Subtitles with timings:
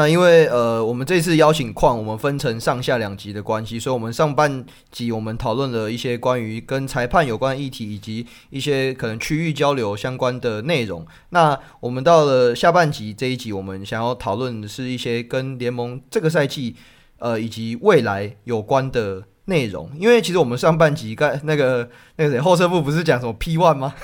[0.00, 11.06] 那因为呃，我们这次邀请矿，我们分成上下两集的关系，所以我们上半集我们讨论了一些关于跟裁判有关议题，以及一些可能区域交流相关的内容。
[11.28, 16.76] 那我们到了下半集这一集，我们想要讨论的是一些跟联盟这个赛季
[17.18, 19.90] 呃以及未来有关的内容。
[19.98, 23.94] 因为其实我们上半集刚那个那个谁后车部不是讲什么 P one 吗？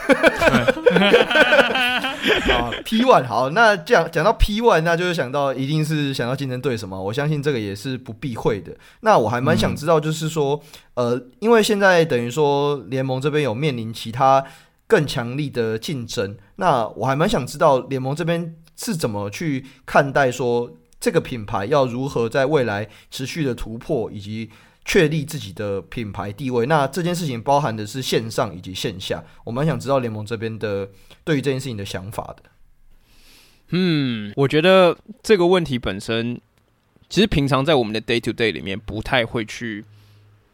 [2.50, 6.98] 啊， P one 好，那这样讲到 P one，那就是想到一定是想到竞争对手嘛。
[6.98, 8.76] 我相信这个也是不避讳的。
[9.00, 10.60] 那我还蛮想知道，就是说，
[10.94, 14.44] 嗯、呃，因为现在等于说联盟这边有面临其他
[14.86, 24.50] 更强力的竞争，那我还蛮想知道联盟这边是怎么去看待说这个品牌要如何在未来持续的突破以及。
[24.86, 29.22] 确立自己的品牌地位，那这件事情包含的是线上以及线下。
[29.42, 30.88] 我蛮想知道联盟这边的
[31.24, 32.42] 对于这件事情的想法的。
[33.70, 36.40] 嗯，我觉得这个问题本身，
[37.10, 39.84] 其实平常在我们的 day to day 里面不太会去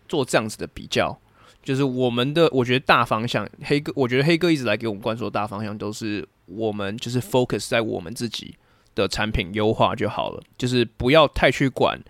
[0.09, 1.21] 做这样子的比较。
[1.63, 8.57] 就是我们的，我觉得大方向，黑哥，我觉得黑哥一直来给我们灌输的大方向都是我们就是 focus 在我们自己
[8.95, 12.01] 的产品优化就好了，就是不要太去管。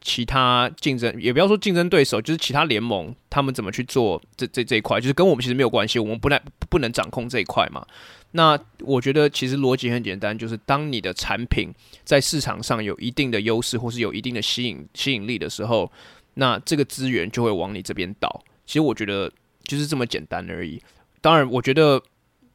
[0.00, 7.84] 其他竞争也不要说竞争对手，就是其他联盟他们怎么去做这这这一块，就是跟我们其实没有关系，我们不能不能掌控这一块嘛。
[8.32, 11.72] 那我觉得其实逻辑很简单，就是当你的产品
[12.04, 15.90] 在市场上有一定的优势，或是有一定的吸引吸引力的时候，
[16.34, 18.42] 那这个资源就会往你这边倒。
[18.66, 19.32] 其实我觉得
[19.64, 20.80] 就是这么简单而已。
[21.20, 22.00] 当然，我觉得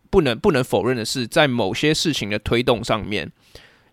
[0.09, 3.31] 不能不能否认的是，在某些事情的推动上面，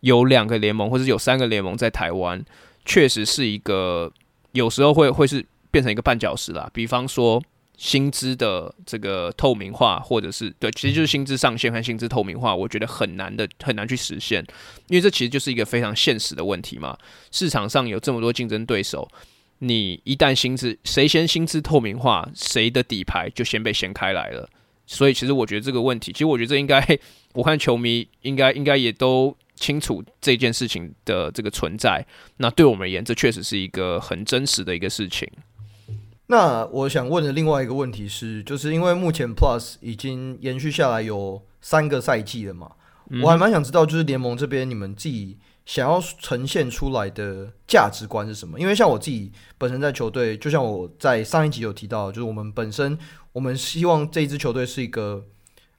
[0.01, 2.45] 有两个联盟或者有三个联盟在台湾。
[2.91, 4.13] 确实是一个，
[4.51, 6.69] 有时候会会是变成一个绊脚石啦。
[6.75, 7.41] 比方说
[7.77, 14.45] 薪资的这个透明化，或者是对，其实就是薪资上限和薪资透明化，我觉得很难的，很难去实现，
[14.89, 16.99] 因为这其实就是一个非常现实的问题嘛。
[17.31, 19.09] 市场上有这么多竞争对手，
[19.61, 24.51] 你一旦薪资谁先薪资透明化，谁的底牌就先被掀开来了。
[24.89, 26.85] 所以其实我觉得这个问题，其实我觉得这应该，
[27.35, 29.37] 我看球迷应该应该也都。
[29.61, 32.05] 清楚这件事情的这个存在，
[32.39, 35.31] 那对我们而言，这确实是一个很真实的一个事情。
[36.29, 42.73] 那我想问的另外一个问题是，就是因为目前 Plus 已经延续下来有三个赛季了嘛，
[43.11, 48.59] 嗯、我还蛮想知道，就是联盟这边你们自己想要呈现出来的价值观是什么？
[48.59, 52.99] 因为像我自己本身在球队，就像我在上一集有提到，就是我们本身
[53.33, 55.27] 我们希望这一支球队是一个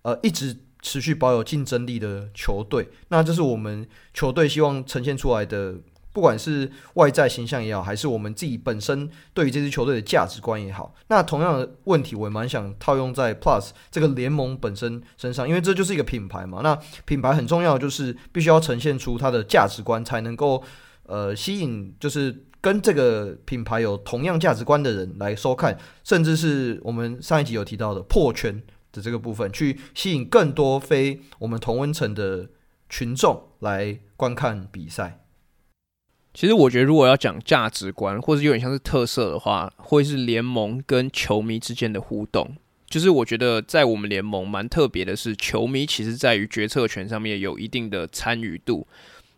[0.04, 0.56] 呃一直。
[0.82, 5.76] 持续保有竞争力的球队，那这是我们球队希望呈现出来的，
[6.12, 10.94] 不管是外在形象也好，还是我们自己本身对于这支球队的价值观也好。
[11.08, 16.62] 那同样的问题，我也蛮想套用在 Plus 这个联盟本身身上，因为这就是一个品牌嘛。
[16.64, 20.64] 那品牌很重要，就是必须要呈现出它的价值观，才能够
[21.04, 28.62] 呃吸引，就是跟这个品牌有同样价值观的人来收看，甚至是我们上一集有提到的破圈。
[28.92, 32.50] 的这个部分，去吸引更多非我们同温层的
[32.90, 35.20] 群众来观看比赛。
[36.34, 42.56] 其实我觉得，如果要讲价值观，或者有点像是特色的话，会是联盟跟球迷之间的互动。
[42.88, 48.88] 就是我觉得，在我们联盟蛮特别的是，球迷其实在于决策权上面有一定的参与度。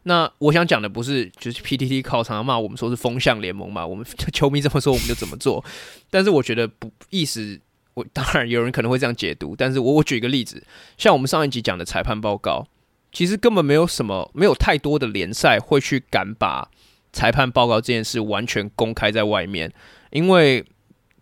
[0.03, 5.64] 那我想讲的不是，就是 PTT 靠常常骂我们说是风向联盟嘛，我们 球迷这么说我们就怎么做。
[6.09, 7.59] 但是我觉得不意思。
[7.94, 10.64] 我 当然有人可能会这样解读，但是我我举一个例子，
[10.98, 12.68] 像我们上一集讲的裁判报告，
[13.12, 16.70] 其实根本没有什么，没有太多的联赛会去敢把
[17.12, 19.72] 裁判报告这件事完全公开在外面，
[20.12, 20.66] 因为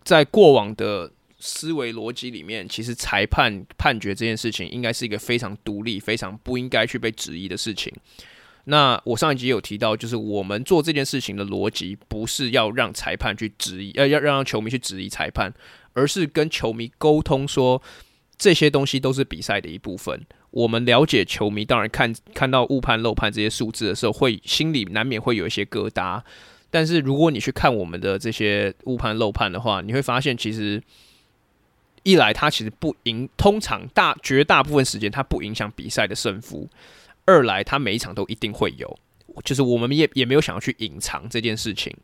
[0.02, 7.92] 在过往的思维逻辑里面，其实裁判判决这件事情应该是一个非常独立、非常不应该去被质疑的事情。
[8.64, 15.52] 那我上一集有提到，就是我们做这件事情的逻辑，不是要让裁判去质疑，呃，要让球迷去质疑裁判。
[15.94, 17.82] 而是跟球迷沟通说，
[18.36, 20.24] 这些东西都是比赛的一部分。
[20.50, 26.22] 我们了解球迷，当然看看到误判、漏判这些数字的时候，会心里难免会有一些疙瘩。
[26.70, 30.82] 但是如果你去看我们的这些误判、漏判的话，你会发现，其实
[32.02, 36.66] 一来它其实不影，通常大绝大部分时间它不影响比赛的胜负；
[37.24, 38.98] 二来它每一场都一定会有，
[39.44, 41.96] 就是我们也也没有想要去隐藏这件事情。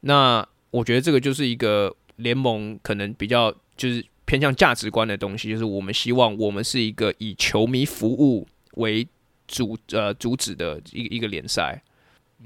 [0.00, 1.94] 那我觉得这个就是一个。
[2.16, 9.06] 联盟可能比较就是偏向价值观的东西，就是我们希望我们是一个以球迷服务为
[9.46, 11.82] 主呃主旨的一个一个联赛。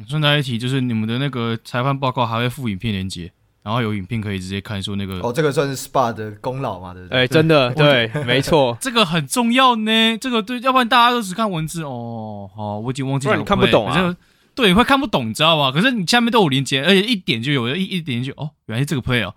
[0.08, 3.30] 顺带一提，就是你们的那个裁判报告还会附影片连接，
[3.62, 6.94] 然后有影片可以直接看，说那个哦，这个算是 SPA 的功劳嘛？
[6.94, 7.18] 对不对？
[7.18, 10.16] 哎、欸，真的对，没错， 这个很重要呢。
[10.18, 12.48] 这个对，要不然大家都只看文字哦。
[12.54, 14.16] 好，我已经忘记了，不然你看不懂啊。
[14.54, 15.72] 对，你会看不懂，你知道吗？
[15.72, 19.34] 可是你下面都有连接，而且一点就有，一一点就哦，原来是这个 play 哦，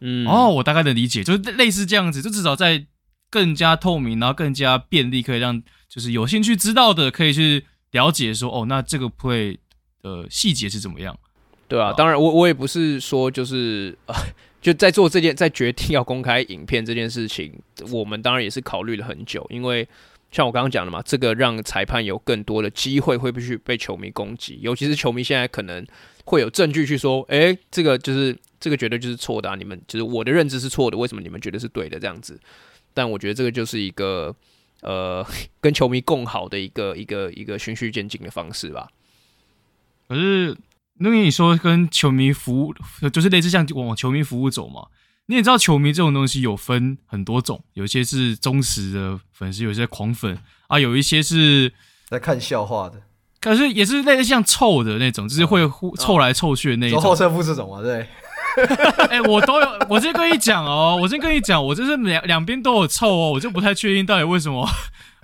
[0.00, 2.86] 嗯，哦，我大概能理解，就是类似这样子，就至少在
[3.30, 9.56] 更加透明，然后更加便利，可以让就是有兴趣知道的可以去了解说，哦，那这个 play
[10.02, 11.18] 的细节是怎么样？
[11.68, 14.14] 对啊，当然我我也不是说就是呃，
[14.62, 17.52] 就在做这件在决定要公开影片这件事情，
[17.90, 19.88] 我们当然也是考虑了很久，因为
[20.30, 25.84] 像我刚刚讲的嘛，这个让裁判有更多的机会会不会去被球迷攻击，尤其是球迷现在可能
[26.24, 32.36] 会有证据去说，哎，这个就是这个绝对就是错的啊，你们就是我的认知是错的，为什么你们觉得是对的这样子？
[32.92, 34.34] 但我觉得这个就是一个
[34.80, 35.24] 呃
[35.62, 38.88] 跟球迷共好的一个一个一个循序渐进的方式吧。
[40.08, 40.56] 可是。
[40.98, 42.74] 那你说，跟球迷服务
[43.10, 44.86] 就是类似像往球迷服务走嘛。
[45.26, 51.70] 你也知道，球迷这种东西有分很多种，有些是忠实的粉丝，有些狂粉啊，有一些是
[52.08, 53.02] 在看笑话的，
[53.42, 56.98] 可是也是类似像臭的那种，就是会互凑来凑去的那种。
[56.98, 58.08] 后撤步这种啊，对。
[59.10, 64.68] 哎、欸，我都有，我先跟你讲哦，我先跟你讲，我就是两两边都有臭哦，我就不太确定到底为什么。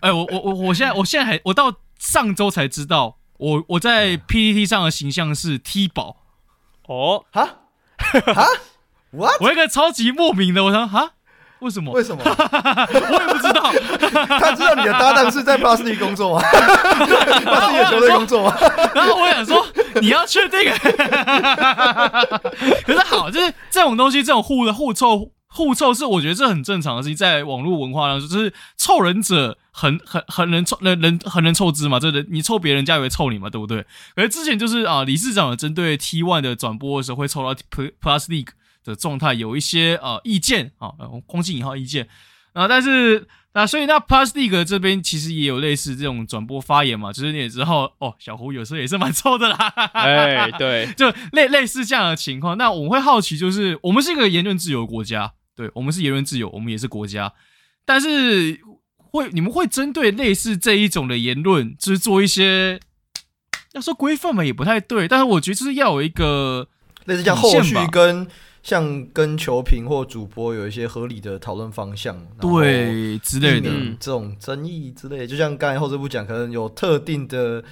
[0.00, 3.16] 哎、欸，我我我我现在我现在还我到上周才知道。
[3.38, 6.18] 我我在 PPT 上的形象是 T 宝
[6.86, 7.44] 哦，哈
[7.96, 8.46] 哈，
[9.10, 9.40] What？
[9.40, 11.14] 我一个超级莫名的，我想哈，
[11.62, 11.92] 为什么？
[11.92, 12.22] 为什么？
[12.26, 13.72] 我也不知道。
[14.38, 18.56] 他知道你的搭档是在 Plus League 工作吗？Plus League 球队工作吗？
[18.94, 19.66] 然后我想说，
[20.00, 20.58] 你要确定？
[22.84, 25.30] 可是好，就是这种东西，这种互的互凑。
[25.54, 33.84] 互凑是我觉得这很正常的事情，在网络文化当中，就是凑人者很很很能凑人人很能凑资嘛，这人你凑别人家也会凑你嘛，对不对？
[34.16, 38.48] 而之前就是啊，理事长有针对 T One 的转播的时候会凑到 Plus League
[38.84, 40.90] 的状态有一些呃意见啊，
[41.26, 42.08] 空气引号意见
[42.52, 49.56] 啊，但是啊，所以那 Plus League 这边其实也有类似这种转播发言嘛，就是你也知道哦，小胡有时候也是蛮臭的啦，
[49.92, 52.56] 哎，对， 就类类似这样的情况。
[52.56, 55.32] 那我们会好奇，就是我们是一个言论自由的国家。
[55.54, 57.30] 对，我们是言论自由，我们也是国家，
[57.84, 58.58] 但是
[58.96, 62.80] 会你们会针对类似这一种的言论，就是做一些
[63.72, 66.66] 要说规范嘛，也不太对，但是我觉得就是要有一个
[67.04, 68.26] 类似像后续跟
[68.62, 77.62] 像跟球评或主播有一些合理的讨论方向，对之类的这种争议之类的，就像刚才后这部讲，可能有特定的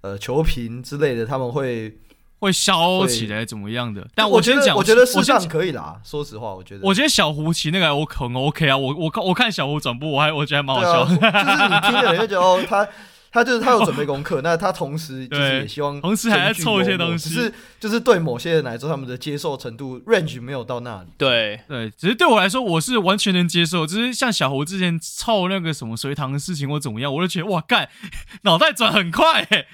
[0.00, 1.96] 呃球评之类的，他们会。
[2.40, 4.08] 会烧起来怎么样的？
[4.14, 6.00] 但我觉得，我觉得事实上可以啦。
[6.02, 8.74] 说实话，我觉得，我觉得小胡骑那个我很 OK 啊。
[8.74, 11.28] 我我看我看小胡转播，我还我觉得还蛮好笑的。
[11.28, 12.88] 啊、就是你听的人就觉得哦，他
[13.32, 21.08] 他就是他有准备功课， 那他同时就是也希望同时还在凑一些东西，只是就是对某些人来说，他们的接受程度 range 没有到那里。
[21.16, 23.86] 对对，只是对我来说，我是完全能接受。
[23.86, 27.88] 只是像小胡之前凑那个什么隋唐的事情或怎么样，我就觉得哇干，
[28.42, 29.66] 脑袋转很快，欸，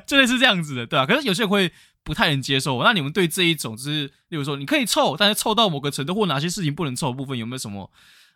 [0.06, 1.72] 就类是这样子的，对啊，可是有些人会。
[2.06, 7.90] 不太能接受，那你们对这一种就是，例如说你可以凑，但是凑到某个程度或哪些事情不能凑的部分，有没有什么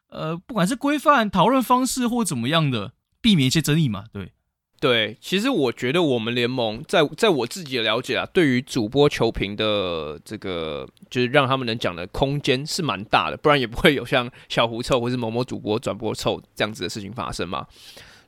[0.08, 4.04] 呃，不管是规范讨论方式或怎么样的，避免一些争议嘛？
[4.12, 4.32] 对
[4.80, 17.66] 对，其实我觉得我们联盟在在我自己的了解啊，对于主播球评的这个就是让他们能讲的空间是蛮大的，不然也不会有像小胡臭或是某某主播转播臭这样子的事情发生嘛。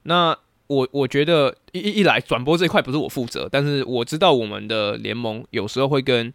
[0.03, 6.33] 那我我觉得一一来转播这一块不是我负责，但是我知道我们的联盟有时候会跟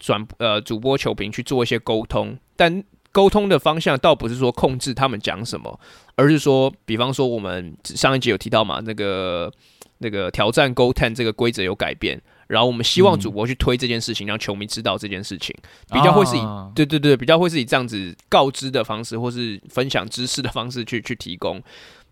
[0.00, 2.82] 转呃主播球评去做一些沟通，但
[3.12, 5.78] 沟通的方向倒不是说控制他们讲什么，
[6.16, 9.52] 而是说，比方说我们上一集有提到嘛，那个
[9.98, 15.54] 那个挑战 Goaltend 这个规则有改变，然后我们希望主播去推这件事情，让球迷知道这件事情，
[15.92, 16.40] 比较会是以
[16.74, 21.62] 对对对，比较会是以这样子告知的方式，或是分享知识的方式去去提供，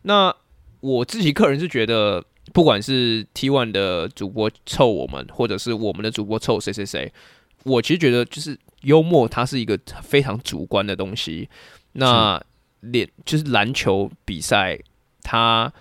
[0.03, 0.35] 那。
[0.83, 7.13] 我自己个人是觉得，不管是 T One 的主播凑我们，或者是我们的主播凑谁谁谁，
[7.65, 11.49] 我其实觉得就是幽默，它是一个非常主观的东西。
[11.93, 12.43] 那
[12.81, 14.79] 连就是篮球比赛，
[15.23, 15.73] 它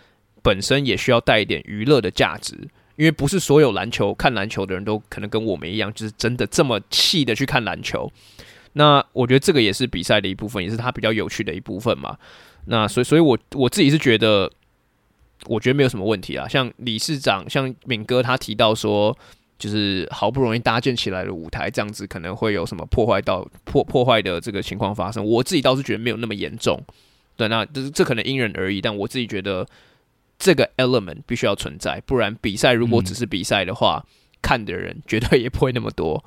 [0.42, 2.56] 本身也需要带一点娱乐的价值，
[2.96, 8.12] 因为不是所有篮球看篮球的人都可能跟我们一样，就是真的这么气的去看篮球。
[8.74, 12.18] 那我觉得这个也是比赛的一部分，也是它比较有趣的一部分嘛。
[12.66, 14.52] 那所以，所以我我自己是觉得。
[15.46, 19.18] 我觉得没有什么问题啊，像理事长，像敏哥他提到说，
[19.60, 25.24] 就是好不容易搭建起来的舞台，这样子可能会有什么破坏到破破坏的这个情况发生。
[25.24, 26.82] 我自己倒是觉得没有那么严重，
[27.36, 29.68] 对，那这这可能因人而异，但我自己觉得
[30.40, 34.04] 这个 element 必须要存在，不然比赛如果只是比赛的话，
[34.42, 36.24] 看的人绝对也不会那么多。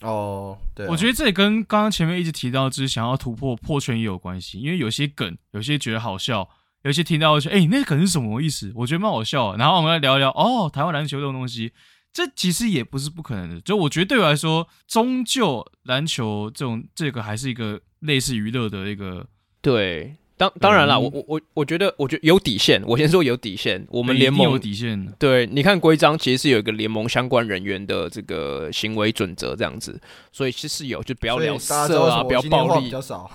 [0.00, 6.48] 哦，对、我觉得这也跟刚刚前面一直提到，就是想要突破破圈也有关系，因为有些梗，有些觉得好笑。
[6.82, 8.72] 有些听到说，哎、那梗是什么意思？
[8.74, 9.54] 我觉得蛮好笑。
[9.54, 11.70] 然后我们来聊一聊，哦，台湾篮球这种东西，
[12.12, 13.60] 这其实也不是不可能的。
[13.60, 19.26] 就我觉得对我来说，终究篮球这种这个还是一个类似娱乐的一个
[19.60, 20.16] 对。
[20.34, 22.82] 当当然了，嗯我我我我觉得，我觉得有底线。
[22.84, 25.12] 我先说有底线，我们联盟有底线的。
[25.16, 30.00] 对，你看规章其实是有一个联盟相关人员的这个行为准则这样子，
[30.32, 31.74] 所以其实是有，就不要聊色
[32.08, 32.86] 啊，不要暴力。
[32.86, 33.30] 比较少。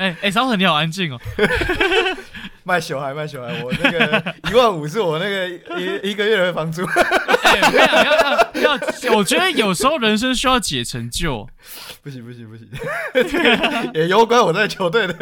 [0.00, 1.20] 哎哎、欸，小、欸、你好安静哦。
[2.64, 5.46] 卖小孩卖小孩，我那个一万五是我那个
[5.78, 6.82] 一一个月的房租。
[6.88, 11.46] 哎、欸，要要要，我觉得有时候人生需要解成就。
[12.02, 12.66] 不行不行不行，
[13.92, 15.12] 也有关我在球队的，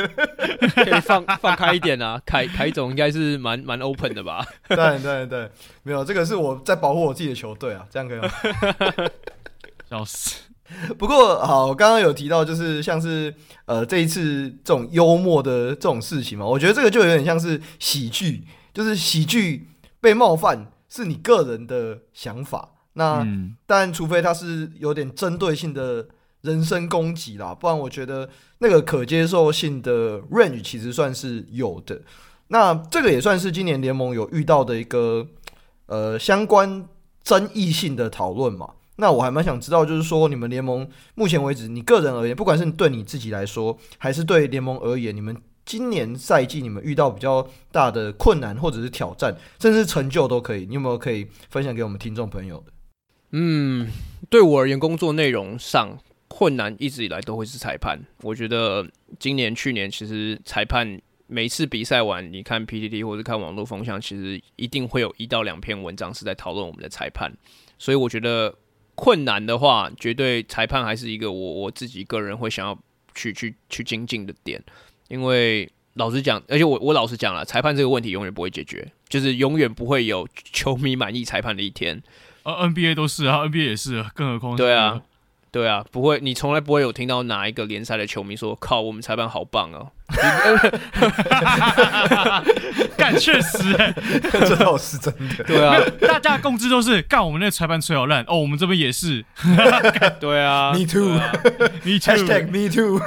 [0.76, 2.20] 可以放放开一点啊。
[2.24, 4.46] 凯凯总应该是蛮蛮 open 的吧？
[4.68, 5.50] 对对对，
[5.82, 8.30] 没有这个是我在保护我自己的球队啊，这样可以吗？
[9.90, 10.36] 笑死。
[10.98, 13.34] 不过好，我刚刚有提到，就是像是
[13.64, 18.44] 呃这一次这种幽默的这种事情嘛，我觉得这个就有点像是喜剧，
[18.74, 19.68] 就是喜剧
[20.00, 26.06] 被冒犯是你个人的想法，那、嗯、但除非他是有点针对性的
[26.42, 32.02] 人身攻击啦，不然我觉得那个可接受性的 range 其实算是有的。
[32.48, 35.26] 那这个也算是今年联盟有遇到的一个
[35.86, 36.86] 呃相关
[37.22, 38.70] 争议性的讨论嘛。
[39.00, 52.72] 那我还蛮想知道，就是说你们联盟目前为止，你个人而言，不管是对你自己来说，还是对联盟而言，你们今年赛季你们遇到比较大的困难或者是挑战，甚至成就都可以，你有没有可以分享给我们听众朋友的？
[53.30, 53.86] 嗯，
[54.28, 58.00] 对我而言，工作内容上困难一直以来都会是裁判。
[58.22, 58.84] 我觉得
[59.20, 67.32] 今年、去年其实裁判每次比赛完，你看 PTT 或者看网络风向，其实一定会有一到两篇文章是在讨论我们的裁判，
[67.78, 68.52] 所以我觉得。
[69.00, 72.76] 困难的话，绝对裁判还是一个我我自己个人会想要
[73.14, 74.60] 去去去精进的点，
[75.06, 82.02] 因为老实讲，而且我我老实讲了，裁判这个问题永远不会解决，就是永远不会有球迷满意裁判的一天。
[82.42, 85.00] 呃，NBA 都是啊，NBA 也是，更何况对啊。
[85.50, 89.90] 对啊，不会，你从来不会有听到哪一个联赛的球迷说：“靠，我们裁判好棒哦！”
[92.96, 93.94] 干，确实、欸，
[94.32, 95.44] 这倒是真的。
[95.44, 99.22] 对啊，大家的共知都是干，我们那个裁判吹好烂哦，我们这边也是。
[100.18, 102.98] 对啊，Me too，Me too，Me too。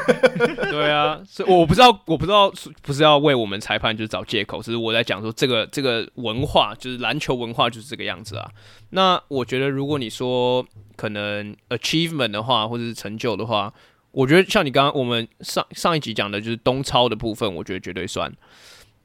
[0.69, 2.51] 对啊，所以我不知道，我不知道，
[2.83, 8.47] 不是要为我们裁判就是找借口，只是我在讲说这个这个文化，就是篮球文化就是这个样子啊。
[8.91, 10.63] 那我觉得，如果你说
[11.01, 13.73] 可能 achievement 的话，或者是成就的话，
[14.11, 18.31] 我觉得像你刚刚我们上上一集讲的，就是东超的部分，我觉得绝对算。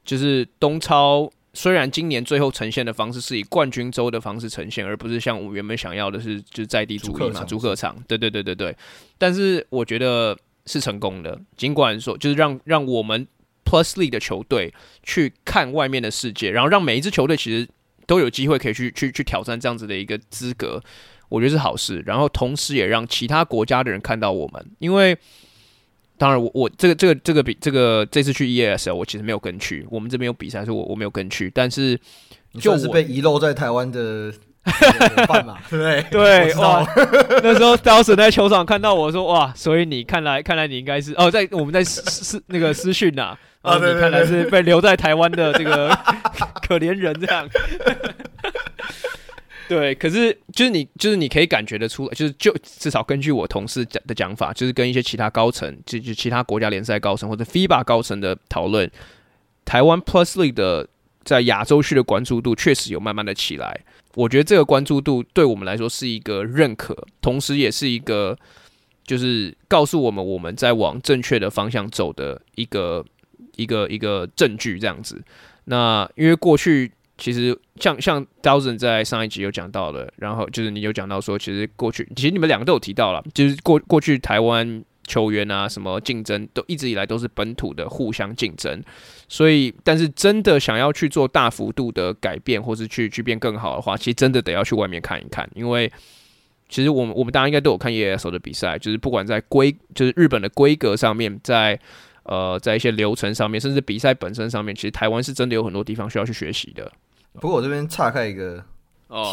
[0.05, 7.95] 就是东超虽然今年最后呈现的方式是以冠军周的方式呈现，而不是像我原本想要的是就是在地主义嘛，主客场。
[8.07, 8.77] 对对对对对。
[9.17, 10.37] 但是我觉得
[10.67, 13.25] 是成功的，尽管说就是让让我们
[13.65, 17.67] plusly 的球队去看外面的世界，然后让每一支球队其实。
[18.07, 20.81] 都有机会可以去去去挑战这样子的一个资格，
[21.29, 22.03] 我觉得是好事。
[22.05, 25.17] 然后同时也让其他国家的人看到我们，因为
[26.17, 31.51] 当然我我这个这个这个比这个这次去 EASL 我其实没有跟去，我们这边有比赛，所以我我没有跟去。
[31.53, 31.99] 但是
[32.59, 35.25] 就是被遗漏在台湾的对
[35.69, 36.05] 不对？
[36.11, 36.85] 对哇，
[37.43, 43.37] 那时候 Dawson 在球场看到我说哇，所以你看来看来你应该是哦，在我们在私私那个私讯呐。
[43.63, 45.89] 啊，你看来是被留在台湾的这个
[46.65, 47.45] 可怜人这样。
[49.67, 58.89] 对，可是就是你，就是你可以感觉得出来，就是就至少根据我同事讲的讲法，就是跟一些其他高层，就就其他国家联赛高层或者 FIBA 高层的讨论，
[59.65, 60.87] 台湾 Plus League 的
[61.23, 63.81] 在亚洲区的关注度确实有慢慢的起来。
[64.15, 68.37] 我觉得这个关注度对我们来说是一个认可，同时也是一个
[69.05, 73.05] 就是告诉我们我们在往正确的方向走的一个。
[73.57, 75.19] 一个一个证据这样子，
[75.63, 88.83] 那因为过去其实像像 Thousand 在上一集有讲到的，然后就是你有讲到说，其实过去其实你们两个都有提到了，就是过过去台湾球员啊什么竞争都一直以来都是本土的互相竞争，
[89.27, 95.91] 所以但是真的想要去做大幅度的改变，或是去去变更好的话，其实真的得要去外面看一看，因为
[96.69, 101.79] 其实我们我们大家应该都有看 ESL 的比赛，就是不管在规就是日本的规格上面，在
[102.23, 106.91] 呃，在一些流程上面，甚至比赛本身上面，其实台湾是真的有很多地方需要去学习的。
[107.39, 108.57] 不过我这边岔开一个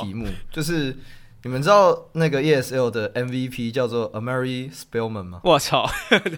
[0.02, 0.96] 题目，哦、就是
[1.42, 5.40] 你们知道那个 ESL 的 MVP 叫做 Amari Spellman 吗？
[5.44, 5.88] 我操，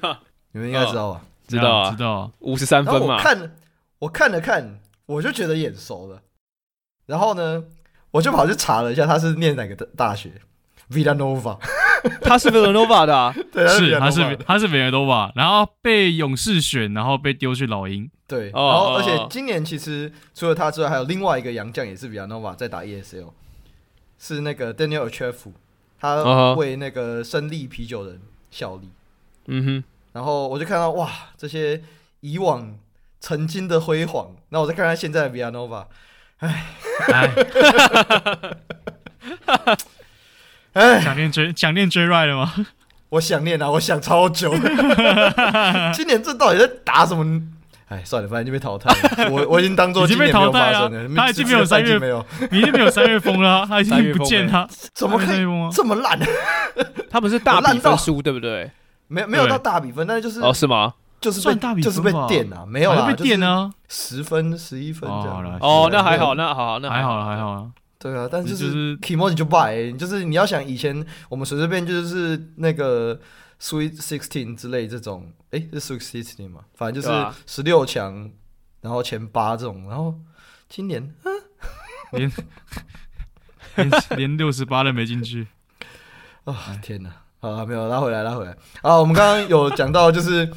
[0.53, 1.23] 你们应该知道吧？
[1.49, 2.31] 知道啊，知道。
[2.41, 3.17] 五十三分嘛。
[3.17, 3.53] 我看，
[4.01, 6.23] 我看了看，我就觉得眼熟了。
[7.07, 7.65] 然后呢，
[8.11, 10.33] 我就跑去查了一下，他是念哪个大学
[10.91, 11.59] ？Villanova。
[12.23, 18.11] 他是 Villanova 的，啊， 对，是他是他是 Villanova，然后被勇士选，然后被丢去老鹰。
[18.29, 23.31] 对，然后而且今年其实除了他之外，还有另外一个洋将也是 Villanova 在打 ESL，
[24.19, 25.33] 是那个 Daniel Otchere，
[26.01, 28.21] 他为那个胜利啤酒人
[28.51, 28.91] 效力。
[29.47, 31.81] 嗯哼，然后我就看到哇，这些
[32.21, 32.77] 以往
[33.21, 35.87] 曾经的辉煌，那我再看看现在的 Villanova，
[36.39, 36.67] 哎，
[40.77, 42.53] 哎，想念追想念追 Ride 了吗？
[43.09, 44.53] 我想念啊，我想超久。
[45.95, 47.41] 今年这到底在打什么？
[47.89, 49.31] 哎，算了，反正就被淘汰了。
[49.33, 50.91] 我我已经当做已经被淘汰了。
[51.17, 53.65] 他已经没有三月没有，已经没有三月风了。
[53.67, 56.19] 他已经不见他，怎么可以这么烂？
[57.11, 58.71] 他不是大比分输对不对？
[59.09, 60.93] 没没有到大比分，但是就是哦，是吗？
[61.21, 65.59] 就是算大比分，就是被电啊，没有啦，被电啊，十分十一分这样。
[65.61, 67.67] 哦，那还好，那好，那还好了，还好了。
[67.99, 73.19] 对啊，但是就是 Kimoji 就败，就是你要想以前我们随随便就是那个
[73.61, 76.61] Sweet Sixteen 之类这种，诶，是 Sweet Sixteen 嘛？
[76.75, 78.31] 反正就是十六强，
[78.83, 80.15] 然后前八这种，然后
[80.69, 81.15] 今年
[82.13, 82.31] 连
[83.77, 85.47] 连连六十八都没进去
[86.45, 86.79] 啊！
[86.83, 87.11] 天哪！
[87.41, 88.97] 啊，没有拉回来，拉回来啊！
[88.99, 90.51] 我们刚刚有讲到，就是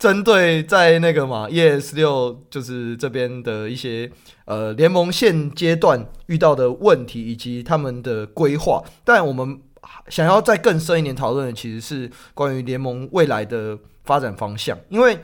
[0.00, 4.10] 针对在那个嘛，ES 六就是这边的一些
[4.46, 9.60] 呃联盟现阶段遇到的问题以及他们的规划，但我们
[10.08, 15.18] 想要再更深一点讨论的，其实是关于联盟未来的发展方向，因为。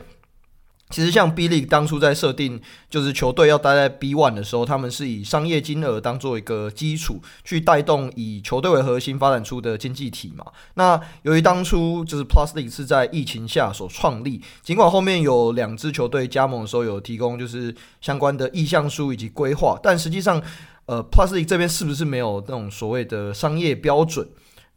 [0.89, 10.45] 其实像 B League 当初在设定就是球队要待在 B One 的时候，他们是以商业金额当做一个基础去带动以球队为核心发展出的经济体嘛。
[10.75, 20.41] 那由于当初就是 Plus League 是在疫情下所创立，尽管后面有两支球队加盟的时候有提供就是相关的意向书以及规划，但实际上，
[20.85, 24.25] 呃，Plus League 这边是不是没有那种所谓的商业标准？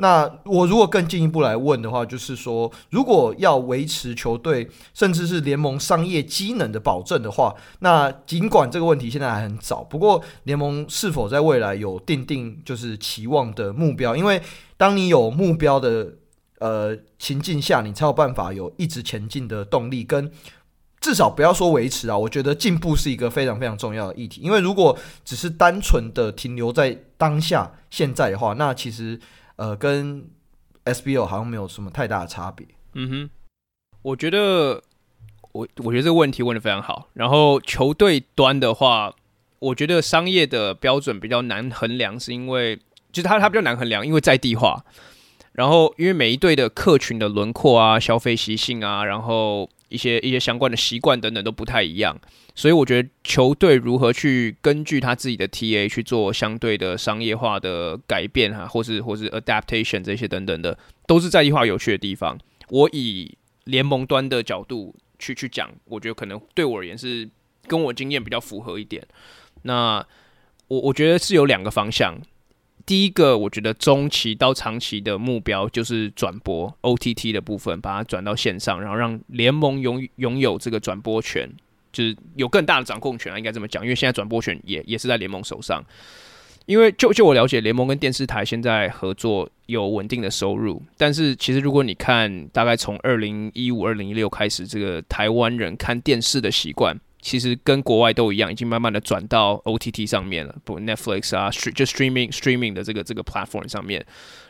[0.00, 14.16] 那我如果更进一步来问的话，就是说，如果要维持球队甚至是联盟商业机能的保证的话，那尽管这个问题现在还很早，不过联盟是否在未来有定定就是期望的目标？
[14.16, 14.40] 因为
[14.78, 16.14] 当你有目标的
[16.60, 20.32] 呃情境下，你才有办法有一直前进的动力，跟
[20.98, 24.40] 至少不要说维持啊，我觉得进步是一个非常非常重要的议题。
[24.40, 29.20] 因为如果只是单纯的停留在当下现在的话，那其实。
[29.60, 30.26] 呃，跟
[30.86, 32.66] SBL 好像没有什么太大的差别。
[32.94, 33.30] 嗯哼，
[34.00, 34.82] 我觉得
[35.52, 37.10] 我我觉得这个问题问得非常好。
[37.12, 39.14] 然后球队端的话，
[39.58, 42.76] 我觉得商业的标准比较难衡量，是因为
[43.12, 44.82] 就是它它比较难衡量，因为在地化。
[45.52, 52.18] 然后因为每一队的客群的轮廓啊、消费习性啊，然后一些一些相关的习惯等等都不太一样。
[52.54, 60.76] 所以我觉得球队如何去根据他自己的 TA 去做相对的商业化的改变哈，或是或是 adaptation 这些等等的，
[61.06, 62.38] 都是在地化有趣的地方。
[62.68, 67.28] 我以联盟端的角度去去讲，我觉得可能对我而言是
[67.66, 69.06] 跟我经验比较符合一点。
[69.62, 70.04] 那
[70.68, 72.16] 我我觉得是有两个方向，
[72.90, 81.48] 第一个我觉得中期到长期的目标就是转播 OTT 的部分，把它转到线上，然后让联盟拥拥有这个转播权。
[81.92, 85.80] 就是有更大的掌控权啊，应该这么讲，因为现在转播权也也是在联盟手上。
[86.66, 104.04] 因为就就我了解，联盟跟电视台现在合作有稳定的收入，但是其实如果你看，大概从二零一五、二零一六开始，这个台湾人看电视的习惯，其实跟国外都一样，已经慢慢的转到 OTT 上面了，不 Netflix 啊，就 streaming streaming 的这个这个 platform 上面。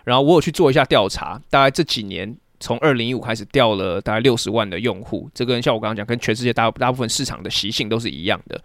[0.05, 2.37] 然后我有去做一下调查，大概这几年。
[2.63, 8.63] 从二零一五开始掉了大概六十万的用户，这跟像我刚刚讲，跟全世界大大部分市场的习性都是一样的。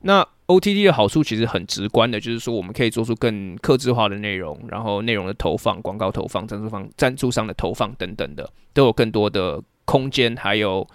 [0.00, 10.88] 那 OTT 的好处其实很直观的，就是说我们可以做出更客制化的内容，然后内容的投放、广告投放、赞助方赞助商的投放等等的，都有更多的空间，还有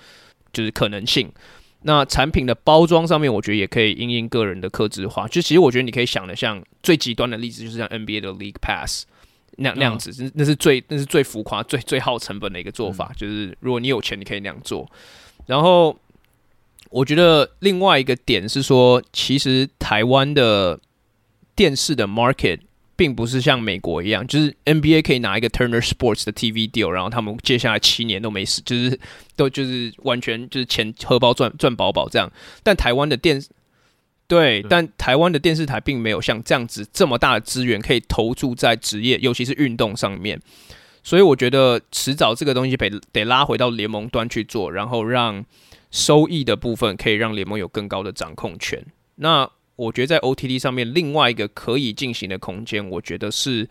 [0.51, 1.31] 就是可能性。
[1.83, 5.27] 那产品的包装上面，我觉得也可以因应个人的客制化。
[5.27, 9.05] 就其实我觉得你可以想的，像最极端的例子，就是像 NBA 的 League Pass。
[9.61, 13.11] 那那样子，那那是最那是最浮夸、最最耗成本的一个做法。
[13.17, 14.89] 就是如果你有钱，你可以那样做。
[15.45, 15.97] 然后，
[16.91, 20.79] 我觉得另外一个点是说，其实台湾的
[21.55, 22.59] 电视的 market
[22.99, 28.99] 并不是像美国一样，就是 NBA 可以拿一个 Turner Sports 的 TV deal，然后他们接下来七年都没死，就是
[29.37, 32.29] 都就是完全就是钱荷包赚赚饱饱这样。
[32.61, 33.47] 但台湾的电视
[34.27, 40.37] 对，但台湾的电视台并没有像这样子这么大的资源可以投注在职业，尤其是运动上面。
[41.01, 45.45] 所以我觉得迟早这个东西得得拉回到联盟端去做，然后让
[45.89, 48.85] 收益的部分可以让联盟有更高的掌控权。
[49.15, 53.67] 那我觉得在 OTT 上面另外一个可以进行的空间，我觉得是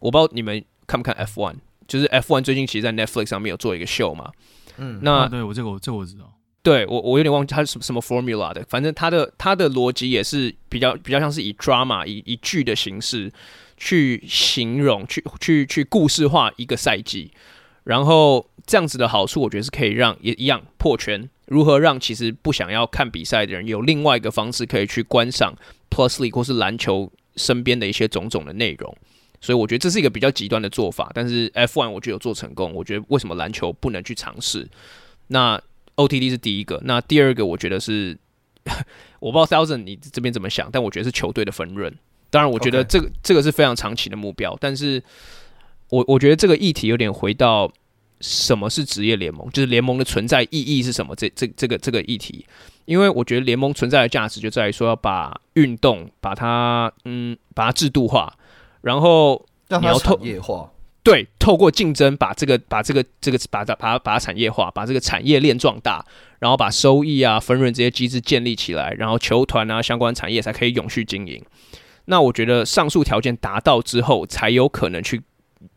[0.00, 1.54] 我不知道你们看不看 F1，
[1.86, 4.32] 就是 F1 最近其实，在 Netflix 上面有做一个秀嘛。
[4.78, 6.32] 嗯，那、啊、对我这个我这个我知道。
[6.64, 13.32] 对我我有点忘记它是什么什么 formula 的，反正它的它的逻辑也是比较比较像是以 drama 以以剧的形式
[13.76, 17.32] 去形容，去去去故事化一个赛季。
[17.84, 21.28] 然后这样子的好处，我觉得是可以让也一样破圈。
[21.52, 25.54] 如何让其实不想要看比赛的人有另外一个方式可以去观赏
[25.90, 28.96] Plus League 或是篮球身边的一些种种的内容？
[29.40, 31.10] 所以我觉得这是一个比较极端的做法。
[31.14, 34.66] 但是 F1 我觉得有做成功，我觉得为什么篮球不能去尝试？
[35.26, 35.60] 那
[35.96, 38.16] OTD 是第一个，那第二个我觉得是
[39.20, 41.94] 我不知道 Thousand 你这边怎么想，但我觉得是球队的分润。
[42.30, 45.02] 当然，我觉得这个.这个是非常长期的目标，但是。
[45.92, 47.70] 我我觉得这个议题有点回到
[48.22, 51.14] 什么是职业联盟，就是联盟的存在意义是什么？
[51.16, 52.46] 这这这个这个议题，
[52.84, 58.32] 因为我觉得联盟存在的价值就在于说要把运动把它嗯把它制度化，
[58.80, 60.70] 然后你要透产业化，
[61.02, 66.04] 对，透过竞争把这个把这个这个把它把它把它产业化，把这个产业链壮大，
[66.38, 71.44] 然后把收益啊分润这些机制建立起来，然后球团啊相关产业才可以永续经营。
[72.04, 75.22] 那我觉得上述条件达到之后，才有可能去。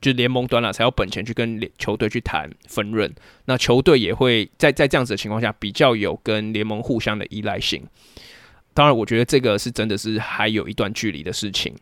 [0.01, 3.13] 就联盟端了，才有本钱去跟联球队去谈分润。
[3.45, 7.83] 那球队也会在在这样子的情况下，比较有跟联盟互相的依赖性。
[8.73, 11.73] 当然，我觉得这个是真的是还有一段距离的事情。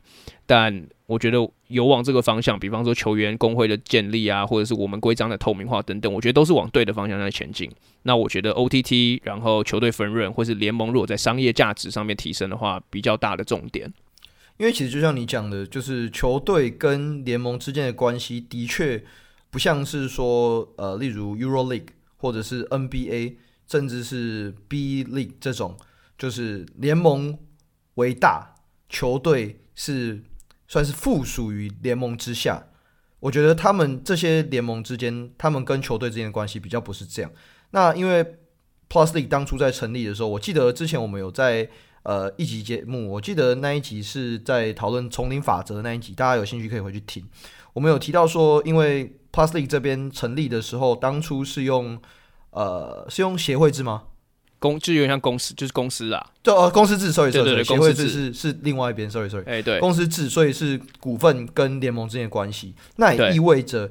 [0.45, 1.37] 但我觉得
[1.67, 7.71] 有往这个方向，比方说球员工会的建立啊，或者是我们规章的透明化等等，我觉得都是往对的方向在前进。
[8.03, 13.91] 那我觉得 OTT，然后球队分润，或是联盟如果在商业价值上面提升的话，比较大的重点。
[14.63, 19.04] 因为其实就像你讲的，就是球队跟联盟之间的关系的确
[19.52, 23.36] 不像是说，呃，例如 Euro League 或者是 NBA，
[23.67, 25.76] 甚至是 B League 这种，
[26.17, 27.38] 就是联盟
[27.95, 28.56] 为大，
[28.88, 30.23] 球队是
[30.69, 32.67] 算是附属于联盟之下。
[33.19, 37.30] 我觉得他们这些联盟之间，他们跟球队之间的关系比较不是这样。
[37.71, 38.23] 那因为
[38.88, 41.69] Plus League 当初在成立的时候，我记得之前我们有在。
[42.03, 47.25] 呃，一集节目，我记得那一集是在讨论丛林法则那一集，大家有兴趣可以回去听。
[47.71, 51.97] 我们有提到说，因为 League 这边成立的时候，当初是用
[52.51, 54.03] 呃是用协会制吗？
[54.59, 56.31] 公就有点像公司，就是公司啊。
[56.43, 59.45] 就呃，公司制，sorry sorry，对对对，协会制是是另外一边，sorry sorry。
[59.45, 63.89] 哎，对，公司制，所以是股份跟联盟之间的关系，那也意味着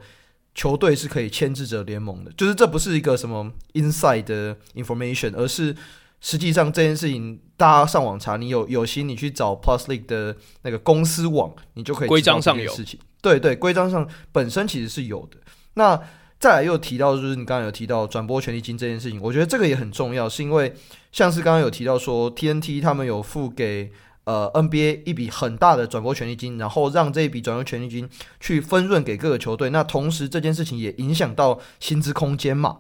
[0.55, 5.75] 球队是可以牵制着联盟的，就是这不是一个什么 inside 的 information，而是。
[6.23, 12.99] 实际上这件事情，大家上网查，你有有心，你去找 Plus League 的那个公司网，你就可以知道这件事情。
[13.21, 15.37] 对对，规章上本身其实是有的。
[15.75, 16.01] 那
[16.39, 20.73] 再来又提到，就是你刚刚有提到转播权利金这件事情，我觉得这个也很重要，是因为
[21.11, 23.91] 像是刚刚有提到说 TNT 他们有付给
[24.25, 28.09] 呃 NBA 一笔很大的转播权利金，然后让这一笔转播权利金
[28.39, 29.71] 去分润给各个球队。
[29.71, 32.79] 那同时这件事情也影响到薪资空间嘛。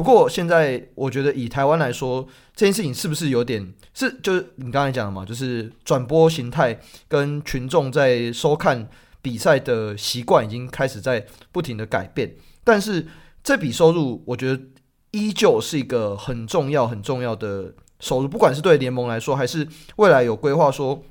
[0.00, 8.88] 不过现在我觉得以台湾来说，这件事情是不是有点是就是你刚才讲的嘛，就是转播形态跟群众在收看
[9.20, 12.34] 比赛的习惯已经开始在不停的改变。
[12.64, 13.06] 但是
[13.44, 14.62] 这笔收入，我觉得
[15.10, 21.04] 依旧是一个很重要很重要的收入，不管是对联盟来说，还是未来有规划说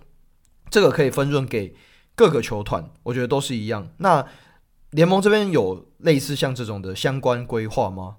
[0.72, 1.76] 这个可以分润给
[2.16, 3.88] 各个球团，我觉得都是一样。
[3.98, 4.26] 那
[4.90, 8.16] 联盟这边有类似像这种的相关规划吗？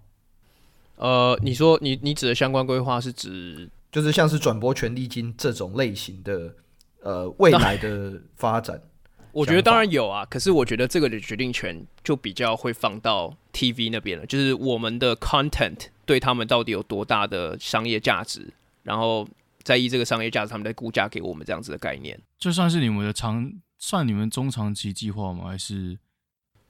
[1.00, 6.54] 呃，你说你你指的相关规划是指就是像是转播权利金这种类型的
[7.00, 8.78] 呃未来的发展？
[9.32, 19.26] 我觉得当然有啊，可是我觉得这个的决定权就比较会放到 TV 那边了，就是我们的 content 对他们到底有多大的商业价值，然后
[19.62, 25.44] 在意这个商业价值，他们在估价给我们这样子的概念，这算是你们的长算你们中长期计划吗？
[25.46, 25.96] 还是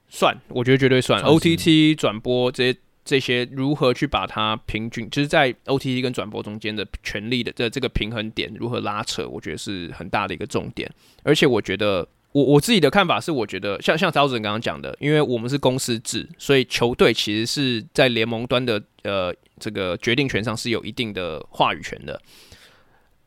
[0.07, 0.37] 算？
[0.47, 2.79] 我觉得绝对算，算 OTT 转播这些。
[3.03, 10.89] 这些如何去把它平均，就是在 OTT 跟转播中间的权利的这这个平衡点如何拉扯，我觉得是很大的一个重点。
[11.23, 22.21] 而且我觉得，我我自己的看法是，我觉得像像曹主任刚刚讲的，因为我们是公司制，所以球队其实是在联盟端的呃这个决定权上是有一定的话语权的。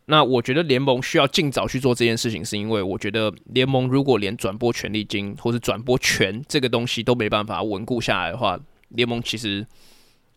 [0.07, 8.61] 那我觉得联盟需要尽早去做这件事情，是因为我觉得联盟如果连转播权利金或是转播权这个东西都没办法稳固下来的话，
[8.95, 9.67] 联盟其实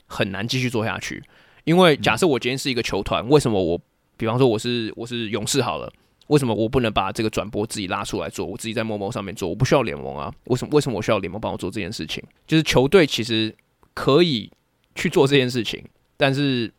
[0.06, 1.24] 很难继续做下去，
[1.64, 3.80] 因为假设我今天是一个球团，为什么我，
[4.18, 5.92] 比方说我是我是勇士好了，
[6.28, 10.34] 为什么我不能把这个转播自己拉出来做，我自己在 Momo 上面做，我不需要联盟啊？
[10.46, 12.24] 为什么为什么我需要联盟帮我做这件事情？
[12.46, 13.56] 就是球队其实
[13.94, 14.52] 可以
[14.96, 15.84] 去做这件事情，
[16.18, 16.72] 但是，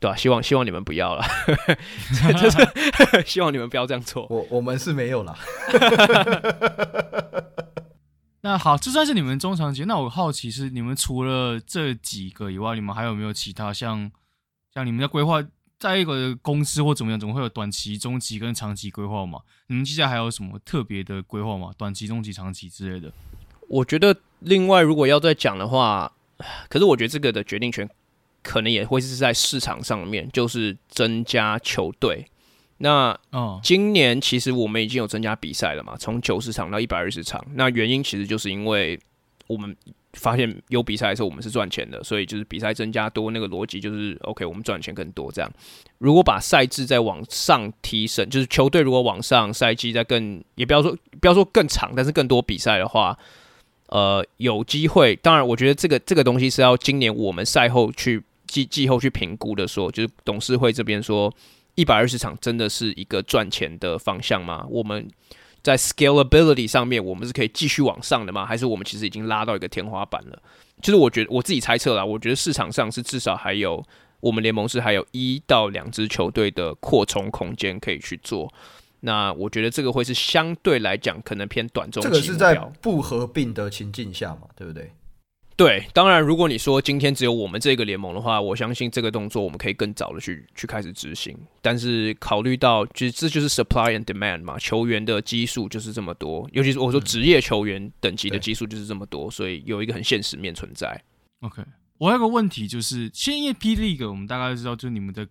[0.00, 0.16] 对吧、啊？
[0.16, 1.24] 希望希望你们不要了，
[2.40, 2.58] 就是
[3.26, 4.26] 希望你们不要这样做。
[4.30, 5.36] 我我们是没有啦。
[8.44, 9.84] 那好，这算是你们中长期。
[9.84, 14.10] 那我好奇是，你们除了这几个以外，你们还有没有其他像
[14.74, 15.40] 像你们的规划，
[15.78, 19.38] 在一个公司或怎么样，总会有短期、中期跟长期规划嘛？
[19.68, 21.70] 你们接下来还有什么特别的规划吗？
[21.78, 23.12] 短期、中期、长期之类的？
[23.68, 26.12] 我觉得另外如果要再讲的话，
[26.68, 27.88] 可是我觉得这个的决定权
[28.42, 32.26] 可能也会是在市场上面，就是增加球队。
[32.82, 37.40] 那哦，今年其实我们已经有增加比赛了嘛，从九十场到一百二十场。
[37.54, 38.98] 那原因其实就是因为
[39.46, 39.74] 我们
[40.14, 45.30] 发现有比赛的时候，我们是赚钱的，所以就是比赛增加多，那个逻辑就是 OK，我们赚钱更多。
[45.30, 45.48] 这样，
[45.98, 53.16] 如果把赛制再往上提升，就是球队如果往上赛季再更，也不要说不要说更长，但是更多比赛的话，
[53.90, 55.14] 呃，有机会。
[55.14, 61.32] 当然，我觉得这个这个东西是要今年我们赛后去季季后去评估的说，说就是董事会这边说。
[61.74, 64.66] 一百二十场真的是一个赚钱的方向吗？
[64.68, 65.08] 我们
[65.62, 68.44] 在 scalability 上面，我们是可以继续往上的吗？
[68.44, 70.42] 还是我们其实已经拉到一个天花板了？
[70.82, 73.82] 其实我觉得我自己猜测啦，我觉得市场上是至少还有
[74.20, 78.52] 我们联盟是还有一到两支球队的扩充空间可以去做。
[79.00, 82.08] 那我觉得这个会是相对来讲可能偏短中期。
[82.08, 84.92] 这个是在不合并的情境下嘛，对不对？
[85.62, 91.38] 对，当然，如果你说今天只有我们这个联盟的话，我相信这个动作我们可以更早的去去开始执行。
[91.60, 101.00] 但是考虑到，其实这就是 supply and demand 嘛，球员的基数就是这么多，尤其是我说职业球员等级的基数就是这么多，嗯、所以有一个很现实面存在。
[101.42, 101.62] OK，
[101.98, 105.24] 我还有个问题就是，现在 P League 我们大概都知道，就是你们的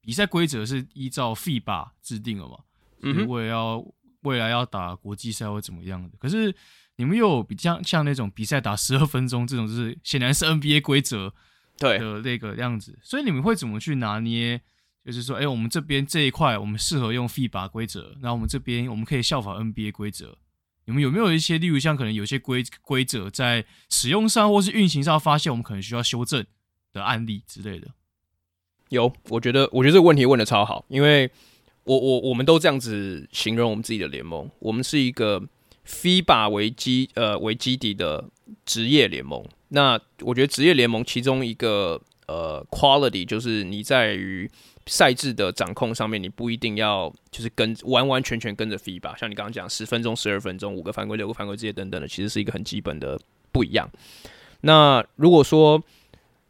[0.00, 2.58] 比赛规则是依照 FIBA 制定了嘛？
[3.02, 3.84] 嗯，如果要
[4.22, 6.54] 未来要打国际赛或怎么样的，可是。
[6.96, 11.34] 你们又有比较像那种比赛打十二分钟这种，就是显然是 NBA 规则
[11.78, 14.60] 对的那个样子，所以你们会怎么去拿捏？
[15.04, 20.38] 就是说，哎、欸，我们这边这一块我们适合用 FIBA 规则，然后我们这边我们可以效仿 NBA 规则。
[20.86, 26.46] 你们有没有一些，例如像可能有些规规则在使用上或是运行上发现我们可能需要修正
[26.92, 27.88] 的案例之类的？
[28.88, 31.30] 有，我觉得我觉得这个问题问的超好，因为
[31.82, 35.42] 我我我们都这样子形容我们自己的联盟，我们是一个。
[35.86, 38.24] FIBA 为基呃为基底的
[38.64, 44.50] 职业联盟，那我觉得职业联盟其中一个呃 quality 就是你在于
[44.86, 53.20] 赛制的掌控上面，你不一定要就是跟完完全全跟着 FIBA，像你刚刚讲十分钟、十二分钟、五个犯规、六个犯规这些等等的，其实是一个很基本的
[53.52, 53.90] 不一样。
[54.62, 55.82] 那如果说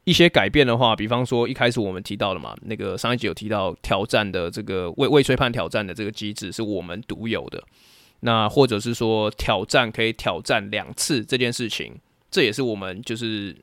[0.04, 7.62] 一些改变的话，比方说一开始我们提到了嘛，那个上一集有提到挑战的这个未未吹判挑战的这个机制是我们独有的。
[8.26, 11.94] 那或者是说挑战可以挑战两次这件事情，
[12.30, 13.54] 这也是我们就是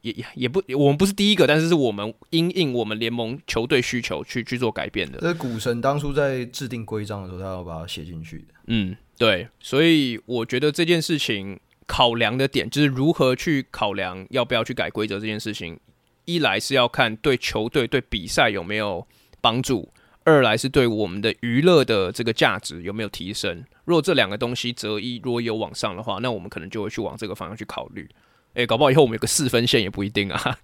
[0.00, 5.18] 也也不我们不是第一个，但是是我们因应我们联盟球队需求去去做改变的。
[5.18, 8.54] 这是股神当初在制定规章的时候，他要把它写进去的。
[8.68, 15.78] 嗯，对，所以我觉得这件事情考量的点就是如何去考量要不要去改规则这件事情，
[16.24, 19.06] 一来是要看对球队对比赛有没有
[19.42, 19.92] 帮助。
[20.24, 23.64] 二来是对我们的娱乐的这个价值有没有提升？
[23.88, 28.06] 如果这两个东西择一，如果有往上的话，那我们可能就会去往这个方向去考虑。
[28.52, 30.58] 哎，搞不好以后我们有个四分线也不一定啊。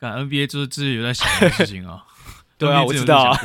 [0.00, 2.06] 看 NBA 就是自己有在想的事情啊。
[2.56, 3.38] 对啊，我知道啊。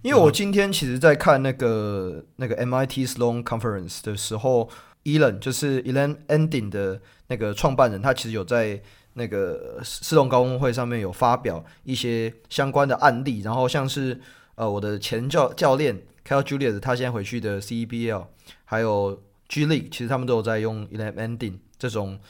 [0.00, 4.70] 因为我今天其实，在看那个那个 MIT Sloan Conference 的时候
[5.04, 8.80] ，Elon 就是 Elon Ending 的那个创办人，他其实有在
[9.12, 14.18] 那个四栋高峰会上面有发表一些相关的案例，然后像是。
[14.58, 18.26] 呃，我的前教教练 Cal Julius，他现在回去的 CEBL，
[18.70, 22.20] 还有 G League，其实他们都有在用 Elite Ending 这种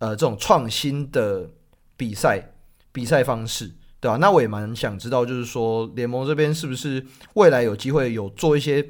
[0.00, 1.48] 呃这种创新的
[1.96, 2.52] 比赛
[2.92, 4.16] 比赛方式，对吧、啊？
[4.18, 7.02] 那我也蛮想知道，就是说联盟这边是不是
[7.36, 8.86] 未来有机会有做一些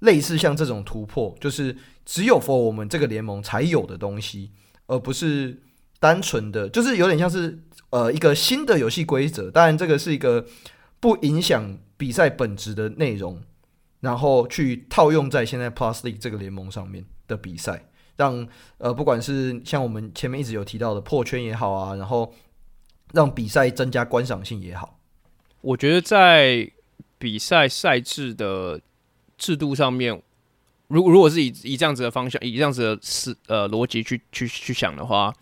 [0.00, 4.50] 类似像这种突破，就是只有 for 我们这个联盟才有的东西，
[4.88, 5.58] 而不是
[5.98, 9.50] 单纯的，就是有点像是呃一个新的游戏规则。
[9.50, 10.44] 当然，这个是一个
[11.00, 11.78] 不影响。
[11.98, 13.40] 比赛本质的内容，
[14.06, 18.46] 然后去套用在现在 Plus League 这个联盟上面的比赛，让
[18.78, 22.32] 呃不管是像我们前面一直有提到的破圈也好啊，然后
[23.12, 25.00] 让比赛增加观赏性也好，
[25.60, 26.70] 我觉得在
[27.18, 28.80] 比赛赛制的
[29.36, 30.22] 制度上面，
[30.86, 35.34] 如如果是以以这样子的方向，以这样子的思呃逻辑去去去想的话，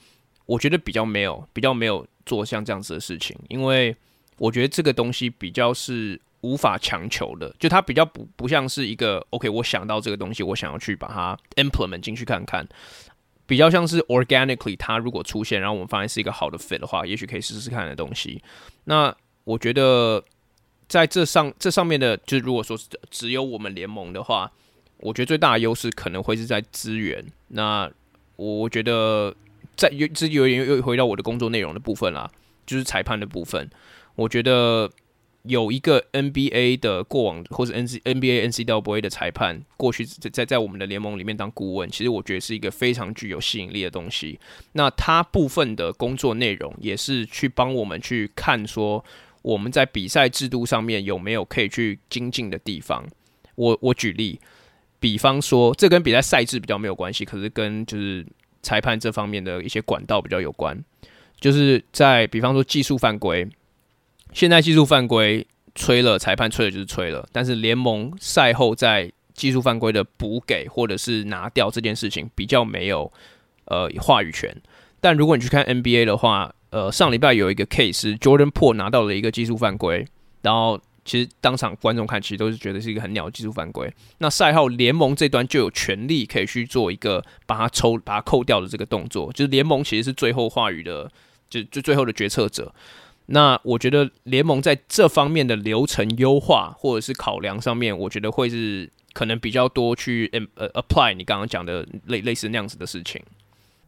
[0.46, 3.94] 我觉得比较没有比较没有做像这样子的事情，因为
[4.38, 6.18] 我觉得这个东西比较是。
[6.44, 12.68] 无法强求的，就它比较不不像是一个 OK，我想到这个东西，我想要去把它 implement 进去看看，
[13.46, 18.42] 比较像是 organically，它如果出现，然后我们发现是一个好的 fit 的话，也许可以试试看的东西。
[18.84, 20.22] 那我觉得
[20.86, 22.76] 在这上这上面的，就是如果说
[23.08, 24.52] 只有我们联盟的话，
[24.98, 27.24] 我觉得最大的优势可能会是在资源。
[27.48, 27.90] 那
[28.36, 29.34] 我我觉得
[29.76, 32.30] 在有这有点又回到我的工作内容的部分啦，
[32.66, 33.70] 就是裁判的部分，
[34.16, 34.90] 我觉得。
[35.44, 44.40] 有一个 NBA 的过往，或者 N C NBA NCAA 的裁判，过去在在在我们的联盟里面当顾问，其实我觉得是一个非常具有吸引力的东西。
[44.72, 49.04] 那他部分的工作内容也是去帮我们去看说，
[49.42, 53.06] 我们在比赛制度上面有没有可以去精进的地方。
[53.54, 54.40] 我我举例，
[54.98, 58.24] 比方说，这跟比赛赛制比较没有关系，可是跟就是
[58.62, 60.82] 裁判这方面的一些管道比较有关，
[61.38, 63.46] 就是在比方说技术犯规。
[64.34, 67.26] 现在技术犯规吹了，裁判吹了就是吹了。
[67.32, 73.10] 但是联盟赛后在技术犯规的补给或者是拿掉这件事情比较没有
[73.66, 74.54] 呃话语权。
[75.00, 80.04] 但如果你去看 NBA 的话，呃，上礼拜有一个 case Jordan pool 拿到了一个技术犯规，
[80.42, 83.88] 然后其实当场观众看其实都是觉得是一个很鸟的技术犯规。
[84.18, 91.08] 那赛后联盟这端就有权利可以去做一个把它抽、把它扣掉的这个动作，就是联盟其实是最后话语的，
[91.48, 92.74] 就就最后的决策者。
[93.26, 103.22] 那我觉得联盟在这方面的流程优化或者是考量上面，我觉得会是可能比较多去呃 apply 你刚刚讲的类类似那样子的事情。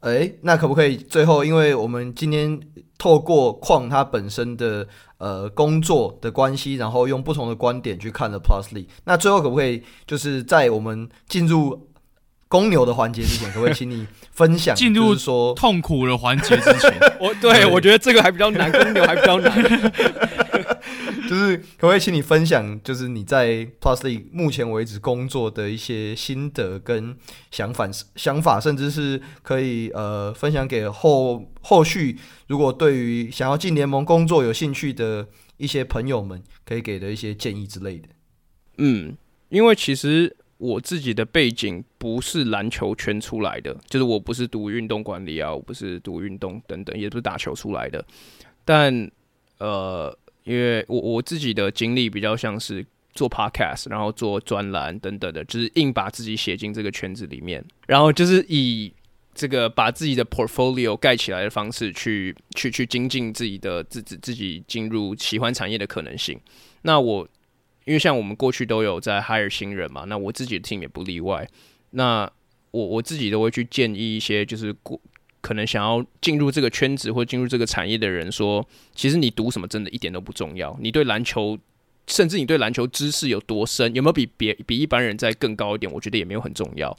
[0.01, 2.61] 诶、那可不可以最后，因为我们今天
[2.97, 4.87] 透过矿它本身的
[5.19, 11.86] 呃工作的关系，然后用不同的观点去看了 Plus League，那最后可不可以就是在我们进入
[12.49, 16.93] 公牛的环节之前，可不可以请你分享进入说痛苦的环节之前？
[17.19, 19.53] 我对，对我觉得这个还比较难，公牛还比较难。
[21.29, 27.17] 就是可不可以请你分享，就是你在 Plus League 目前为止工作的一些心得跟
[27.51, 38.09] 想法，想法，甚至是可以呃分享给后后续如果对于想要进联盟工作有兴趣的一些朋友们，可以给的一些建议之类的。
[38.79, 39.17] 嗯，
[39.49, 40.37] 因为其实。
[40.59, 48.03] 我自己的背景不是篮球圈出来的，就是我不是读运动管理啊，我不是读运动等等，也不是打球出来的。
[48.65, 49.11] 但
[49.59, 58.91] 呃，因为我我自己的经历比较像是做 podcast，然后做专栏等等的，就是硬把自己写进这个圈子里面，然后就是以
[59.35, 66.41] 这个把自己的 portfolio 盖起来的方式去去去精进自己的自自自己进入喜欢产业的可能性。
[66.81, 67.29] 那我。
[67.87, 71.49] 因为像我们过去都有在 hire 新人嘛，那我自己的 team 也不例外。
[71.93, 72.29] 那
[72.73, 75.01] 我我自己都会去建议一些，就是过
[75.41, 80.77] 可能想要进入这个圈子或进入这个产业的人说，其实你读什么真的一点都不重要。
[80.81, 81.57] 你对篮球，
[82.09, 86.99] 甚至你对篮球知识有多深，有没有比别比一般人再更高一点，我觉得也没有很重要。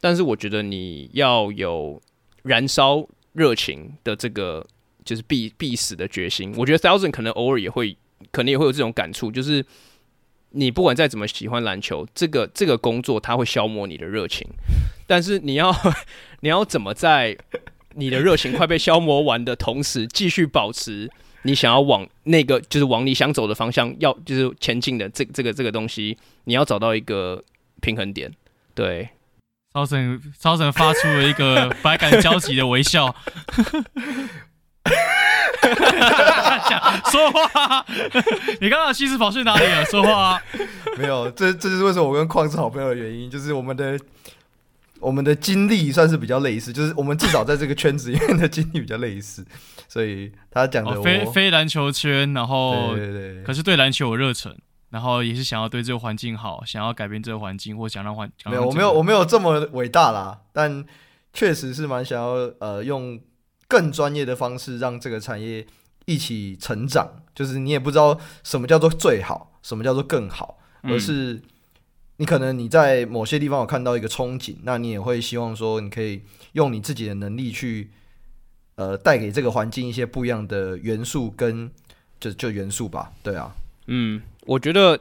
[0.00, 2.00] 但是我觉得你要有
[2.44, 4.66] 燃烧热情的这个，
[5.04, 6.54] 就是必必死的决心。
[6.56, 7.94] 我觉得 Thousand 可能偶尔也会，
[8.30, 9.62] 可能也会有这种感触，就是。
[10.52, 14.46] 你不管再怎么喜欢篮球，这个这个工作它会消磨你的热情，
[15.06, 15.74] 但是你要
[16.40, 17.36] 你要怎么在
[17.94, 21.10] 你的热情快被消磨完的同时，继续保持
[21.42, 27.42] 你想要往那个就是往你想走的方向要就是前进的这这个这个东西，你要找到一个
[27.80, 28.32] 平衡点。
[28.74, 29.08] 对，
[29.74, 33.14] 超神超神发出了一个百感交集的微笑。
[36.68, 37.84] 讲 说话，
[38.60, 39.84] 你刚刚西施跑去哪里了？
[39.84, 40.42] 说话、啊，
[40.96, 43.98] 没有，这这就是为什么我跟矿是好朋友的原因，就是我们的
[45.00, 49.44] 我们的经历算是比较类似，就是我们至少在这个圈子里面的经历比较类似，
[49.88, 54.56] 所以他讲的、哦、非非篮球圈，然后对对对，可是对篮球有热忱，
[54.90, 60.84] 然后也是想要对这个环境好，想要改变这个环境，或想让环没有，我没有，我没有这么伟大啦，但
[61.32, 63.20] 确实是蛮想要呃用。
[63.72, 65.66] 更专业的方式让这个产业
[66.04, 71.40] 一起成长，就是你也不知道什么叫做最好，什么叫做更好，而是
[72.18, 76.20] 你可能你在某些地方有看到一个憧憬，那你也会希望说你可以
[76.52, 77.88] 用你自己的能力去，
[78.74, 81.70] 呃，带给这个环境一些不一样的元素跟
[82.20, 83.54] 就就元素吧，对啊，
[83.86, 85.00] 嗯，我觉得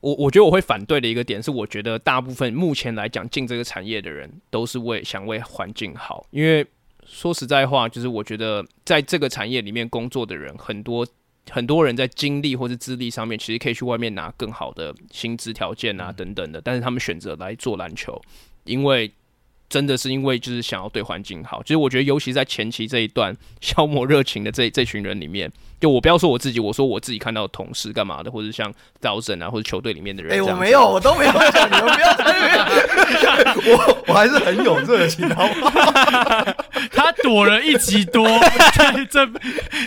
[0.00, 6.66] 我我觉得我会反对的一个点是，我觉得大部分目前来讲进这个产业的人都是为想为环境好，因为。
[7.06, 11.06] 说实在话，就是我觉得在这个产业里面工作的人很多，
[11.50, 18.20] 很多人在经历或是资历上面，其实可以去外面拿更好的薪资条件啊等等的，但是他们选择来做篮球，
[18.64, 19.12] 因为。
[19.70, 25.50] 真的是因为就是想要对环境好，其实我觉得，尤其在前期这一段 消磨热情的这这群人里面，
[25.80, 32.32] 就我不要说我自己，我说我自己看到的同事干嘛的，或者像 Thousand 啊，或者球队里面的人，哎、欸，我没有，我都没有讲，你们不要在那
[33.64, 35.92] 边，我我还是很有热情，好不好？
[36.90, 38.26] 他躲了一集多，
[39.08, 39.28] 这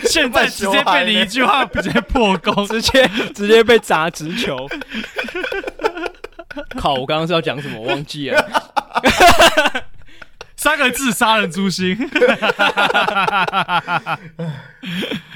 [0.08, 4.66] 现在直接被你一句话直接破功， 直接直接被砸直球。
[6.76, 6.94] 靠！
[6.94, 7.80] 我刚刚是要讲什么？
[7.80, 8.44] 我忘记了。
[10.56, 11.96] 三个字杀人诛心。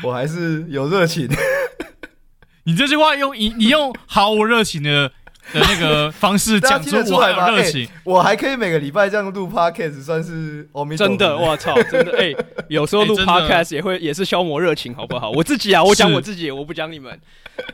[0.02, 1.28] 我还是有热情。
[2.64, 5.08] 你这句话用你你用毫无热情的
[5.52, 11.36] 的那个方式讲出我有热情，我还可以每个礼拜这样录 podcast，算是真的。
[11.36, 12.34] 我操，真的哎，
[12.68, 15.30] 有时候录 podcast 也会也是消磨热情，好不好？
[15.32, 17.18] 我自己啊，我讲我自己，我不讲你们。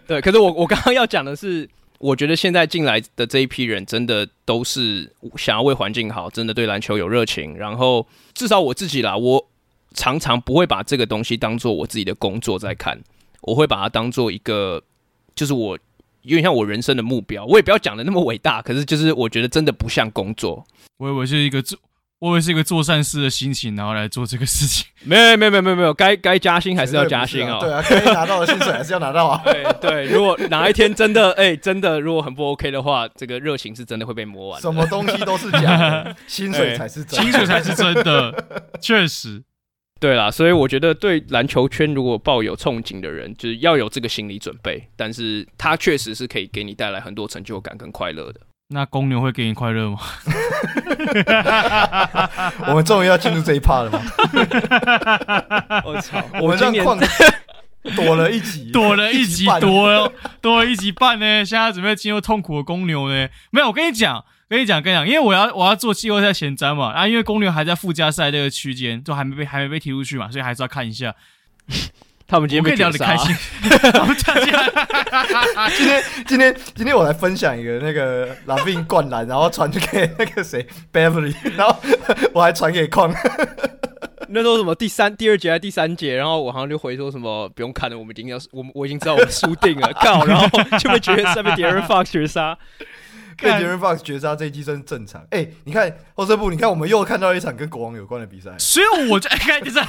[0.06, 1.68] 对，可是我我刚刚要讲的是，
[1.98, 7.56] 我觉得现在进来的这一批人，真的都是想要为环境好，真的对篮球有热情。
[7.56, 9.48] 然后至少我自己啦，我
[9.94, 13.00] 常常不会把这个东西当做我自己的工作在看。
[13.42, 14.82] 我会把它当做一个，
[15.34, 15.78] 就是我
[16.22, 17.44] 有点像我人生的目标。
[17.44, 20.64] 我也不要讲的那么伟大，可是就是我觉得真的不像工作。
[20.96, 21.62] 我以为是一个，
[22.24, 24.86] 我以为是一个做善事的心情，然后来做这个事情。
[25.04, 27.58] 没有没有没有没有没有，该该加薪还是要加薪哦。
[27.60, 29.42] 对啊，该拿到的薪水还是要拿到啊。
[29.44, 34.58] 对对，如果 哪一天真的哎、欸、真的如果很不 OK 的话，这个热情是真的会被磨完。
[34.62, 38.44] 什么东西都是假的，薪水才是真的，薪水才是真的，
[38.80, 39.42] 确实。
[40.00, 44.88] 对啦，所以我觉得对篮球圈如果抱有憧憬的人，就是要有这个心理准备。
[44.96, 48.40] 但是它确实是可以给你带来很多成就感跟快乐的。
[48.68, 49.98] 那公牛会给你快乐吗？
[52.68, 54.00] 我们终于要进入这一趴了吗？
[55.84, 56.22] 我操！
[56.40, 56.98] 我们这样
[57.94, 60.10] 躲了一集，躲了一集，躲了
[60.40, 61.44] 躲了一集半呢。
[61.44, 63.28] 现在准备进入痛苦的公牛呢？
[63.50, 64.24] 没有，我跟你讲。
[64.46, 71.14] 跟你讲，跟你讲，因为我要我要做季后赛前瞻嘛，啊，因为公牛还在附加赛这个区间，就还没被还没被踢出去嘛，所以还是要看一下。
[72.26, 73.36] 他们今天被聊得开心。
[75.76, 81.76] 今天今天今天我来分享一个那个 LaVine 灌篮，然后传给那个谁 Beverly，然后
[82.32, 83.14] 我还传给矿。
[84.28, 90.48] 那时候什么第三、第二节还是第三节，然后我好像就回说什么不用看了，我们已经要我我已经知道我们输定了，靠，然后
[90.78, 92.58] 就被绝杀， 被 De'Aaron Fox 绝杀。
[93.42, 95.20] 被 De'Aaron Fox 绝杀这一季算是正常。
[95.30, 99.86] 哎、欸，你看后撤步，你看我们又看到一场跟国王有关的比赛，所以我就哎，真的。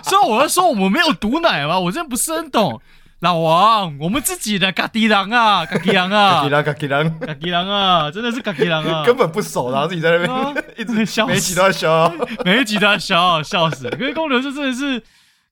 [0.04, 2.80] 所以我要说我们没有毒奶嘛，我真的不是很懂。
[3.20, 12.10] 老王，我们自己的嘎迪狼啊，嘎迪狼啊，嘎迪狼，嘎迪狼，嘎迪狼啊，真的是嘎迪狼啊，根本不熟，然后自己在那边、啊、一直笑，每一集都在笑，
[12.46, 13.90] 每一集都在笑，笑死。
[13.90, 15.02] 可是公牛就真的是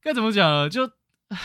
[0.03, 0.69] 该怎么讲呢？
[0.71, 0.91] 就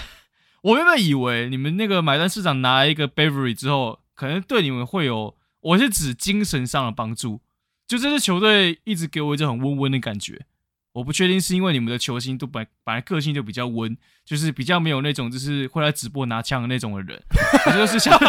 [0.64, 4.00] 我原本以为你们那个买断市场拿了一个 Beverly 之后。
[4.16, 7.42] 可能对你们会有，我是指精神上的帮助。
[7.88, 10.46] 就这支球队一直给我一种很温温的感觉。
[10.94, 17.20] 我不确定是因为你们的球星都本本来个性就比较温，就是比较没有那种就是会来直播拿枪的那种的人。
[17.66, 18.16] 我就是想，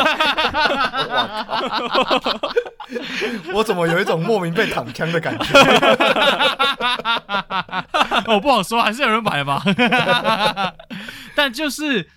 [3.52, 5.44] 我怎么有一种莫名被躺枪的感觉？
[8.32, 9.62] 我不好说，还是有人买吧。
[11.36, 12.08] 但就是。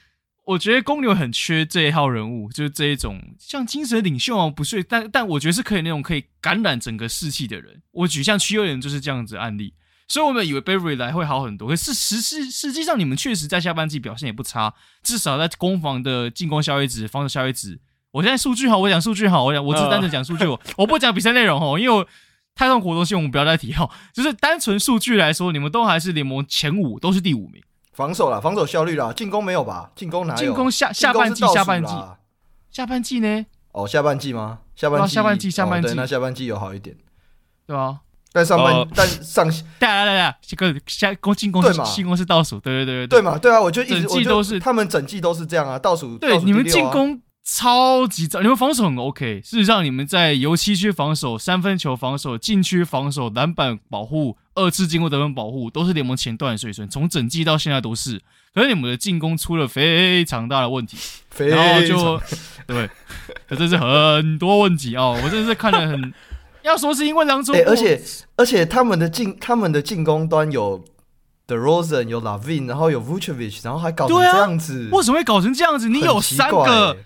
[0.47, 7.81] 我觉得公牛很缺这一号人物，就是这一种像精神领袖啊，不是，但但我觉得是可以那种可以感染整个士气的人。
[7.91, 9.73] 我举像七六人就是这样子的案例，
[10.07, 14.73] 所以我们以为 Beverly 来会好很多，可是实实实际上你们确实在下半季表现也不差，
[15.03, 17.81] 至少在攻防的进攻效率值、防守效率值。
[18.11, 22.07] 我现在数据好，我讲数据好，我讲我只单纯讲数据，我我不讲比赛内容哦，因为
[22.55, 27.61] 太痛苦的东西我们不要再提哈，就是单纯数据来说，你们都还是联盟前五，都是第五名。
[27.97, 29.89] 防守啦，防守效率啦，进攻没有吧？
[29.95, 30.39] 进攻哪有？
[30.39, 31.95] 进攻下下半季下半季
[32.69, 33.43] 下半季呢？
[33.71, 34.59] 哦，下半季吗？
[34.75, 36.95] 下半季下半季下半季，那下半季有好一点，
[37.65, 38.01] 对吧？
[38.31, 47.19] 但上半但上， 对啊对啊，这个下攻进攻是进攻是倒数，对对对对嘛，对啊，我就一直整季都是他们整季都是这样啊，倒数对你们进攻。
[47.49, 49.41] 超级糟，你们防守很 OK。
[49.41, 56.89] 事实上，你们在油漆区防守、三分球防守、禁区防守、篮板保护、二次进攻得分保护，都是联盟前段的水准。
[56.89, 58.21] 从整季到现在都是。
[58.53, 60.97] 可是你们的进攻出了非常大的问题，
[61.37, 62.21] 然后就
[62.67, 62.89] 对，
[63.47, 65.17] 这真是很多问题哦。
[65.23, 66.13] 我真的是看得很，
[66.63, 68.01] 要说是因为当初、欸，而且
[68.35, 70.83] 而且他们的进他们的进攻端有
[71.45, 75.87] The Rosen 有 LaVine，然后有 Vucevic，然后还搞成这样子，为什么会搞成这样子？
[75.87, 76.97] 你有三个。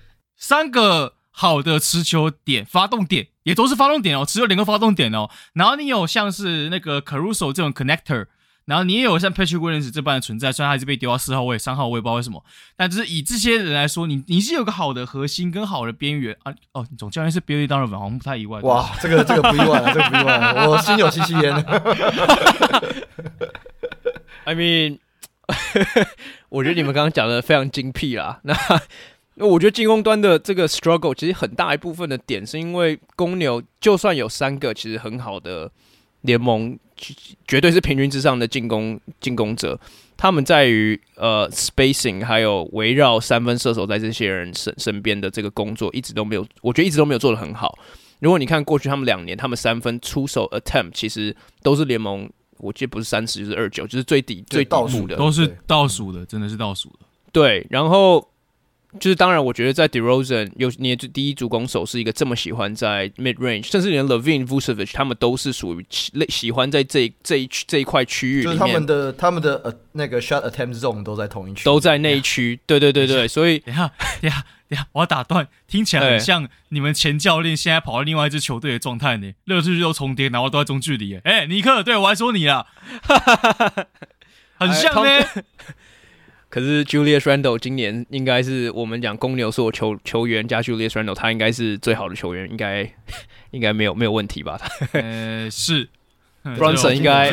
[0.41, 5.29] 三个好的持球点、发动点，也都是发动点哦，持有两个发动点哦。
[5.53, 8.25] 然后你有像是那个 Caruso 这种 connector，
[8.65, 12.43] 然后你也有像 Patrick Williams 这般的存在，虽然还是被丢到四号位、三号位，我也不知道为什么。
[12.75, 16.51] 但就是以这些人来说，你你是有个好的核心跟好的边缘啊。
[16.71, 18.59] 哦，总教练是 Billy Donovan，好像不太意外。
[18.61, 21.53] 哇，这个这个不意外了，这个不意外 了，我心有戚戚焉。
[24.43, 24.97] I mean，
[26.49, 28.39] 我觉得你们刚刚讲的非常精辟啦。
[28.41, 28.55] 那。
[29.35, 35.71] 那我觉得进攻端的这个 struggle 其实很大一部分的点是因为公牛就算有三个其实很好的
[36.21, 36.77] 联盟，
[37.47, 39.79] 绝对是平均之上的进攻进攻者，
[40.17, 47.79] 他们在于呃 spacing 还有围绕三分射手在这些人身身边的这个工作一直都没有，我觉得一直都没有做得很好。
[48.19, 56.99] 如果你看过去他们两年，他们三分出手 attempt 其实都是联盟，我记得不是三十就是二九，就是最底最倒数的，都是倒数的，真的是倒数的。
[57.31, 58.27] 对，然后。
[58.99, 72.59] 就是当然，我觉得在 DeRozan 有你的第一主攻手是一个这么喜欢在 mid range，甚至连 Levine、Vucevic 他们都是属于类喜欢在这这一这一块区域里面，就是他们的他们的呃那个 shot attempt zone 都在同一区，都在那一区。
[72.65, 73.89] 对对对对，所以等下
[74.21, 81.17] 等下等下，我要打断，听起来很像你们前教练现在跑到另外一支球队的状态呢，热刺都重叠，然后都在中距离。
[81.23, 82.65] 哎，尼克，对我还说你啊，
[84.59, 85.25] 很像呢。
[86.51, 92.87] 可是 Julius Randle 今年应该是我们讲公牛所有球球员加 Julius Randle，他应该是最好的球员，应该
[93.51, 94.59] 应该没有没有问题吧？
[94.91, 95.89] 呃，是。
[96.43, 97.29] Brunson 应该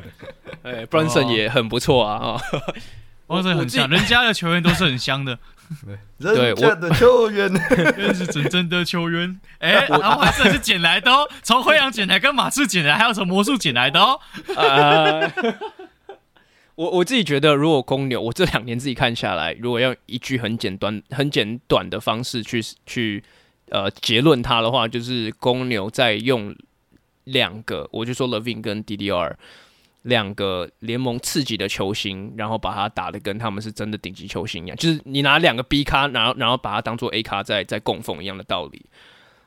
[0.64, 2.40] 哎，Brunson 也很不错啊啊
[3.28, 5.38] ，Brunson 很香，人家的球员都是很香的，
[6.18, 7.52] 对，人家的球员。
[7.94, 14.18] 认识真正的球员，哎，然后还是捡来的哦，从灰狼捡来，跟马刺捡来，还有从魔术捡来的哦。
[16.82, 23.22] 我我自己觉得，如果公牛，我这两年自己看下来，如果要一句很简短、很简短的方式去去
[23.68, 26.52] 呃结论它的话，就是公牛在用
[27.24, 29.34] 两个，我就说 Levine 跟 DDR
[30.02, 38.84] 两个联盟次级的球星，然后把它打得跟他们是真的顶级球星一样，就是你拿两个 B 咖，然后然后把它当做 A 咖在在供奉一样的道理。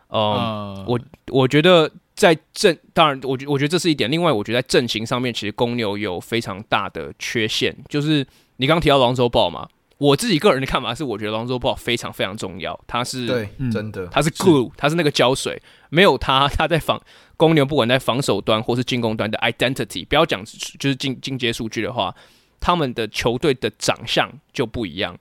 [0.08, 1.92] 嗯，uh, 我我觉得。
[2.16, 4.10] 在阵，当然，我觉我觉得这是一点。
[4.10, 17.02] 另外，我觉得在阵型上面，其实公牛有非常大的缺陷，就是你刚刚提到 Lonzo Ball 嘛，我自己个人的看法是，我觉得 Lonzo Ball 非常非常重要，他是对，真的，他是 glue，他是那个胶水，没有他，他在防
[17.36, 20.42] 公牛，不管在防守端或是进攻端的 identity，不要讲
[20.80, 22.16] 就是进进阶数据的话，
[22.62, 25.18] 他们的球队的长相就不一样。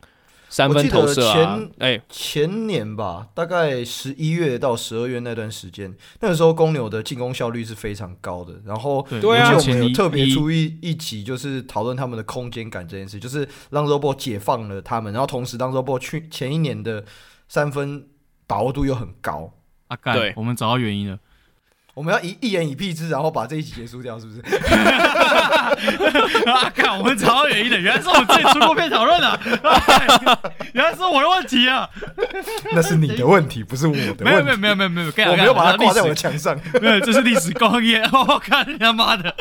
[0.54, 1.60] 三分投射啊！
[1.78, 8.54] 哎，前年吧，大概十一月到十二月那段时间，那个时候公牛的进攻效率是非常高的。
[8.64, 17.04] 然后，对啊，我们有特别出一一集，就是讨论他们的空间感这件事，就是 Lonzo Ball 解放了他们，然后同时 Lonzo Ball 去前一年的
[17.48, 18.06] 三分
[18.46, 19.52] 把握度又很高。
[19.88, 21.18] 啊，对，我们找到原因了。
[21.94, 24.40] 我们要一一言以蔽之，然后把这一集结束掉，是不是？
[26.50, 26.68] 啊！
[26.74, 29.40] 看，我们找到原因的，原来是我们自己出过片讨论的，
[30.74, 31.88] 原来是我的问题啊！
[32.72, 34.24] 那是你的问题，不是我的问题。
[34.24, 36.58] 没有没有没有没有没有，我没有把它挂在我的墙上。
[36.82, 38.02] 没有，这是历史光阴。
[38.12, 39.32] 我看他妈的！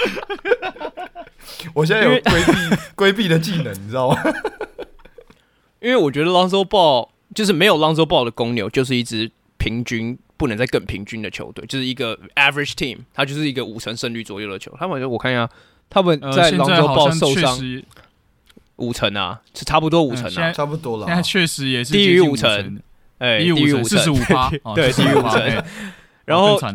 [1.73, 4.17] 我现在有规避规避的技能，你知道吗？
[5.79, 10.19] 因为我觉得 Lonzo Ball 就是没有 Lonzo Ball 的公牛，就是一只平均。
[10.43, 14.75] 不能再更平均的球队，就是一个 average team，他就是一个五成胜率左右的球。
[14.77, 15.49] 他们我看一下，
[15.89, 17.57] 他们在 Lonzo Ball 受伤
[18.75, 21.07] 五成啊，是差不多五成啊，差不多了。
[21.07, 22.81] 现在确实也是低于五成，
[23.19, 25.63] 哎，低于五成，四十五趴，对，低于五成。
[26.25, 26.59] 然后。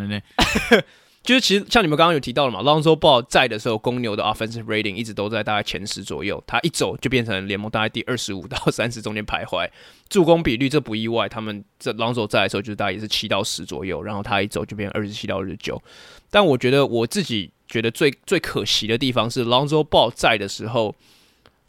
[1.24, 6.42] 就是其实像你们刚刚有提到了嘛，Lonzo Ball 在的时候，公牛的 offensive rating 一直都在大概前十左右。
[6.46, 9.68] 他一走就变成联盟大概第二十五到三十中间徘徊。
[10.08, 15.82] 助攻比率这不意外，他们这 Lonzo 在的时候就是大概也是七到十左右，然后他一走就变成二十七到二十九。
[16.30, 20.94] 但我觉得我自己觉得最最可惜的地方是 Lonzo Ball 在的时候，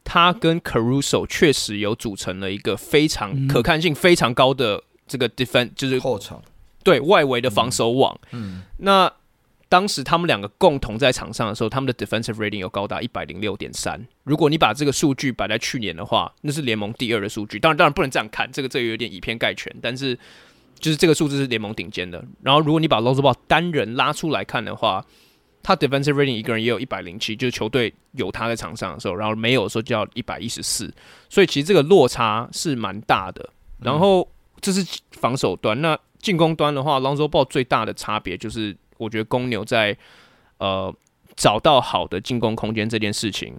[0.05, 6.41] 他跟 Caruso 确实有组成了一个非常可看性非常高的这个 defense，就是后场
[6.81, 8.17] 对外围的防守网。
[8.31, 9.11] 嗯，那。
[9.69, 14.03] 当时他们两个共同在场上的时候，他们的 defensive rating 有高达一百零六点三。
[14.23, 17.59] 如果你把这个数据摆在去年的话，那是联盟第二的数据。
[17.59, 19.71] 当然，当然不能这样看，这个这个有点以偏概全。
[19.79, 20.17] 但是，
[20.79, 22.25] 就是这个数字是联盟顶尖的。
[22.41, 25.05] 然后，如果你把 Lonzo Ball 单人拉出来看的话，
[25.61, 30.91] 他 defensive rating 一个人也有一百零七，就是球队有他在场上的时候，然后没有的时候就要一百一十四。
[31.29, 33.47] 所以，其实这个落差是蛮大的。
[33.77, 34.27] 然后，
[34.61, 35.79] 这是防守端。
[35.79, 38.75] 那进攻端的话，Lonzo Ball 最大的差别就是。
[38.99, 39.97] 我觉得公牛在
[40.59, 40.93] 呃
[41.35, 43.55] 找到好的进攻空间这件事情，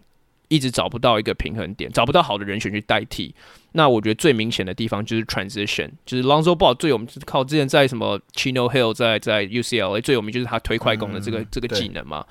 [0.48, 3.34] 一直找不到一个平衡点，找不到好的人选去代替。
[3.72, 12.26] 那我觉得最明显的地方就是 transition，就是 Lonzo Ball 最有名，就是靠之前在什么 Chino Hill 在在 UCLA 最有名就是他推快攻的这个、嗯、这个技能嘛。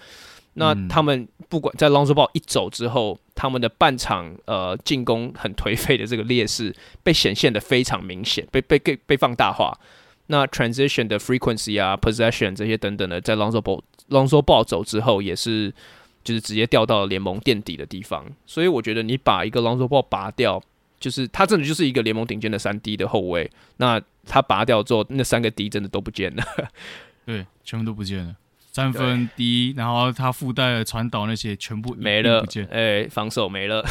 [0.56, 9.80] 那他们不管在 Lonzo Ball 一走之后，他们的半场呃进攻很颓废的这个劣势被显现的非常明显，被被被被放大化。
[10.32, 15.74] 那 transition 的 frequency 啊，possession 这些等等的，在 Lonzo Ball Lonzo Ball 走之后，也是
[16.24, 18.24] 就是直接掉到了联盟垫底的地方。
[18.46, 20.62] 所以我觉得你把一个 Lonzo Ball 拔掉，
[21.00, 23.50] 就是他真的就是一个联盟顶尖的三 D 的后卫。
[23.78, 26.44] 那他拔掉之后，那三个 D 真的都不见了，
[27.26, 28.36] 对，全部都不见了。
[28.72, 33.84] 三分 D，然后他附带的传导那些全部没了，哎、欸，防守没了。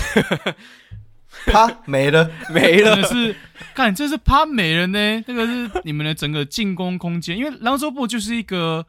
[1.47, 3.35] 啪没了没了，是
[3.75, 5.23] 看这是啪没了呢。
[5.27, 8.87] 这个是你们的整个进攻空间，因为 Lonzo Ball 就是一个，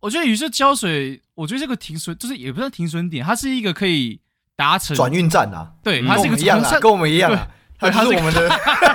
[0.00, 4.20] 我觉得于是胶水，我觉得这个停损就是也不算停损点，它是一个可以
[4.56, 5.72] 达成转运站啊。
[5.82, 7.48] 对，它是一个一样啊，跟我们一样啊。
[7.76, 8.48] 他是我们的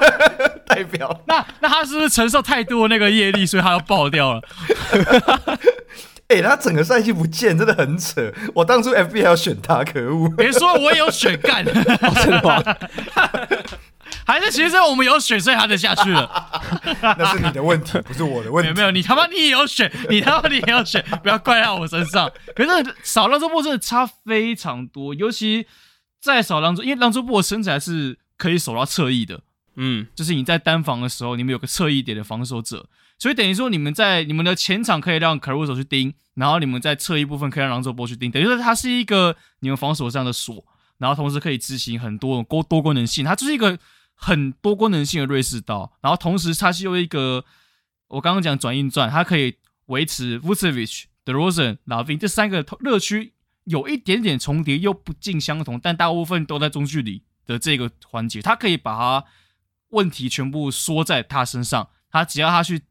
[0.66, 1.22] 代表。
[1.28, 4.42] 那那他是不是承受太多那个业力，所以他要爆掉了？
[6.30, 8.32] 哎、欸，他整个赛季不见，真的很扯。
[8.56, 10.30] 我当初 FB 还要选他，可恶！
[10.38, 12.64] 别说我也有选干， 真的吗？
[14.26, 16.62] 还是其实我们有选，所以他就下去了。
[17.18, 18.72] 那是你的问题，不是我的问题。
[18.74, 22.32] 没有，没有，你他妈你也有选，你他妈你也有选，不要怪到我身上。
[22.56, 25.66] 可是少朗佐波真的差非常多，尤其
[26.22, 28.18] 在少朗佐，因为朗佐波的身材是。
[28.40, 29.42] 可以守到侧翼的，
[29.76, 32.86] 嗯，就是你在单防的时候，你们有个侧翼点的防守者，
[33.20, 40.66] 所以等于说你们在你们的前场可以让 Caruso 去盯，然后你们在侧翼部分可以让 Lonzo Ball 去盯，等于说它是一个你们防守上的锁，
[40.98, 43.78] 然后同时可以执行很多多多功能性，它就是一个
[44.16, 47.46] 很多功能性的瑞士刀，然后同时它是有一个
[48.08, 49.56] 我刚刚讲转运转，它可以
[49.86, 53.34] 维持 Vucevic、DeRozan、Lavin 这三个热区
[53.66, 57.22] 有一点点重叠又不尽相同，但大部分都在中距离。
[57.50, 59.26] 的这个环节，他可以把他
[59.88, 62.84] 问题全部缩在他身上，他只要他去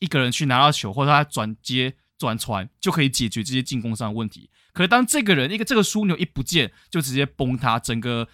[0.00, 4.50] 一个人去拿到球，或者他转接转传，就可以解决这些进攻上的问题。
[4.72, 8.26] 可是当这个人一个这个枢纽一不见，就直接崩塌，整个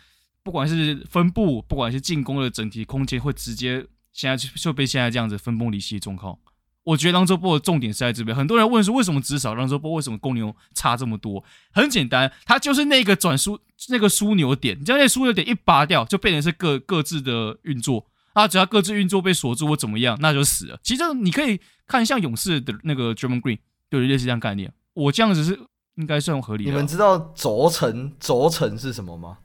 [0.43, 6.39] 不管是分布，不管是进攻的整体空间，会直接现在就被现在这样子分崩离析的状况。
[6.85, 8.37] 我觉得狼蛛波的重点是在这边。
[8.37, 9.97] 很多人问说，为什么只少 Lonzo Ball？
[9.97, 11.43] 为什么公牛差这么多？
[11.73, 13.59] 很简单，他就是那个转输
[13.89, 14.79] 那个枢纽点。
[14.79, 18.07] 你将那枢纽点一拔掉，就变成是各各自的运作。
[18.37, 20.79] 啊，只要各自运作被锁住或怎么样，那就死了。
[20.83, 23.59] 其实你可以看像勇士的那个 Draymond Green，
[23.91, 24.71] 就类似这样概念。
[24.93, 25.59] 我这样子是
[25.95, 26.71] 应该算合理的。
[26.71, 29.39] 你们知道轴承轴承是什么吗？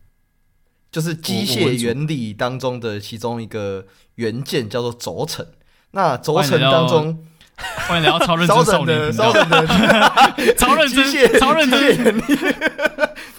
[0.92, 3.86] 就是机械原理当中的其中一个
[4.16, 5.48] 元件，叫做轴承。
[5.92, 7.26] 那轴承当中。
[7.88, 9.68] 欢迎来到超认真 少年， 超认真，
[10.58, 12.16] 超认真，超认真。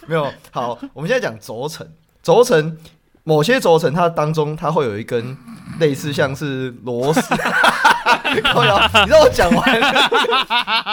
[0.07, 1.87] 没有好，我们现在讲轴承，
[2.23, 2.79] 轴承
[3.25, 5.37] 某些轴承它当中它会有一根
[5.79, 7.21] 类似像是螺丝，
[8.35, 8.41] 你
[9.09, 9.81] 让我讲完，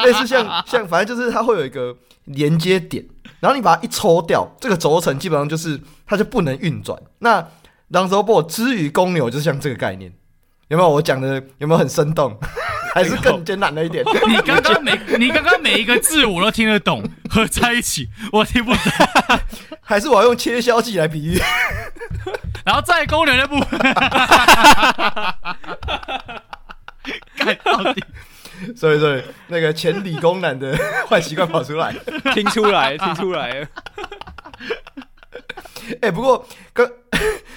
[0.04, 3.04] 类似像像反正就是它会有一个连接点，
[3.40, 7.00] 然后你把它一抽掉，这个轴承基本上就是它就不能运转。
[7.20, 7.42] 那
[7.92, 10.14] Lonzo Ball 之于公牛，就像这个概念，
[10.68, 10.90] 有没有？
[10.90, 12.38] 我讲的有没有很生动？
[12.94, 14.04] 还是更艰难了一点。
[14.28, 18.82] 你刚刚每 你刚刚每一个字我都听得懂，合在一起 我听不懂。
[19.82, 21.40] 还是我要用切削剂来比喻。
[22.66, 23.80] 然后再功能的部分，
[27.38, 28.04] 干到底。
[28.76, 30.78] 所以，所以那个前理工男的
[31.10, 31.96] 坏习惯跑出来，
[32.34, 33.68] 听出来，听出来了。
[36.02, 36.88] 哎、欸，不过刚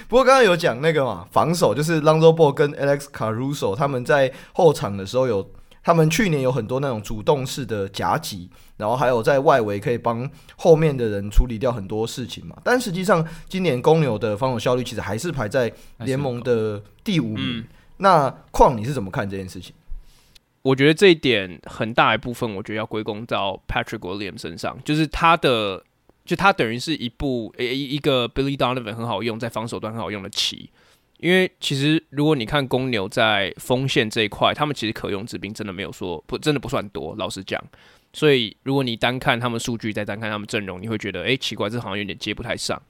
[0.08, 5.50] 不过刚刚有讲那个嘛，防守就是 Lonzo Ball 跟 Alex Caruso 他们在后场的时候有，
[5.82, 12.56] 他们去年有很多那种主动式的夹击，然后还有在外围可以帮后面的人处理掉很多事情嘛。
[12.62, 17.58] 但实际上，今年公牛的防守效率其实还是排在联盟的第五名。
[17.58, 17.64] 嗯、
[17.98, 19.74] 那况你是怎么看这件事情？
[20.62, 25.84] 我觉得这一点很大一部分，我觉得要归功到 Patrick Williams 身上，就是他的。
[26.24, 30.70] 就他等于是一部诶一一个 Billy Donovan 很好用，在防守端很好用的棋，
[31.18, 37.60] 因为其实如果你看公牛在锋线这一块，他们其实可用之兵真的没有说不真的不算多，老实讲。
[38.12, 42.80] 所以如果你单看他们数据，再单看他们阵容，你会觉得诶奇怪，这好像有点接不太上。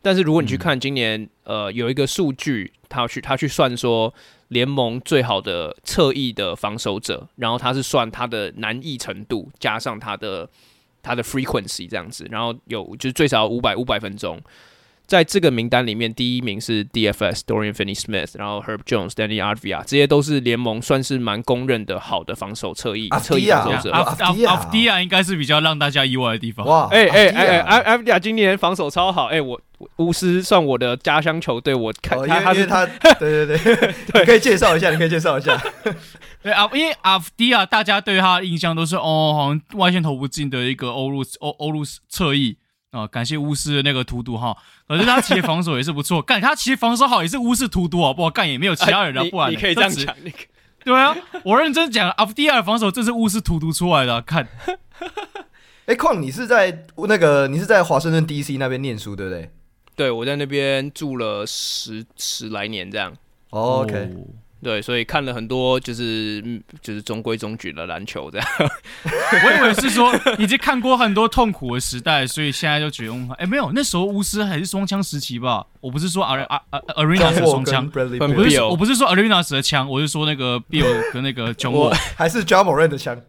[0.00, 4.14] 但是如果你去看今年，呃，有一个数据，他去他去算说
[4.48, 10.48] 联盟最好的侧翼的防守者，然后他是算他的难易程度加上他的。
[11.08, 14.38] 他的 frequency 这样子，然后有就是最少五百五百分钟，
[15.06, 23.92] 在这个名单里面，第一名是 DFS Dorian Finney-Smith，然后 Herb Jones、Danny Avdija，这些都是联盟算是蛮公认的好的防守侧翼侧翼防守者。
[23.92, 26.66] Avdija 应该是比较让大家意外的地方。
[26.66, 27.28] 哇，哎哎
[27.62, 29.58] 哎，Avdija 今年防守超好，哎、欸，我
[29.96, 32.84] 巫师算我的家乡球队，我看他他是他，
[33.18, 33.58] 对对对，
[34.12, 35.58] 对，你可以介绍一下，你可以介绍一下。
[36.42, 42.56] 对啊，因为阿夫迪亚，大家对他的印象都是哦，好像外线投不进的一个欧陆欧欧陆侧翼
[42.90, 43.06] 啊。
[43.06, 46.22] 感谢巫师的那个荼毒哈，可是他其实防守也是不错。
[46.22, 48.30] 干他其实防守好也是巫师荼毒好不好？
[48.30, 50.14] 干也没有其他人啊，不然你可以这样讲。
[50.84, 51.14] 对啊，
[51.44, 54.22] 我认真讲，阿夫迪亚的防守这是巫师荼毒出来的。
[54.22, 54.46] 看，
[55.86, 59.50] 哎，矿，你是在那个你是在华盛顿 DC 那边念书对不对？
[59.96, 63.12] 对，我在那边住了十十来年这样。
[63.50, 64.08] Oh, OK。
[64.62, 66.42] 对，所以看了很多就是
[66.82, 68.46] 就是中规中矩的篮球这样。
[69.44, 75.64] 我以为是说已经看过很多痛苦的时代，所以现在就觉得哎、欸、没有，那时候巫师还是双枪时期吧。
[75.80, 76.60] 我不是说 Ar Ar
[76.96, 78.00] Arenas 的双枪，不
[78.50, 83.16] 是我不是说 Arenas 的枪，我是说那个 Bill 跟那个 John 还是 Ja Morant 的枪。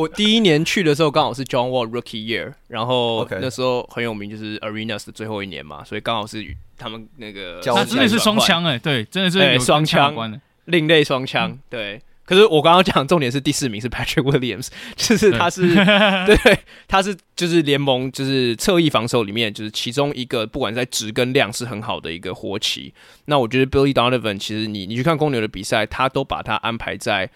[0.00, 6.44] 我第一年去的时候刚好是 John Wall Rookie Year，然后那时候很有名，就是 Arenas 的最后一年嘛，所以刚好是。
[6.82, 12.00] 他们那个他真的是双枪哎，对，真的是双枪，另类双枪，对。
[12.24, 22.94] 可是我刚刚讲重点是第四名是 Patrick Williams， 就是他是对， 对，他是就是联盟就是侧翼防守里面就是其中一个，不管在质跟量是很好的一个活棋。
[23.26, 27.28] 那我觉得 Billy Donovan 其实你你去看公牛的比赛，他都把他安排在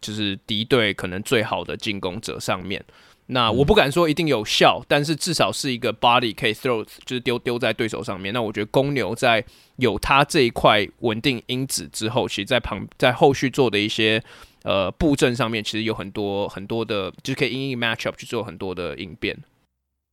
[0.00, 2.84] 就是敌对可能最好的进攻者上面。
[3.32, 8.34] 那我不敢说一定有效，但是至少是一个 body 可以 throw，就是丢丢在对手上面。
[8.34, 9.44] 那我觉得公牛在
[9.76, 14.20] 有他这一块稳定因子之后，其实在旁在后续做的一些
[14.64, 19.38] 呃布阵上面，其实有很多很多的，就是可以因应 matchup 去做很多的应变。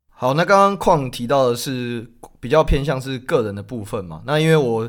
[0.10, 2.08] 好，那刚刚矿提到的是
[2.40, 4.22] 比较偏向是个人的部分嘛？
[4.28, 4.88] 那因为我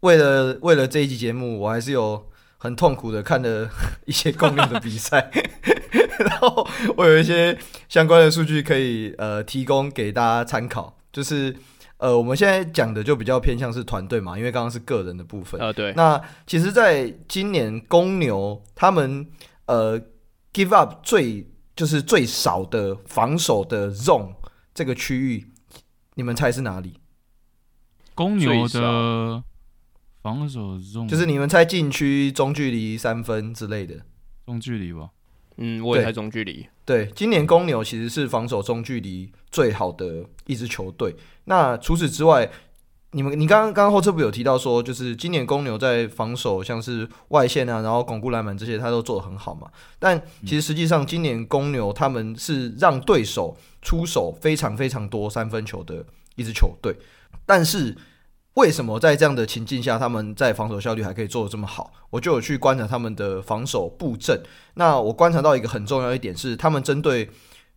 [0.00, 2.29] 为了为了这一集节目，我还是有
[2.62, 3.68] 很痛苦的看了
[4.04, 5.30] 一些公牛的比赛。
[6.20, 7.58] 然后我有一些
[7.88, 11.56] 相关的数据可以呃提供给大家参考，就是
[11.96, 15.72] 呃我们现在讲的就比较偏向是团队嘛，因为刚刚是个人的部分啊。
[15.72, 15.94] 对。
[15.96, 19.26] 那其实，在今年公牛他们
[19.64, 19.98] 呃
[20.52, 24.34] give up 最就是最少的防守的 zone
[24.74, 25.50] 这个区域，
[26.16, 27.00] 你们猜是哪里？
[28.14, 29.42] 公牛的
[30.22, 33.96] 防守 zone 就是你们猜禁区中距离三分之类的
[34.44, 35.08] 中距离吧。
[35.56, 36.66] 嗯，我也猜中距离。
[36.84, 41.14] 对，今年公牛其实是防守中距离最好的一支球队。
[41.44, 42.50] 那除此之外，
[43.12, 49.70] 你们你刚刚刚刚后侧部有提到说，就是今年公牛在防守像是外线啊，然后巩固篮板这些，他都做得很好嘛。
[49.98, 56.04] 但其实实际上，今年公牛他们是让对手出手非常非常多三分球的
[56.36, 56.94] 一支球队，
[57.46, 57.96] 但是。
[58.54, 61.92] 为什么在这样的情境下，他们在防守效率还可以做得这么好？
[62.10, 64.42] 我就有去观察他们的防守布阵。
[64.74, 67.30] 那我观察到一个很重要一点是，他们针对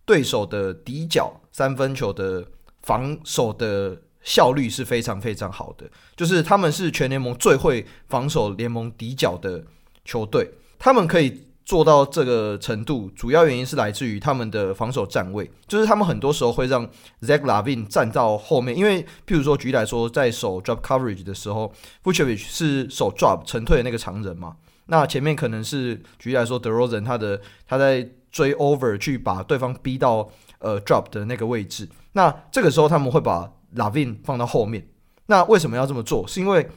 [0.06, 2.46] 对手的底角三分球的
[2.82, 5.90] 防守的效率是非常非常好的。
[6.16, 9.64] 就是他们是全联盟最会防守联盟底角的
[10.04, 10.50] 球队，
[10.80, 11.48] 他们可以。
[11.66, 16.86] 做到这个程度，主要原因是来自于他们的防守站位，就是他们很多时候会让
[17.22, 21.72] Zach Lavin 站到后面，因为譬如说举例来说，在守 drop coverage 的时候
[22.04, 24.58] ，Vucevic 是守 drop 沉退的那个长人嘛，
[24.88, 34.86] 那前面可能是举例来说 DeRozan 他的他在追 over 去把对方逼到呃 drop 的那个位置，那这个时候他们会把 Lavin 放到后面，
[35.28, 36.28] 那为什么要这么做？
[36.28, 36.70] 是因为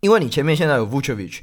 [0.00, 1.40] 因为你前面现在有 Vucevic，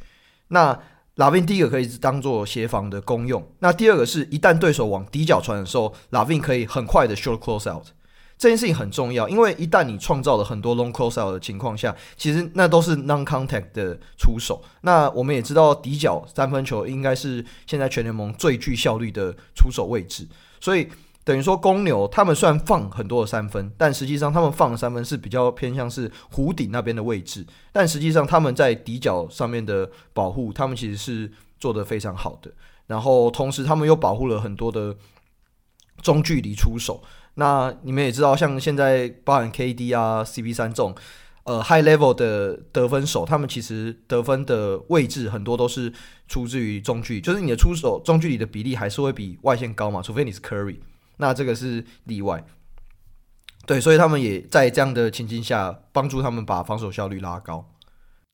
[0.50, 0.80] 那
[1.16, 7.86] 拉宾第一个可以当做协防的功用，那第二个是一旦对手往底角传的时候，拉宾可以很快的 short close out，
[8.38, 14.62] 这件事情很重要，因为一旦你创造了很多 long close out 的情况下，其实那都是 non contact 的出手。
[14.82, 20.28] 那我们也知道底角三分球应该是现在全联盟最具效率的出手位置，
[20.60, 20.88] 所以。
[21.26, 27.46] 等于说，公牛他们虽然放很多的三分，但实际上他们放的三分是比较偏向是弧顶那边的位置。
[27.72, 32.52] 但实际上他们在底角上面的保护，他们其实是做得非常好的。
[32.88, 34.96] 然后同时他们又保护了很多的
[36.02, 37.02] 中距离出手。
[37.36, 40.94] 那你们也知道，像现在包含 KD 啊、CP 三这种
[41.46, 45.94] 呃 high level 的得分手，他们其实得分的位置很多都是
[46.28, 50.80] 出自于中距，就是你的出手中距离的比例还是会比外线高嘛，除非你是 Curry。
[51.24, 52.44] 那这个是例外，
[53.66, 57.70] 对，所以他们也在这样的情境下帮助他们把防守效率拉高。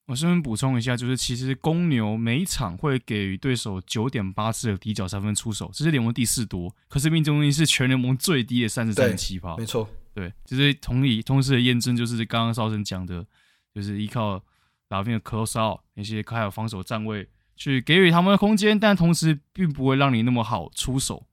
[0.08, 9.56] 我顺便补充一下，就是其实公牛每一场会给予对手九点八次的底角三分出手，这是联盟第四多，可是命中率是全联盟最低的三十三点七趴。
[9.56, 13.24] 没错，对，就是同理，同时的验证就是刚刚绍生讲的，
[13.72, 14.42] 就是依靠
[14.88, 21.28] 拉宾的 close out 那些还有防守站位去给予他们的空间，但同时并不会让你那么好出手。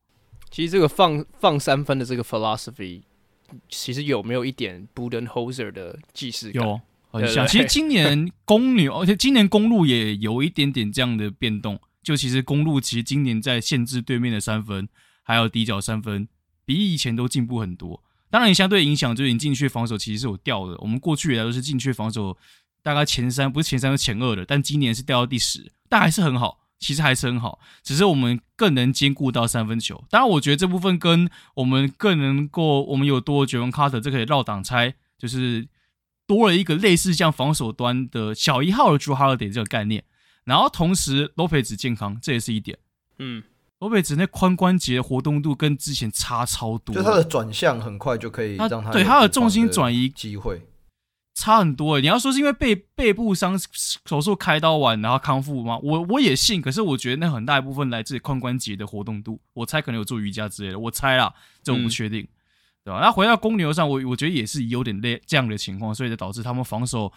[0.51, 3.03] 其实这个放放三分的这个 philosophy，
[3.69, 6.67] 其实有没有一点 Budenholzer 的既视感？
[6.67, 6.81] 有，
[7.11, 7.47] 很像。
[7.47, 11.79] 其实今年公牛，而且今年公路也有一点点这样的变动。
[12.03, 14.89] 就其实公路其实今年在限制对面的三分，
[15.25, 16.29] 还有底角三分，
[16.65, 18.01] 比以前都进步很多。
[18.31, 20.77] 当然，相对影响就是你禁区防守其实是有掉的。
[20.79, 22.37] 我们过去以来都是禁区防守
[22.83, 26.66] 大概前三，不是前三是前二的，但今年是掉到第十，但还是很好。
[26.79, 30.05] 其实还是很好，只是我们更能兼顾到三分球。
[30.11, 35.67] 当然，我觉得这部分跟我们更能够，我们有多杰文卡特，这可以绕挡拆，就是
[36.27, 40.05] 多了一个类似像防守端的小一号的 Jrue Holiday 这个概念，
[40.45, 42.79] 然后同时 Lopez 健康，这也是一点。
[43.19, 43.43] 嗯
[43.79, 50.67] ，Lopez 那髋关节的活动度跟之前差超多，就他的转向很快就可以让他对他的重心转移机会
[51.37, 52.01] 差很多。
[52.01, 53.57] 你要说是因为背背部伤
[54.07, 55.79] 手术开刀完然后康复吗？
[55.83, 61.33] 我我也信，可是我觉得那很大一部分来自髋关节的活动度，我猜可能有做瑜伽之类的，我猜啦，
[61.63, 62.23] 这我不确定。
[62.23, 62.29] 嗯
[62.87, 63.01] 对吧？
[63.01, 67.13] 那回到公牛上，我我觉得也是有点累这样的情况，所以就导致他们防守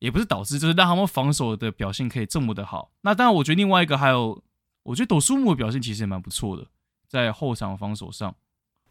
[0.00, 2.90] 也不是导致，就是让他们防守的表现可以这么的好。
[3.02, 4.42] 那当然，我觉得另外一个还有，
[4.82, 6.66] 我觉得斗苏姆的表现其实也蛮不错的，
[7.06, 8.34] 在后场防守上。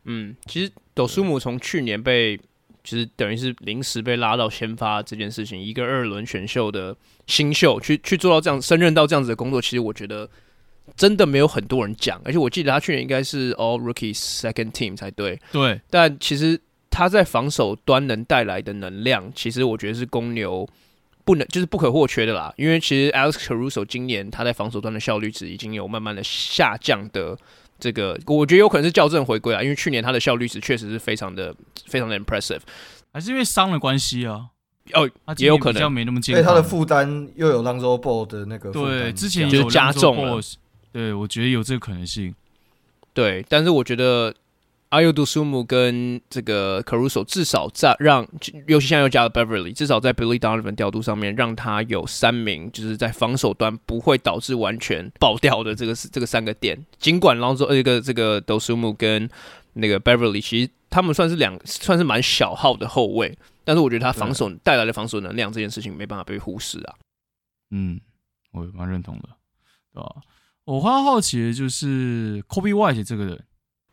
[0.06, 2.40] 嗯，其实斗苏姆从去年被
[2.84, 6.96] 就是等于是临时被拉到先发这件事情，一个二轮选秀的
[7.28, 10.30] 新秀去去做到这样，胜任到这样子的工作，其实我觉得。
[10.98, 15.40] 真的没有很多人讲，而且我记得他去年应该是 All Rookies Second Team 才对。
[15.52, 16.60] 对，但其实
[16.90, 20.68] 他在防守端能带来的能量，其实我觉得是公牛
[21.24, 22.54] 不能就是不可或缺的啦。
[22.58, 27.38] 因为其实 Alex Caruso 今年他在防守端的效率值已经有慢慢的下降的
[27.82, 29.62] 这个，我觉得有可能是校正回归啊。
[29.62, 31.54] 因为去年他的效率是确实是非常的
[31.88, 32.62] 非常的 impressive，
[33.12, 34.46] 还是因为伤的关系啊？
[34.94, 36.44] 哦，也有可能，没那么健康。
[36.44, 40.42] 他的负担又有 Lonzo Ball 的那个对，之前就是加重了。
[40.92, 42.34] 对，我觉得有这个可能性。
[43.14, 44.34] 对，但是我觉得
[44.92, 48.28] Ayo Dosunmu 跟这个 Caruso 至少在让，
[48.68, 56.86] 尤其现在又加了 Beverly，至少在 Billy Donovan 调度上面，让他有三名，就是在防守端不会导致完全爆掉的这个这个三个点。
[57.00, 59.30] 尽管然后说这个这个杜苏木跟
[59.74, 66.96] 那个 Beverly，其实他们算是两算是蛮小号的后卫，但是我觉得他防守带来的防守能量这件事情没办法被忽视啊。
[67.70, 68.02] 嗯，
[68.52, 69.30] 我蛮认同的，
[69.94, 70.16] 对吧？
[70.66, 73.46] 我很好奇的就是 Coby White 这个人，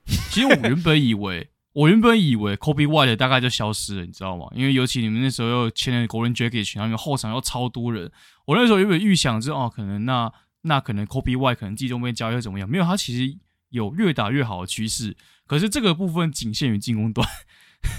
[0.31, 4.47] 其实我原本以为，我原本以为 Coby White 大概就消失了，你知道吗？
[4.55, 8.11] 因为尤其你们那时候又签了 Goran Dragic，然后后场又超多人，
[8.47, 10.33] 我那时候原本预想是哦，可能那
[10.63, 12.69] 那可能 Coby White 可能季中被交易会怎么样？
[12.69, 13.39] 没有，他其实
[13.69, 15.17] 有越打越好的趋势。
[15.47, 17.29] 可是这个部分仅限于进攻端，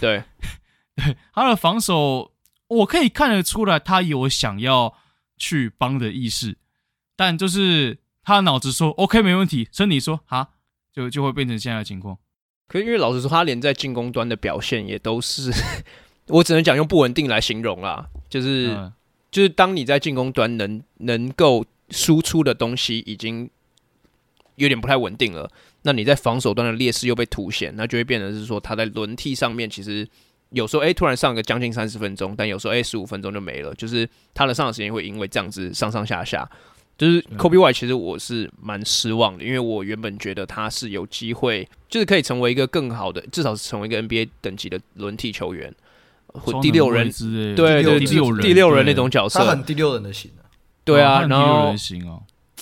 [0.02, 0.24] 对
[0.98, 2.34] 对，他的防守
[2.68, 4.96] 我可以看得出来，他有想要
[5.38, 6.58] 去帮的意识，
[7.16, 8.00] 但就是。
[8.22, 10.50] 他脑子说 OK 没问题，身体说哈，
[11.00, 12.18] 就就会变成现在的情况。
[12.68, 15.50] 可是因为老实说，他连在进攻端的表现也都是，
[16.28, 18.08] 我只能讲用不稳定来形容啦。
[18.30, 18.92] 就是、嗯、
[19.32, 23.50] 就是当你在进攻端能能够输出的东西已经
[24.56, 25.50] 有点不太稳定了，
[25.84, 30.08] 那你在防守端的劣势又被凸显，那就会变成是说他在轮替上面其实
[30.50, 36.48] 有时候哎、欸、突然上个将近三十分钟，但有时候哎十五分钟就没了，就是他的上场时间会因为这样子上上下下。
[37.00, 45.74] 就是 Coby White，其实我是蛮失望的，因为我原本觉得他是有机会，就是可以成为一个更好的，至少是成为一个 NBA 等级的轮替球员，
[46.28, 47.10] 或第六人，
[47.56, 50.44] 对对，第六人，第六人那种角色，他很第六人的型啊，
[50.84, 51.74] 对啊，然后。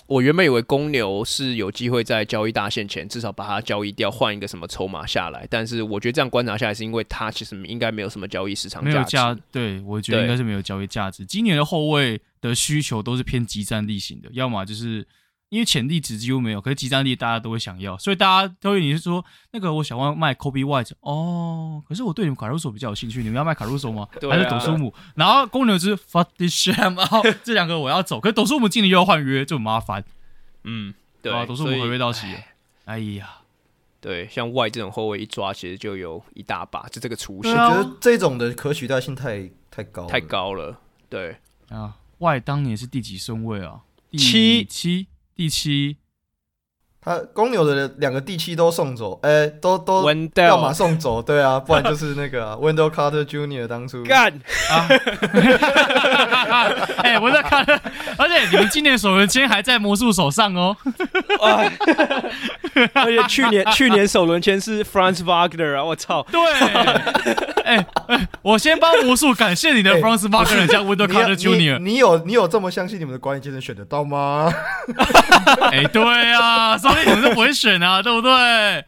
[0.08, 5.45] 我原本以为公牛是有机会在交易大限前至少把它交易掉，换一个什么筹码下来。
[5.49, 9.12] 但是我觉得这样观察下来，是因为它其实应该没有什么交易市场价值。
[9.12, 11.26] 价，对，我觉得应该是没有交易价值。
[11.26, 15.05] 今年的后卫的需求都是偏急战力型的，要么就是。
[15.50, 24.06] 因为潜力值几乎没有，可是集战力大家都会想要，所以大家都会你是说那个我想要卖 Coby White 哦，可是我对你们卡鲁索比较有兴趣，你们要卖卡鲁索吗？
[24.30, 24.93] 还是董书姆？
[25.16, 30.04] 然后公牛就是 fuck this sham，然后 这两个我要走，可是董书姆今年又要换约，就很麻烦。
[30.66, 32.39] 嗯，对，斗苏姆合约到期了，
[32.84, 33.38] 哎呀，
[34.02, 37.54] 对，像 White 这种后卫一抓，其实就有一大把，就这个雏形。
[37.54, 40.82] 我觉得这种的可取代性太太高，太高了。
[41.08, 41.38] 对
[41.70, 43.84] 啊，White 当年是第几顺位啊？
[44.12, 45.08] 第七七。
[45.38, 45.98] 第七，
[47.00, 50.04] 他公牛的两个第七都送走，哎、欸，都都
[50.36, 53.68] 要么送走，对啊，不然就是那个、啊、 Wendell Carter Jr.
[53.68, 54.04] 当初。
[54.04, 54.34] 干。
[54.72, 54.88] 啊，
[57.04, 57.80] 哎，Wendell Carter，
[58.18, 60.76] 而且你们今年首轮签还在魔术手上哦，
[62.94, 66.40] 而且去年去年首轮签是 Franz Wagner 啊，我操，对。
[67.64, 74.54] 哎哎，我先帮魔术感谢你的 Franz Wagner 加 Wendell Carter Jr.，你有你有这么相信你们的管理阶层选得到吗？
[75.72, 78.86] 哎，对啊，所以你们是不会选啊， 对不对？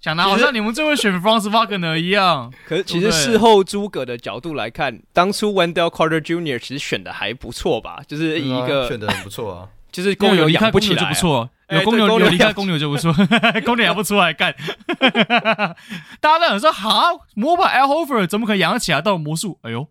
[0.00, 2.50] 想的好像你们最会选 Franz Wagner 一样。
[2.66, 6.58] 可是其实事后诸葛的角度来看，当初 Wendell Carter Jr.
[6.58, 8.00] 其实选的还不错吧？
[8.06, 11.50] 就是一个选的很不错啊，就是公牛养不起来，不错。
[11.70, 13.12] 有公牛，有离开公牛就不错，
[13.64, 14.54] 公牛养不出来干。
[16.20, 19.02] 大家都想说，好，魔法 Al Horford 怎么可能养得起来？
[19.02, 19.86] 到魔术，哎呦，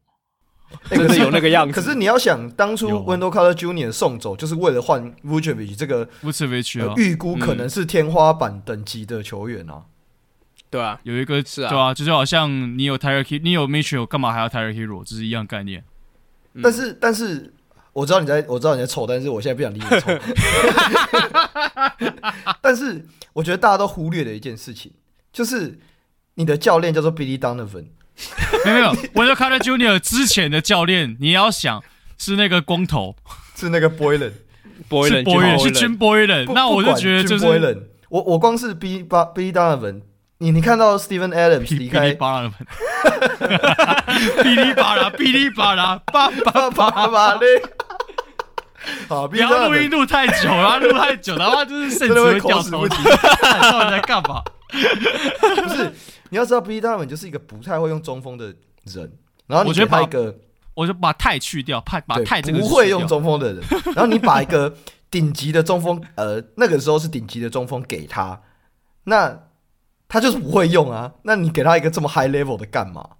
[0.89, 1.73] 真的有那个样子。
[1.73, 3.91] 可是你要想，当初 Wendell Carter Jr.
[3.91, 9.83] 送走，就是为了换 Vucevic 这个 Vucevic 预估可能是天花板等级的球员啊。
[10.69, 15.03] 对啊，有一个是啊，对啊，就是好像你有 Tyler Herro，你有 Mitchell，干嘛还要 Tyler Herro？
[15.05, 15.83] 这是一样概念。
[16.55, 17.53] 嗯、但是，但是
[17.97, 20.19] 我知道你在，我知道你在臭，但是我现在不想理你臭。
[22.61, 24.91] 但是，我觉得大家都忽略了一件事情，
[25.33, 25.79] 就是
[26.35, 27.87] 你的教练叫做 Billy Donovan。
[28.63, 29.97] 没有没有，Wendell Carter Jr.
[29.97, 31.83] 之前的教练，你要想
[32.19, 33.15] 是那个光头，
[33.55, 36.53] 是那个 Boylen，Boylen 是 Boylen，是 Jim Boylan。
[36.53, 37.47] 那我就觉得就是
[38.09, 40.01] 我我光是 Billy Billy Donovan，
[40.37, 42.53] 你你看到 Steven Adams 离开，哔哩吧啦，
[44.37, 47.47] 哔哩吧啦，哔哩吧啦，叭叭叭叭嘞。
[49.07, 53.71] 好，不要录音录太久了，录太久的话就是甚至 会掉头发。
[53.71, 54.41] 到底在干嘛？
[54.71, 55.93] 不是。
[56.29, 59.09] 你要知道，Billy Donovan 就是一个不太会用中锋的人，
[59.47, 60.23] 然后你给他一个，
[60.73, 63.63] 我，我就把太去掉，派把太这个不会用中锋的人，
[63.95, 64.75] 然后你把一个
[65.09, 68.41] 顶级的中锋，呃，那个时候是顶级的中锋给他，
[69.05, 69.39] 那
[70.09, 73.11] 他就是不会用啊，那你给他一个这么 high level 的干嘛？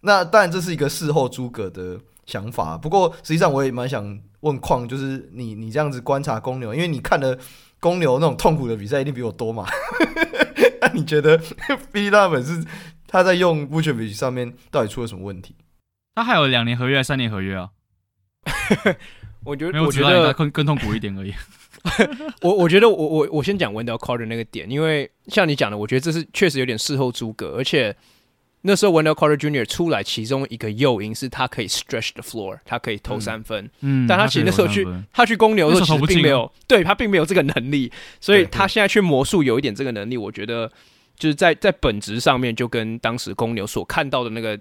[0.00, 7.36] 那当然这是一个事后诸葛的想法，不过实际上我也蛮想问矿，就是你你这样子观察公牛，因为你看的
[7.80, 9.66] 公牛那种痛苦的比赛一定比我多嘛。
[10.80, 11.38] 那你觉得
[11.92, 12.64] Billy Donovan 是
[13.06, 15.56] 他在用 Vucevic 上面到底出了什么问题？
[16.14, 17.70] 他还有两年合约还是三年合约啊？
[19.44, 21.32] 我觉得，我觉得更更痛苦一点而已。
[22.42, 27.96] 我我觉得我我我先讲 Wendell Carter 那个点，因为像你讲的，我觉得这是确实有点事后诸葛，而且
[28.62, 29.64] 那时候 Wendell Carter Jr.
[29.66, 33.70] 出来，其中一个诱因是他可以 stretch the floor，他可以投三分。
[33.80, 40.70] 嗯，但他其实那时候去他，他去公牛的时候，其实并没有，啊、对他并没有这个能力，所以他现在去魔术有一点这个能力，我觉得。
[41.14, 44.58] 就是在在本质上面，就跟当时公牛所看到的那个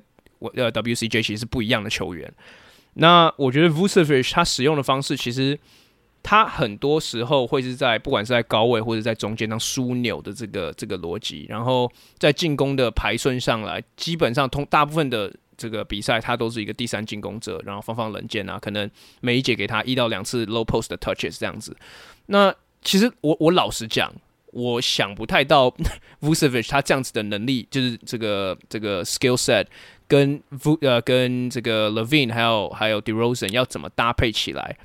[0.53, 2.31] 呃 WCJ 其实是不一样的球员。
[2.95, 5.57] 那我觉得 Vucevic 他使用的方式，其实
[6.23, 21.75] 他很多时候会是在不管是在高位或者在中间当枢纽的这个这个逻辑，然后在进攻的排顺上来，基本上通大部分的这个比赛，他都是一个第三进攻者，然后放放冷箭啊，可能每一节给他一到两次 low post 的 touches 这样子。
[22.27, 24.11] 那其实我我老实讲。
[24.53, 25.73] 我想不太到
[26.19, 29.65] Vucevic 他这样子的能力，就是这个这个 skill set
[30.09, 34.75] 跟 V 呃跟这个 LaVine 还有还有 DeRozan 要怎么搭配起来。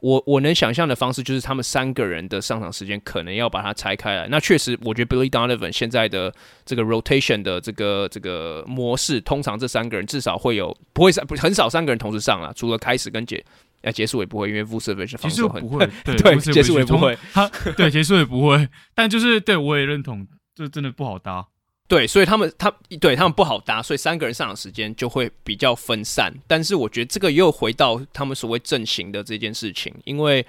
[0.00, 4.28] 我我能想象的方式就是他们三个人的上场时间可能要把它拆开来。
[4.28, 6.32] 那确实，我觉得 Billy Donovan 现在的
[6.64, 13.44] 这个 rotation 的这个这个模式，通常这三个人至少会有不会三不很少三个人同时上了，除了开始跟结。
[13.82, 17.48] 哎，结束也不会，因为 Vucevic 防守很不会， 对，对结束也不会，他
[17.78, 21.46] 对结束也不会，但就是对我也认同，这真的不好搭。
[21.90, 26.32] 对，所以他们他对他们不好搭，所以三个人上场时间就会比较分散。
[26.46, 30.46] 但是我觉得这个又回到他们所谓阵型的这件事情，因为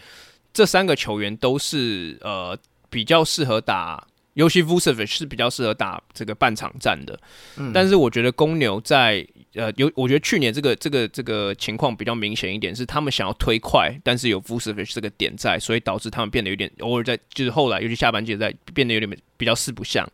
[0.54, 2.56] 这三个球员都是呃
[2.92, 7.20] 比较适合打，尤其 Vucevic 是比较适合打这个半场战的。
[7.58, 9.28] 嗯，但是我觉得公牛在。
[9.54, 20.10] 呃，有，我觉得去年这个这个这个情况比较明显一点，是他们想要推快，但是有 Vucevic 这个点在，所以导致他们变得有点偶尔在，就是后来尤其下半季在变得有点比较四不像。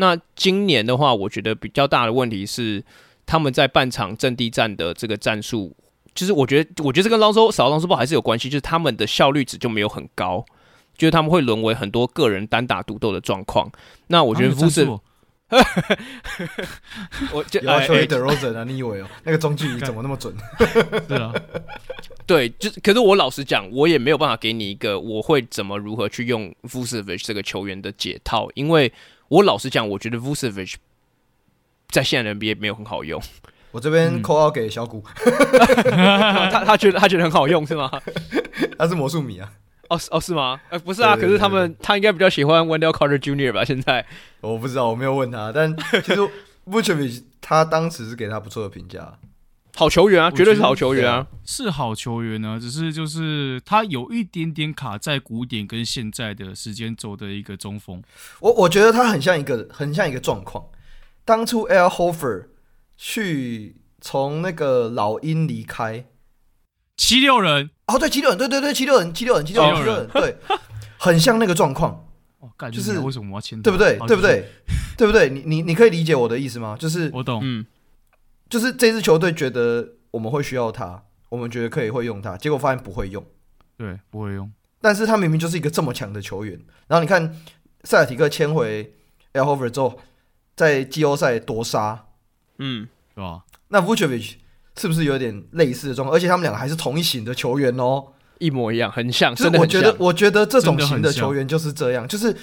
[0.00, 2.82] 那今年的话，我觉得比较大的问题是
[3.26, 5.74] 他们在半场阵地战的这个战术，
[6.14, 10.46] 就是我觉得我觉得这跟 Lonzo 少 Lonzo Ball 还是有关系，就是他们的效率值就没有很高，
[10.96, 13.70] 就是他们会沦为很多个人单打独斗的状况。
[14.06, 15.00] 那我觉得 Vucevic
[17.32, 18.64] 我就要求 DeRozan 啊！
[18.64, 20.32] 你以为哦，那个中距离怎么那么准？
[21.08, 21.32] 对啊，
[22.26, 28.92] 对，就可是我老实讲，我也没有办法给你一个我会怎么如何去用 Vucevic 这个球员的解套，因为
[29.28, 30.74] 我老实讲，我觉得 Vucevic
[31.88, 33.20] 在现在的 NBA 没有很好用。
[33.70, 35.02] 我这边 call out 给小谷，
[36.50, 37.90] 他他觉得他觉得很好用是吗？
[38.78, 39.50] 他是魔术迷啊。
[39.88, 40.60] 哦哦是吗？
[40.70, 43.52] 呃不是啊，可是他们他应该比较喜欢 Wendell Carter Jr.
[43.52, 43.64] 吧？
[43.64, 44.04] 现在
[44.40, 46.20] 我不知道，我没有问他，但其实
[46.66, 49.18] Vucevic 他当时是给他不错的评价，
[49.78, 52.58] 好球员啊，绝对是好球员啊，是好球员呢、啊。
[52.58, 58.02] 只是就是他有一点点卡在古典跟现在的时间轴的一个中锋。
[58.40, 60.64] 我我觉得他很像一个很像一个状况，
[61.24, 62.46] 当初 Al Horford
[62.96, 66.04] 去从那个老鹰离开。
[66.96, 70.36] 七六人哦，对，七六人，对对对，七六人，七六人，七六人，七六人，对，
[70.96, 72.04] 很像那个状况。
[72.40, 73.62] 哦，就是为什么我要签？
[73.62, 73.96] 对不对？
[74.08, 74.44] 对不对？
[74.96, 75.30] 对不对？
[75.30, 76.76] 你你你可以理解我的意思吗？
[76.76, 77.64] 就是我懂，嗯，
[78.48, 83.24] 就是这支球队觉得我们会需要他，我们觉得可以会用他，结果发现不会用，
[83.76, 84.50] 对，不会用。
[84.80, 86.58] 但是他明明就是一个这么强的球员。
[86.86, 87.36] 然后你看
[87.84, 88.94] 塞尔提克签回
[89.32, 89.98] Al Horford 之后，
[90.56, 92.06] 在季后赛夺杀，
[92.58, 93.44] 嗯，是吧？
[93.68, 94.34] 那 Vucevic
[94.76, 96.16] 是不是有点类似的状况？
[96.16, 99.34] 而且他们两个还是同一型的球员哦，一模一样，很像。
[99.34, 102.34] 就是我觉得，我觉得这种型的球员就是这样，就是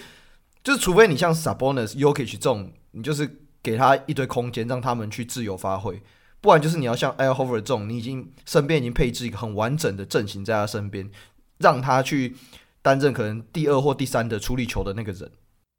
[0.64, 6.00] 就是除非你像 Sabonis、y o k i c 这种，你就是给他一堆空间，让他们去自由发挥。
[6.40, 11.10] 不然就是你要像 Al Horford 这种，你已经身边已经配置一个很完整的阵型在他身边，
[11.58, 12.36] 让他去
[12.84, 15.32] 担任可能第二或第三的处理球的那个人。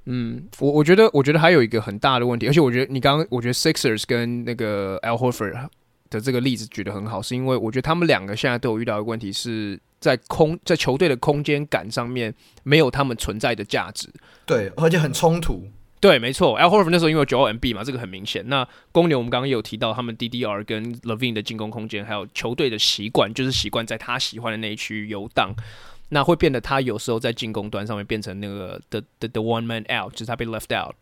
[0.06, 5.68] 嗯，我我觉得我觉得还有一个很大的问题，而且我觉得你刚刚我觉得 Sixers 跟那个 Al Horford
[6.10, 12.34] 的这个例子举得很好，是因为我觉得他们两个现在都有遇到的问题是在空在球队的空间感上面
[12.64, 14.08] 没有他们存在的价值，
[14.44, 15.64] 对，而且很冲突。
[16.06, 18.48] 对，没错，Al Horford 那时候因为九 MB 嘛，这个很明显。
[18.48, 25.52] 那公牛我们刚刚有提到，他们 DDR 跟 Levin 的进攻空间，还有球队的习惯，就是习惯在他喜欢的那一区游荡，
[26.10, 30.94] 那会变得他有时候在进攻端上面变成那个 the the the one man out，就是他被 left out。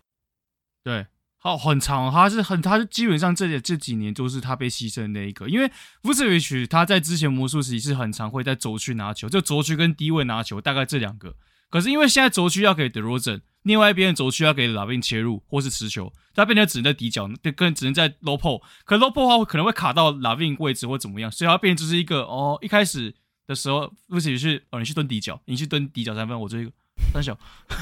[0.83, 1.05] 对，
[1.37, 5.71] 好，很长，他是很，他是基本上这这几年都是他被牺牲的那一个，因为
[6.03, 11.35] Vucevic 他在之前魔术时期是很常会在轴区拿球，就轴区跟低位拿球，大概这两个。
[11.71, 18.63] 可是因为现在轴区要给 DeRozan，另外一边的轴区要给 LaVine 切入或是持球，他变成只能在底角，更只能在 low post。
[18.85, 23.15] 可 low post 的话可能会卡到 LaVine 位置或怎么样，所以它变成就是一个哦，一开始
[23.47, 26.71] 的时候，不是是哦，你去蹲底角，你去蹲底角三分，我这个
[27.13, 27.37] 三小。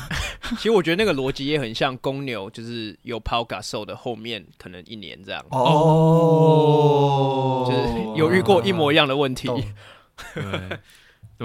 [0.56, 5.64] 其实我觉得那个逻辑也很像公牛，就是有 Paul Gasol 的后面可能一年这样哦，
[7.66, 7.82] 就是
[8.18, 9.48] 有遇过一模一样的问题。
[10.34, 10.78] 对。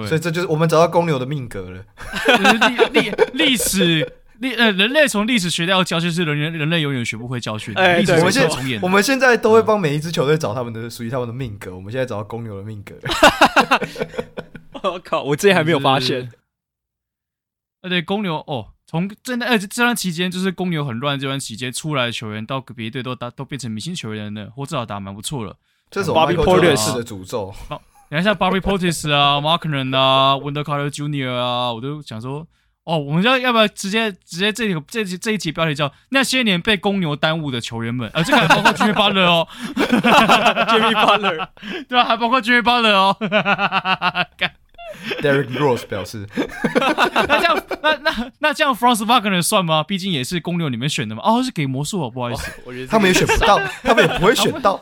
[0.02, 1.84] 对，所以这就是我们找到公牛的命格了。
[2.94, 7.74] 历历历史历呃，人类从历史学到教训是人人人类永远学不会教训。
[7.76, 11.76] 哎，对，我们现在我们现在都会帮每一支球队找他们的属于他们的命格。
[11.76, 12.96] 我们现在找到公牛的命格。
[14.84, 16.32] 我靠，我之前还没有发现。
[17.82, 25.58] 呃，对，公牛哦，从这段呃这段期间，就是公牛很乱这段期间出来的球员，到别队都打都变成明星球员了，或至少打蛮不错了。
[25.90, 27.54] 这是 Bobby Portis 的诅咒。
[28.10, 31.30] 你看像 Bobby Portis 啊， Markkanen 啊，Wendell Carter Jr.
[31.30, 32.48] 啊，我都想说，
[32.86, 41.48] 哦，我们要要不要直接直接这个这这一集标题叫那些年被公牛耽误的球员们，呃，这个还包括 Jimmy Butler 哦， Jimmy Butler，
[41.90, 42.06] 对吧？
[42.06, 43.18] 还包括 Jimmy Butler 哦
[45.22, 46.26] ，Derrick Rose 表示，
[47.28, 49.84] 那这样那那那这样 f r a n c e Wagner 算吗？
[49.84, 51.22] 毕竟也是公牛里面选的嘛。
[51.26, 54.82] 哦，是给魔术哦，不好意思，我觉得他们也选不到，他们也不会选到。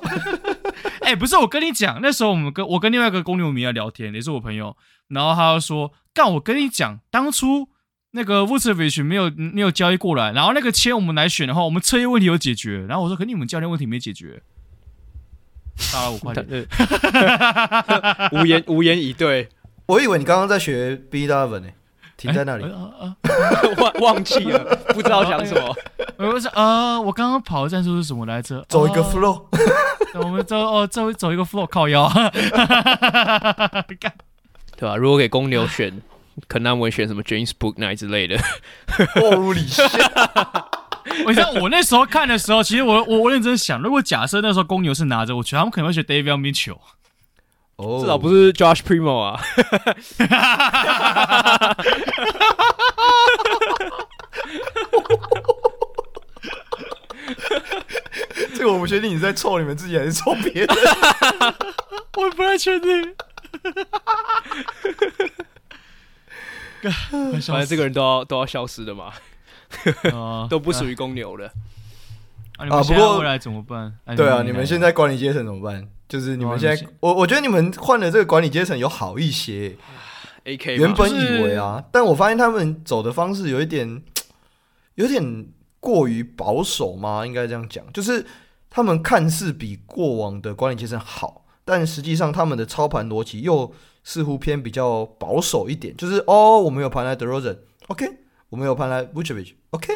[1.06, 4.76] 哎、欸，不是，我跟你讲，那时候我们跟我跟另外一个公牛迷在聊天，也是我朋友，
[5.10, 7.70] 然后他就说：“干，我跟你讲，当初
[8.12, 14.42] 那个 Vucevic 没有没有交易过来，然后那个签我们来选的话，我们车业问题有解决。”然后我说：“可你们教练问题没解决。”
[15.78, 16.68] 杀了五块钱，
[18.34, 19.50] 无言无言以对。
[19.86, 21.68] 我以为你刚刚在学 B Eleven 呢。
[22.18, 22.64] 停在那里，
[23.78, 25.76] 忘忘记了，不知道讲什么。
[26.18, 28.66] 我说啊，我刚刚跑的战术是什么来着？
[28.70, 29.44] 走一个 flow，
[30.16, 32.10] 我们走哦，走走一个 flow 靠腰。
[34.78, 34.96] 对吧？
[34.96, 36.02] 如果给公牛选，
[36.48, 38.38] 可能我会选什么 James Booknight 之类的。
[39.16, 40.66] Holy shit！
[41.26, 46.78] 我知道我那时候看的时候，其实我我我认真想，如果假设那时候公牛是拿着，我觉得他们可能会选 Davion Mitchell。
[47.78, 49.40] 哦，至少不是 Josh Primo 啊！
[58.56, 60.70] 这个我不确定你在臭你们自己还是臭别人，
[62.18, 63.16] 我也不太确定。
[67.32, 69.12] 反正这个人都要都要消失的嘛，
[70.50, 71.52] 都不属于公牛的
[72.58, 72.82] 啊。
[72.84, 73.94] 不过未来怎么办？
[74.16, 75.88] 对啊，你们现在管理阶层怎么办？
[76.08, 79.76] 就是你们现在，我我觉得你们换了这个管理阶层有好一些。
[80.78, 84.04] 原本以为啊，但我发现他们走的方式有一点，
[84.94, 85.48] 有点
[85.80, 87.26] 过于保守吗？
[87.26, 88.24] 应该这样讲，就是
[88.70, 93.74] 他们看似比过往的管理阶层好，但实际上他们的操盘逻辑又
[94.04, 95.98] 似乎偏比较保守一点。
[95.98, 98.08] 就是哦，我们有盘来 d e r o z e n o k
[98.50, 99.92] 我们有盘来 Vucevic，OK，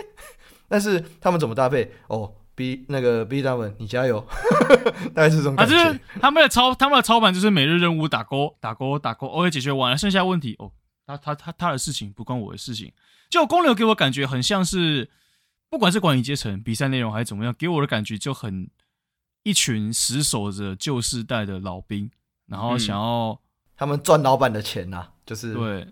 [0.67, 1.91] 但是他们怎么搭配？
[2.07, 2.33] 哦。
[2.59, 4.19] B 那个 B 大们，你加油，
[5.15, 5.73] 大概是这种感觉。
[5.73, 10.69] 啊、就是他们的操，他们的操盘就是每日任务打勾，打勾，打勾，OK 解决完了，剩下问题哦，
[11.05, 12.91] 他他他他的事情不关我的事情。
[13.29, 15.09] 就公牛给我感觉很像是，
[15.69, 18.69] 不管是管理阶层、比赛内容还是怎么样，给我的感觉就很
[19.43, 22.11] 一群死守着旧世代的老兵，
[22.47, 23.37] 然后想要、嗯、
[23.77, 25.87] 他们赚老板的钱呐、啊，就是对。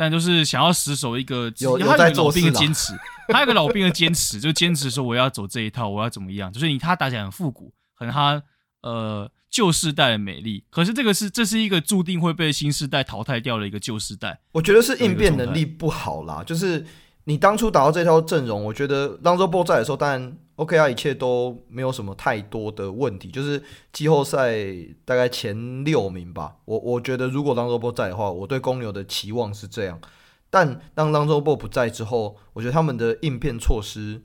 [0.00, 2.94] 但就是想要死守一个有有在老兵的坚持，
[3.28, 6.50] 他有个老兵的坚持，就坚持说我要走这一套，我要怎么样？
[6.50, 8.42] 就是你他打起来很复古，很他
[8.80, 10.64] 呃旧世代的美丽。
[10.70, 14.40] 可是这个是这是一个注定会被新世代淘汰掉的一个旧世代。
[14.52, 16.42] 我觉得是应变能力不好啦。
[16.46, 16.86] 就是
[17.24, 20.34] 你当初打到这套阵容，我觉得 Lonzo Ball 在的时候，当然。
[20.60, 23.62] OK 啊，一切都没有什么太多的问题，就是
[23.94, 24.62] 季后赛
[25.06, 26.58] 大概前六名吧。
[26.66, 29.98] 我我觉得如果当周波在的话，我对公牛的期望是这样。
[30.50, 34.20] 但当当周波不在之后，我觉得他们的应变措施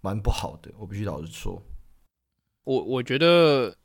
[0.00, 0.72] 蛮不好的。
[0.80, 1.62] 我必须老实说，
[2.64, 3.76] 我我觉得，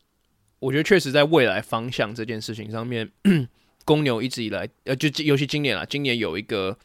[0.58, 3.12] 我觉得确实在未来方向这件事情上面，
[3.86, 6.76] 公牛一直以来，呃，就尤其今年啊，今年有一个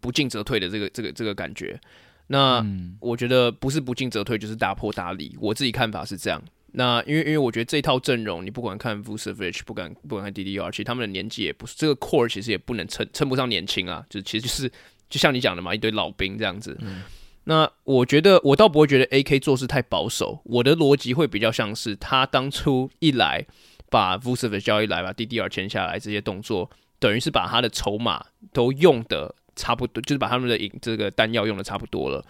[0.00, 1.80] 不进则退的这个这个这个感觉。
[2.28, 2.64] 那
[3.00, 5.36] 我觉得不是不进则退，就是大破大立。
[5.40, 6.42] 我自己看法是这样。
[6.72, 14.68] 那因为因为我觉得这套阵容，你不管看 Vucevic，不管不管看 DDR，其实他们的年纪也不是这个 core，其实也不能称称不上年轻啊，就其实就是
[15.08, 16.76] 就像你讲的嘛，一堆老兵这样子。
[16.82, 17.02] 嗯、
[17.44, 23.46] 那我觉得我倒不会觉得 AK 做事太保守，我的逻辑会比较像是他当初一来
[23.88, 32.24] 把 Vucevic 交易来，把 DDR 签下来这些动作，等于是把他的筹码都用的差不多，就是把他们的这个弹药用的差不多了。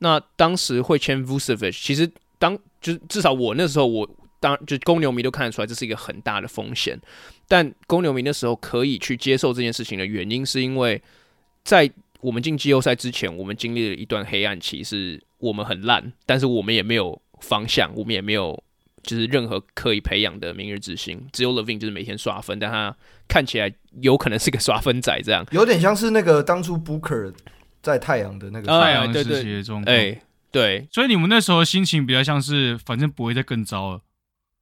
[0.00, 2.10] 那当时会签 Vucevic，其实。
[2.42, 7.00] 当就是至少我那时候，我当就公牛迷都看得出来，这是一个很大的风险。
[7.46, 11.00] 但公牛迷那时候可以去接受这件事情的原因，是因为
[11.62, 11.88] 在
[12.20, 18.60] 我们进季后赛之前，我们经历了一段黑暗期，是我们很烂，但是我们也没有方向，我们也没有
[19.04, 21.24] 就是任何可以培养的明日之星。
[21.32, 22.96] 只有 LaVine 就是每天刷分，但他
[23.32, 23.72] 看起来
[24.02, 27.32] 有可能是个刷分仔，这样有点像是那个当初 Booker
[27.80, 29.96] 在太阳的那个太阳时期的状况。
[29.96, 34.02] 哎对，所以你们那时候心情比较像是，反正不会再更糟了，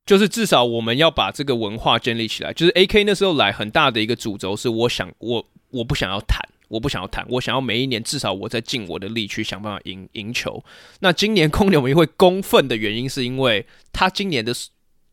[0.06, 2.52] 就是至少我们要把这个文化建立起来。
[2.52, 6.38] 就是 AK 那时候来很大的一个主轴是，我想我我不想要谈，
[6.68, 10.62] 我不想要谈，我想要每一年至少我在尽我的力去想办法赢赢球。
[11.00, 14.54] 那今年公牛迷会公愤的原因，是因为他今年的，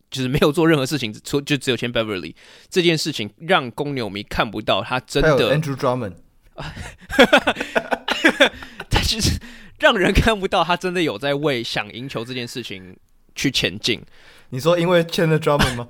[0.10, 2.36] 就是没有做任何事情，除就只有签 Beverly
[2.70, 6.14] 这件事情，让公牛迷看不到他真的 Andrew Drummond，
[8.90, 9.40] 他其实。
[9.80, 12.98] 让人看不到他真的有在为想赢球这件事情
[13.36, 14.02] 去前进。
[14.50, 15.88] 你说因为签了 Drummond 吗？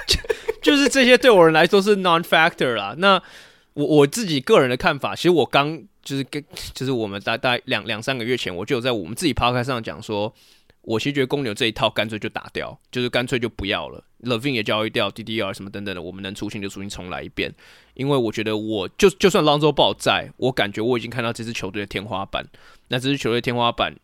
[0.62, 2.94] 就是这些对我人来说是 non-factor 啦。
[2.96, 3.22] 那
[3.74, 10.34] 我我自己个人的看法，其实我刚就是跟就是我们大大概两两三个月前，我就有在我们自己 podcast 上讲说。
[10.86, 14.02] 我其实觉得公牛这一套干脆就打掉，就是干脆就不要了。
[14.22, 17.52] Levine 也交易掉，DDR 什么等等的，我们能出新就出新，重来一遍。
[17.94, 22.46] 因为我觉得我，我就就算 Lonzo Ball 在，我感觉我已经看到这支球队的天花板。
[22.86, 23.96] 那这支球队天花板，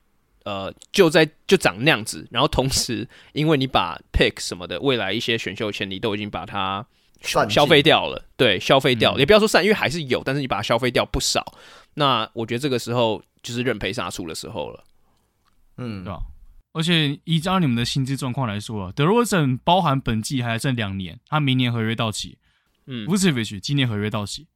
[0.45, 2.27] 呃，就在就长那样子。
[2.33, 6.85] 然后同时，因为你把 Pick 什么的，未来一些选秀权你都已经把它
[7.49, 9.21] 消费掉了，对，消费掉了。
[9.21, 11.55] 也不要说散，因为还是有，但是你把它消费掉不少。
[11.95, 14.83] 那我觉得这个时候就是认赔杀出的时候了。
[15.77, 16.21] 嗯，对吧？
[16.73, 22.39] 而且依照你们的薪资状况来说啊，德罗赞包含本季还剩两年，他明年合约到期，
[22.87, 24.47] 嗯，Vucevic 今年合约到期，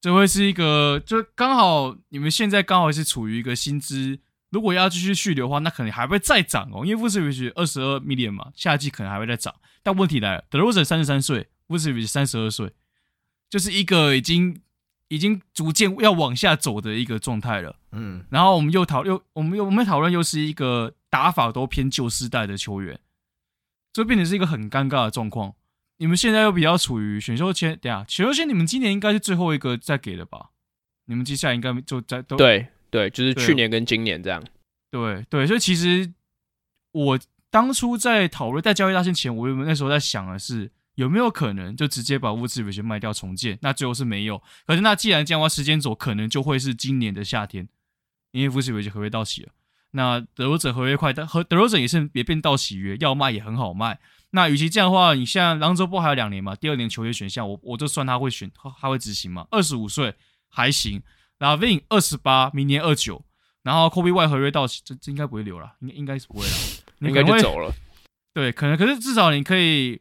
[0.00, 4.18] 这会是一个，就刚好你们现在刚好是处于一个薪资，
[4.50, 9.54] 如果要继续续留的话，那可能还会再涨哦，因为 Vucevic 二十二 million 嘛，下季可能还会再涨。
[9.82, 12.72] 但问题来了，德罗赞三十三岁，Vucevic 三十二岁，
[13.48, 14.60] 就是一个已经。
[15.08, 23.00] 已经逐渐要往下走的一个状态了，嗯，然后我们又讨又我们又我们讨论又是一个打法都偏旧时代的球员，
[23.92, 25.54] 这变成是一个很尴尬的状况。
[25.96, 30.50] 你们现在又比较处于选秀签，等下，选秀签你们今年应该是最后一个再给的吧？
[31.06, 34.44] 你们接下来应该就在都对对，就是去年跟今年这样，
[34.90, 36.12] 对对，所以其实
[36.92, 37.18] 我
[37.50, 40.70] 当初在讨论在交易大限前，我那时候在想的是。
[40.98, 43.56] 有没有可能就直接把乌兹别卖掉重建？
[43.62, 44.42] 那最后是没有。
[44.66, 47.68] 可是那既然这样的话，时间走可能就会是今年的夏天，
[48.32, 49.50] 因为乌兹别合约到期了。
[49.92, 54.00] 那德罗赞合约快，但和德罗赞也是也变到期约，要卖也很好卖。
[54.30, 58.50] 那与其这样的话，你像朗州波还有两年嘛，第二年球员选项，我我就算他会选，
[58.80, 59.46] 他会执行嘛。
[59.52, 60.12] 二十五岁
[60.48, 61.00] 还行。
[61.38, 63.24] 然后 Vin 二十八，明年二九，
[63.62, 66.52] 然后 Kobe White 合约到期，这这应该不会留了，应该应该是不会了，
[67.08, 67.72] 应该就走了。
[68.34, 70.00] 对，可能，可是至少你可以。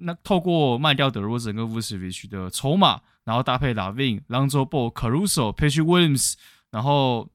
[0.00, 6.34] 那透过卖掉德罗赞跟 Vucevic 的筹码，然后搭配 LaVine、Lonzo Ball、Caruso、Patrick Williams，
[6.70, 7.28] 然后，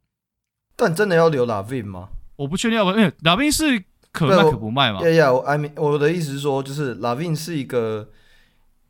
[0.75, 2.09] 但真的要留 LaVine 吗？
[2.35, 5.01] 我不确定要不，因为 LaVine 是可卖可不卖嘛。
[5.01, 8.09] 呀呀，I mean，我的意思是说，就是 LaVine 是一个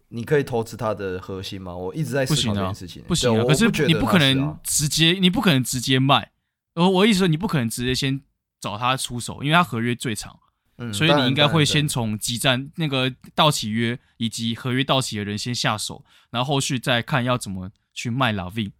[0.10, 1.76] 你可以投资他的核心吗？
[1.76, 3.04] 我一直在思考这件事情。
[3.08, 6.32] 不行啊，不行啊，可是你不可能直接，你不可能直接卖。
[6.76, 8.22] 我我意思说，你不可能直接先
[8.60, 10.40] 找他出手，因为他合约最长。
[10.78, 18.72] 嗯，所以你应该会先从基战那个到期约以及合约到期的人先下手，然后后续再看要怎么去卖 LaVine。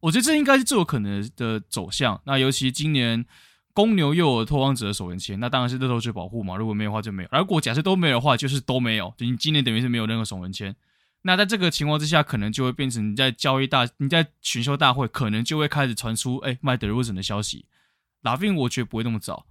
[0.00, 2.20] 我觉得这应该是最有可能的走向。
[2.26, 3.24] 那尤其今年
[3.72, 6.56] 公牛又有拓荒者的首轮签，那当然是乐透去保护嘛。
[6.56, 7.28] 如果没有的话就没有。
[7.32, 9.12] 如果假设都没有的话，就是都没有。
[9.16, 10.74] 就你今年等于是没有任何首轮签。
[11.22, 17.66] 那在这个情况之下，可能就会变成你在交易大，你在选秀大会可能就会开始传出哎卖德罗赞的消息。
[18.22, 19.46] LaVine 我觉得不会那么早。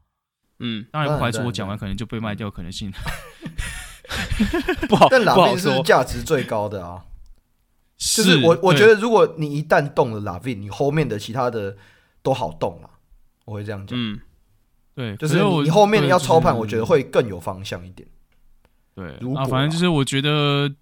[0.60, 2.92] 嗯，当然不排除我讲完可能就被卖掉可能性，
[4.88, 7.04] 不好，但 LaVine 是价值最高的啊。
[7.98, 11.78] 就是我我觉得，如果你一旦动了 LaVine，你后面的其他的
[12.22, 12.90] 都好动啊。
[13.46, 13.98] 我会这样讲。
[13.98, 14.20] 嗯，
[14.96, 18.08] 对，就是你后面你要操盘，我觉得会更有方向一点。
[18.94, 20.74] 对，如果啊，反正就是我觉得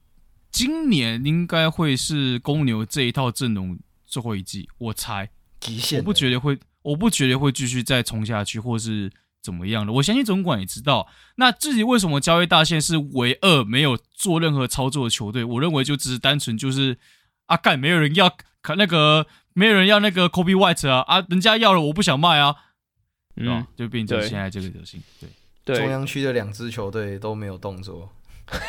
[0.51, 5.29] 今年应该会是公牛这一套阵容最后一季，我猜
[5.59, 5.99] 极限。
[5.99, 9.11] 我不觉得会，我不觉得会继续再冲下去，或是
[9.43, 9.93] 怎么样的。
[9.93, 16.97] 我相信总管也知道，那至于为什么交易大线是唯二没有做任何操作的球队，我认为就只是单纯就是
[17.45, 19.27] 啊，干没有人要可那个。
[19.55, 21.23] 没有人要那个 Coby White 啊啊！
[21.29, 22.55] 人家要了，我不想卖啊，
[23.35, 24.99] 嗯，就变成现在这个德行。
[25.19, 25.29] 对，
[25.63, 28.09] 对，中央区的两支球队都没有动作。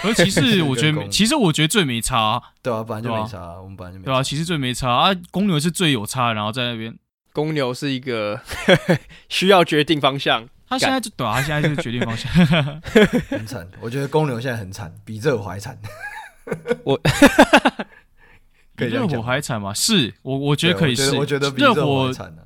[0.02, 4.10] 而其实我觉得， 其实我觉得最没差，啊，对啊，本来就没差，啊，我们本来就没差。
[4.10, 5.14] 对啊，其实最没差啊。
[5.30, 6.94] 公牛是最有差，然后在那边，
[7.32, 8.38] 公牛是一个
[9.30, 10.46] 需要决定方向。
[10.74, 12.30] 他现在就对啊，他现在就是决定方向，
[13.30, 13.66] 很惨。
[13.80, 15.78] 我觉得公牛现在很惨，比热火还惨。
[16.84, 17.00] 我。
[18.76, 19.72] 比热火还惨吗？
[19.72, 21.14] 是我，我觉得可以是。
[21.14, 22.42] 我觉得热火惨啊。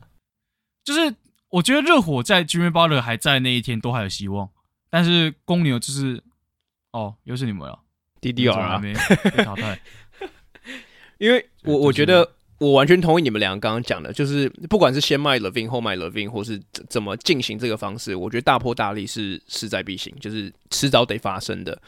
[0.84, 1.14] 就是
[1.48, 4.50] 我觉得热火在 Jimmy Butler 还在那一天都还有希望，
[4.90, 6.22] 但是公牛就是
[6.92, 7.80] 哦，又是你们了
[8.20, 8.92] ，DDR 啊，没
[9.30, 9.80] 被淘汰。
[11.16, 21.80] 因为我我觉得我完全同意你们两个刚刚讲的，就是不管是先卖 Levin 后卖 Levin，或是怎么进行这个方式，我觉得大破大立是势在必行，就是迟早得发生的。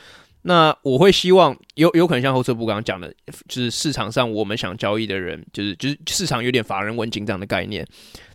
[0.42, 3.12] 那我会希望有有可能像后车部刚刚讲的，
[3.48, 7.86] 就是市场上我们想交易的人，就是就是市场有点法人问津这样的概念，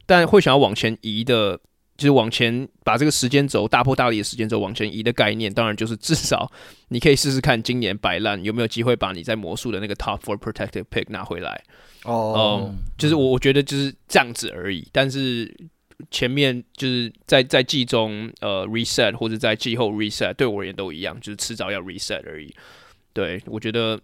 [0.05, 1.59] 但会想要往前移的，
[1.97, 6.51] 就是往前把这个时间轴大破大立的时间轴往前移的概念，当然就是至少
[6.89, 11.63] 你可以试试看今年摆烂有没有机会把你在魔术的那个 top four protected pick 拿回来
[12.03, 15.55] 哦，嗯，就是我我觉得就是这样子而已，但是。
[16.11, 22.53] 前面就是在在季中呃 reset 或者在季后 reset，对我而言都一样，就是迟早要 reset 而已。
[23.13, 23.97] 对，我觉得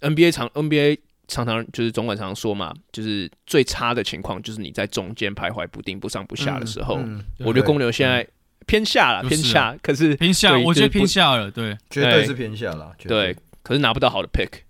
[0.00, 0.98] NBA 常 NBA
[1.28, 6.96] 常常就是总管常常说嘛，就是最差的情况就是你在中间徘徊不定、不上不下的时候。
[6.96, 8.26] 嗯嗯、我觉得公牛现在
[8.66, 14.62] 偏下了，偏下，可是偏下，我觉得偏下了，对，绝对是偏下了，对，可是拿不到好的 pick。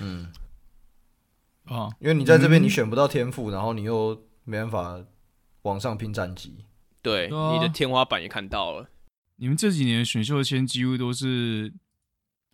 [0.00, 0.28] 嗯，
[1.64, 5.04] 啊，因为你在这边你选不到天赋，然后你又没办法。
[5.64, 6.66] 往上拼战绩，
[7.00, 8.86] 对，你的天花板也看到了。
[9.36, 11.72] 你们这几年选秀签几乎都是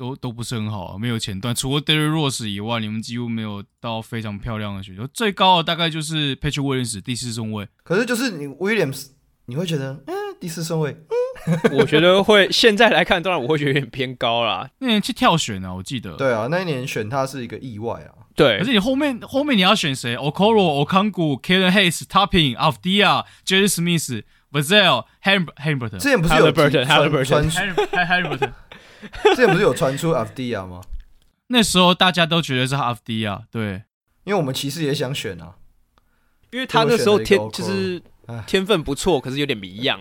[0.01, 5.07] 都都不是很好，没有前段，除了 Derrick Rose 以外，你们几乎没有到非常漂亮的选秀。
[5.09, 7.69] 最高的大概就是 Patrick Williams 第四顺位。
[7.83, 9.09] 可是就是你 Williams，
[9.45, 10.97] 你会觉得嗯第四顺位，
[11.45, 14.71] 嗯， 我觉得会现在来看，当然我会觉得有点偏高啦。
[14.79, 16.17] 那年去跳选啊，我记得。
[16.17, 18.25] 对啊，那一年选他是一个意外啊。
[18.35, 25.99] 对，可是你后面后面你要选谁？Okoro、Okongwu、Killian Hayes、Topping、Avdija、Jalen Smith、Vassell、Haliburton。
[25.99, 28.53] 之前不是有传传，Haliburton。
[29.35, 30.81] 之前不是有传出 Avdija 吗？
[31.49, 33.83] 那时候大家都觉得是 Avdija，对，
[34.25, 35.55] 因为我们其实也想选啊，
[36.51, 38.01] 因为他那时候天就是
[38.47, 40.01] 天分不错，可是有点迷样，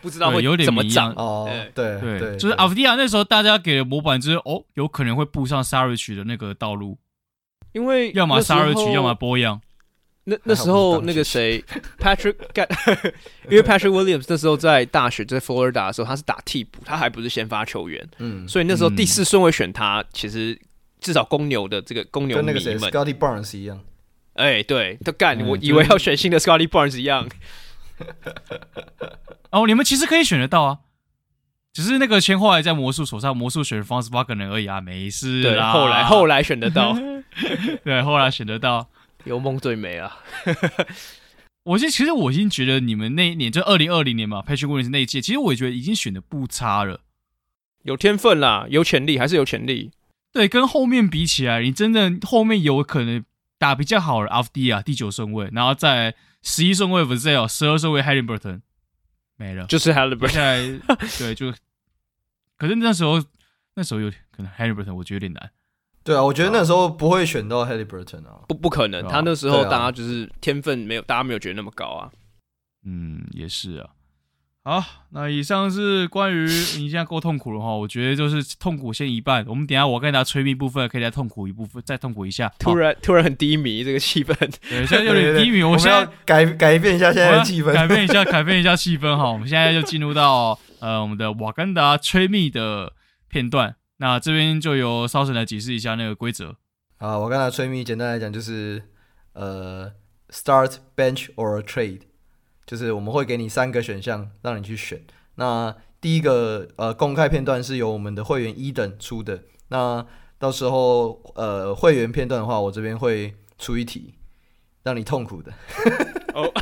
[0.00, 1.50] 不知道会怎么长哦。
[1.74, 6.98] 对对，就是 Avdija 那时候大家给的模板就是哦，有可能会步上 Saric 的那个道路。
[7.72, 9.60] 因为要么 Saric，要么波扬。
[10.30, 11.64] 那那时候那个谁
[11.98, 12.34] ，Patrick，
[13.48, 18.06] 因为 Patrick Williams 那时候在大学在佛罗里达的时候，他是打替补，他还不是先发球员。
[18.18, 20.58] 嗯，所以那时候第四顺位选他，其实
[21.00, 23.80] 至少公牛的这个公牛跟那个谁 Scottie Barnes 一样。
[24.34, 27.26] 哎，对，都干，我以为要选新的 Scottie Barnes 一样。
[29.50, 30.78] 哦，你们其实可以选得到啊。
[31.72, 35.72] 只是那个签后来在魔术手上，魔术选的方式八个人而已啊，没事啦。
[35.72, 36.96] 后来后来选得到，
[37.84, 38.88] 对，后来选得到，
[39.28, 40.18] 有梦最美啊。
[41.64, 47.02] 我其实我已经觉得你们那一年就二零二零年嘛，Patrick Williams 那一届，其实我也觉得已经选的不差了，
[47.82, 49.90] 有天分啦，有潜力，还是有潜力。
[50.32, 53.22] 对，跟后面比起来，你真的后面有可能
[53.58, 57.28] 打比较好的 Avdija 第九顺位，然后在十一顺位十
[57.66, 58.62] 二顺位 Haliburton
[59.36, 60.80] 没了，就是 Haliburton，
[61.18, 61.52] 对，就。
[62.56, 63.22] 可是那时候，
[63.74, 65.50] 那时候有可能 Haliburton 我觉得有点难。
[66.04, 69.06] 对啊，我觉得那时候不会选到 Haliburton 啊，不不可能。
[69.06, 72.10] 他那时候大家就是天分没有，大家没有觉得那么高啊。
[72.86, 73.90] 嗯，也是啊。
[74.64, 76.44] 好，那以上是关于
[76.78, 79.44] 你现在够痛苦了哈，我觉得就是痛苦先一半。
[79.48, 82.52] 我们等下我跟大家催眠部分，可以再痛苦一部分，再痛苦一下。
[82.58, 84.34] 突然突然很低迷这个气氛，
[84.68, 85.62] 对，现在有点低迷。
[85.62, 89.30] 我现在要改改变一下现在的气氛，改变一下改变一下气氛哈。
[89.30, 90.58] 我们现在就进入到。
[90.80, 92.92] 呃，我们的瓦甘达吹密的
[93.28, 96.56] 片段，那这边就由烧神来解释一下那个规则。
[96.98, 98.82] 啊，我刚才催密简单来讲就是，
[99.34, 99.92] 呃
[100.30, 102.00] ，start bench or trade，
[102.66, 105.04] 就是我们会给你三个选项让你去选。
[105.36, 110.04] 那第一个呃公开片段是由我们的会员一等出的，那
[110.38, 114.14] 到时候呃会员片段的话，我这边会出一题，
[114.82, 115.52] 让你痛苦的。
[116.34, 116.52] 哦，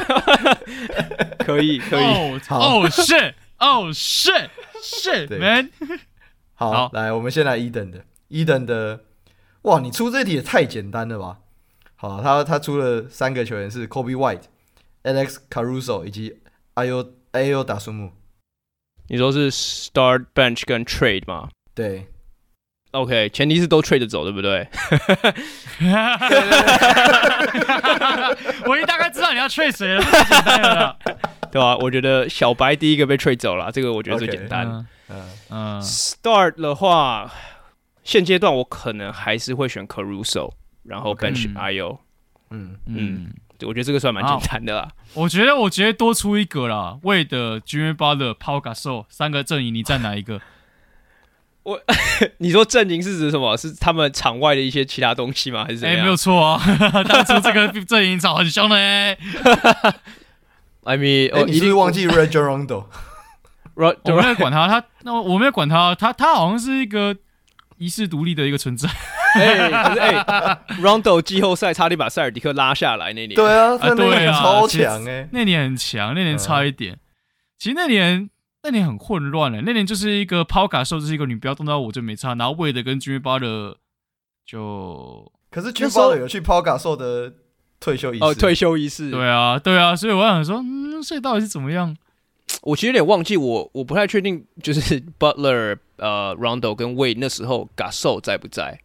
[1.38, 2.04] 可 以可以。
[2.04, 5.70] 哦，shit，哦，shit，shit，man。
[6.56, 9.00] 好，好来，我们先来一等的，一等的。
[9.62, 11.38] 哇，你出这题也太简单了吧？
[11.96, 14.42] 好，他他出了三个球员是 Kobe White、
[15.04, 16.40] Alex Caruso 以及
[16.74, 18.10] Ayo Ayo Dosunmu。
[19.08, 21.48] 你说是 Start Bench 跟 Trade 吗？
[21.74, 22.08] 对。
[22.92, 24.66] OK，前提是都 Trade 走，对不对？
[28.66, 30.96] 我一大概知道你要 Trade 谁了，太简单了，
[31.56, 31.76] 对吧、啊？
[31.80, 34.66] 我觉得小白第一个被 Trade 走了，这个我觉得最简单。
[34.68, 35.26] 嗯嗯。
[35.50, 37.32] 嗯 Start 的话，
[38.04, 40.52] 现阶段我可能还是会选 Caruso。
[40.84, 41.98] 然后 bench Ayo，
[42.50, 44.88] 嗯嗯，嗯，我觉得这个算蛮简单的啦。
[45.14, 50.40] 我觉得我觉得多出一个啦为的 Jimmy Butler、Paul Gasol 三个阵营，你站哪一个？
[51.64, 51.80] 我
[52.38, 53.56] 你说阵营是指什么？
[53.58, 55.64] 是他们场外的一些其他东西吗？
[55.64, 55.98] 还是怎样？
[55.98, 56.62] 哎，没有错啊，
[57.02, 59.18] 当初这个阵营吵很凶的哎。
[60.86, 62.86] I mean，哦，你是不是忘记 Rajon Rondo？
[63.74, 67.14] 我没有管他，他那我没有管他，他他好像是一个
[67.76, 68.88] 遗世独立的一个存在。
[69.36, 76.94] 哎，可是哎，Rondo 季后赛差点把塞尔迪克拉下来那年，对啊，啊对啊，超强哎，那年很强，那年差一点。
[76.94, 77.00] 嗯、
[77.58, 78.30] 其实那年
[78.62, 83.74] 那年很混乱哎，那年就是一个 Pau Gasol 就是一个你不要动到我就没差，然后 Wade 跟 Jimmy Butler
[84.46, 87.30] 就，可是 Jimmy Butler 有去 Pau Gasol 的
[87.86, 88.24] 退休仪式。
[88.24, 91.96] 哦，退休仪式，对啊，对啊，所以我想说，嗯，所以到底是怎么样？
[92.62, 98.80] 我其实有点忘记，我我不太确定，就是 Butler 呃 Rondo 跟 Wade 那时候 Gasol 在不在？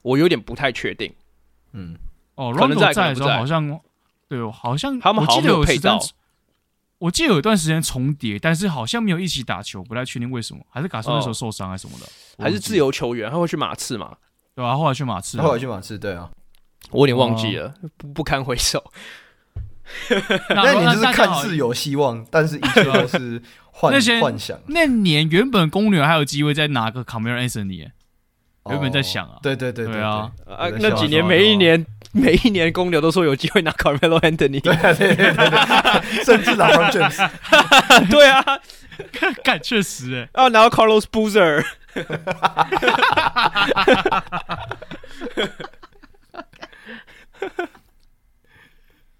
[0.00, 1.12] 我有点不太确定，
[1.72, 1.96] 嗯，
[2.34, 3.78] 哦，Rondo 在，在的时候好像，
[4.28, 6.00] 对，好像他们好像没有配到，
[6.98, 14.16] 我记得有一段时间重叠，但是好像没有一起打球，不太确定为什么，还是 Gasol 那时候受伤还是什么的，哦、还是自由球员，他会去马刺嘛？
[14.54, 16.30] 对啊，后来去马刺，后来去马刺，对啊，
[16.90, 18.92] 我有点忘记了，哦、不不堪回首。
[20.50, 23.40] 那你就是看似有希望，但是一切都是
[23.72, 24.58] 幻幻想。
[24.66, 27.88] 那年原本公牛还有机会再拿个 Carmelo Anthony。
[28.70, 37.28] 原本在想啊，对对对对啊，啊那几年每一年每一年公牛都说有机会拿 Carmelo Anthony，对对对对，甚至拿 James，
[38.08, 38.44] 对啊，
[39.42, 41.64] 干确实哎，啊拿到 Carlos Boozer，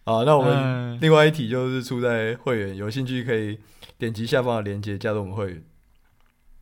[0.04, 3.58] 好，那我们另外一题就是出在会员，有兴趣可以
[3.98, 5.64] 点击下方的链接加入我们会员。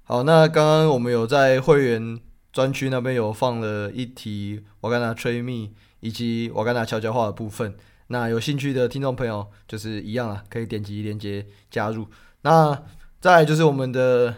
[0.03, 2.21] 好，那刚刚我们有在会员。
[2.53, 7.77] 专区那边有放了一题瓦甘达吹蜜以及瓦甘达悄悄话的部分，
[8.09, 12.09] 那有兴趣的听众朋友就是一样啊，可以点击链接加入。
[12.43, 12.83] 那
[13.21, 14.35] 再来就是我们的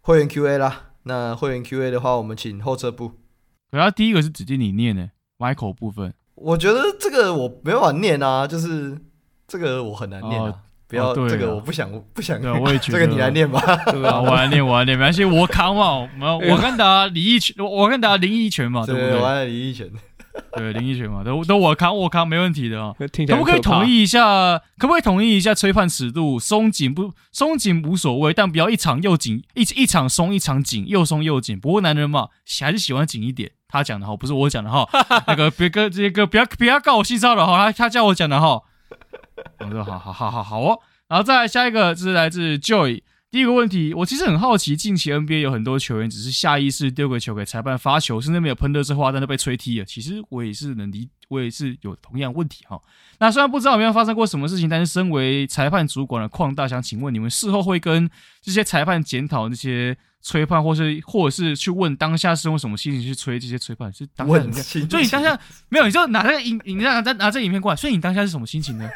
[0.00, 0.90] 会员 Q&A 啦。
[1.04, 3.12] 那会员 Q&A 的话，我们请后撤部。
[3.70, 6.12] 可他第一个是指定你念呢，Michael 部分。
[6.36, 8.96] 我觉得这个我没办法念啊，就是
[9.48, 10.50] 这个我很难念啊。
[10.50, 10.54] 哦
[10.88, 12.38] 不要这个，我不想，不想。
[12.40, 13.60] 对，我也觉得这个你来念吧。
[13.92, 16.08] 我来念，我来念，没关系，我扛嘛。
[16.16, 19.18] 没有，我跟打李一拳，我跟打林一拳嘛，对不对？
[19.20, 19.90] 我来林一拳。
[20.54, 22.94] 对，林一拳嘛，都都我扛，我扛，没问题的啊。
[23.26, 24.56] 可不可以统一一下？
[24.78, 26.38] 可不可以统一一下吹判尺度？
[26.38, 31.58] 松紧不松紧无所谓，但不要一场又紧，一一场松，一场紧，又松又紧。
[31.58, 32.28] 不过男人嘛，
[32.60, 33.50] 还是喜欢紧一点。
[33.76, 34.88] 他讲的哈，不是我讲的哈。
[35.28, 38.60] 那个别跟这些哥不要不要告我性骚扰哈，他他叫我讲的哈。
[39.60, 40.78] 我说好好好好好哦。
[41.08, 43.02] 然后再来下一个，这是来自 Joy。
[43.30, 49.84] 第一个问题，我其实很好奇，近期 NBA 有很多球员只是下意识丢个球给裁判发球，甚至没有喷热这话，但都被吹踢了。
[49.84, 52.80] 其实我也是能理，我也是有同样问题哈。
[53.18, 58.08] 那虽然不知道有没有发生过什么事情，但是身为裁判主管的邝大想请问你们事后会跟
[58.42, 63.92] 这些裁判检讨那些吹判，或是或者是去问当下是用什么心情去吹这些吹判？
[63.92, 64.64] 是当下怎么样？
[64.88, 65.38] 所以你当下
[65.68, 67.76] 没有，你就拿这个影，你拿拿拿这个影片过来。
[67.76, 68.88] 所以你当下是什么心情呢？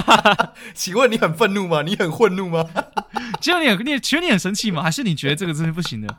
[0.74, 1.82] 请问你很愤怒吗？
[1.82, 2.64] 你很愤怒吗？
[3.40, 4.82] 请问你很你请问你很生气吗？
[4.82, 6.16] 还是你觉得这个真是不行的？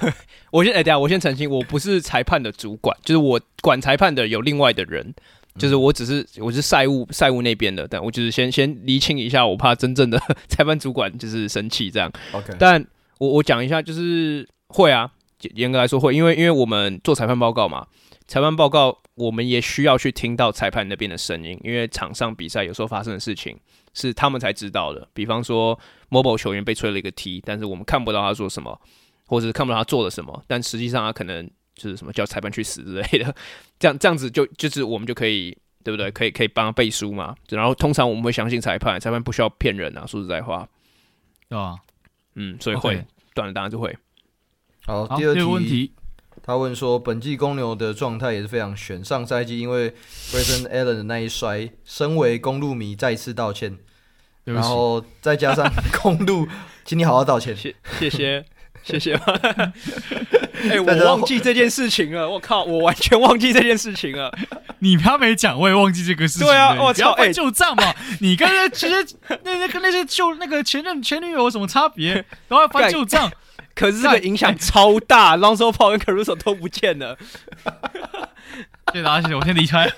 [0.50, 5.14] 我先哎，等下我先澄清，我不是裁判的主管，就是我管裁判的有另外的人，
[5.56, 12.12] 就是我只是我是赛务赛务那边的，但我就是先先厘清一下，我怕真正的 裁判主管就是生气这样。
[12.32, 12.86] OK，但。
[13.20, 15.10] 我我讲一下，就是会啊，
[15.54, 17.84] 严格来说会，因为因为我们做裁判报告嘛，
[18.28, 23.58] 裁判报告我们也需要去听到裁判那边的声音，因为场上比赛有时候发生的事情
[23.92, 25.76] 是他们才知道的，比方说
[26.10, 28.80] 某某球员被吹了一个 T，但是我们看不到他说什么，
[29.28, 33.32] 或者是看不到他做了什么，但实际上他可能就是什么叫裁判去死之类的，
[33.78, 36.10] 这样这样子就就是我们就可以对不对？
[36.10, 40.68] 可以可以帮他背书嘛，然后通常我们会相信裁判，裁判不需要骗人啊，说实在话，
[41.48, 41.76] 对吧？
[42.34, 43.96] 嗯，所以会断了，当然就会。
[44.86, 45.92] 好，第二题，
[46.42, 49.04] 他问说，本季公牛的状态也是非常悬。
[49.04, 49.90] 上赛季因为
[50.30, 53.78] Grayson Allen 的那一摔，身为公路迷再次道歉。
[54.44, 56.48] 然后再加上 公路，
[56.82, 57.54] 请你好好道歉。
[57.54, 58.46] 谢谢谢
[58.88, 59.14] 谢谢。
[60.70, 62.28] 哎，我忘记这件事情了。
[62.28, 64.32] 我靠，我完全忘记这件事情了。
[64.80, 66.46] 你他没讲，我也忘记这个事情。
[66.46, 67.94] 对啊，我操，翻旧账嘛。
[68.20, 69.06] 你跟那其实
[69.44, 72.14] 那那跟那些旧那个前任前女友有什么差别？
[72.48, 73.30] 然后翻旧账。
[73.74, 77.16] 可是这个影响超大，Lonzo Ball 跟 Caruso 都不见了。
[78.92, 79.88] 谢谢大家，谢谢，我先离开。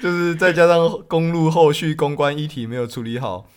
[0.00, 3.48] 就是再加上公路后续公关议题没有处理好，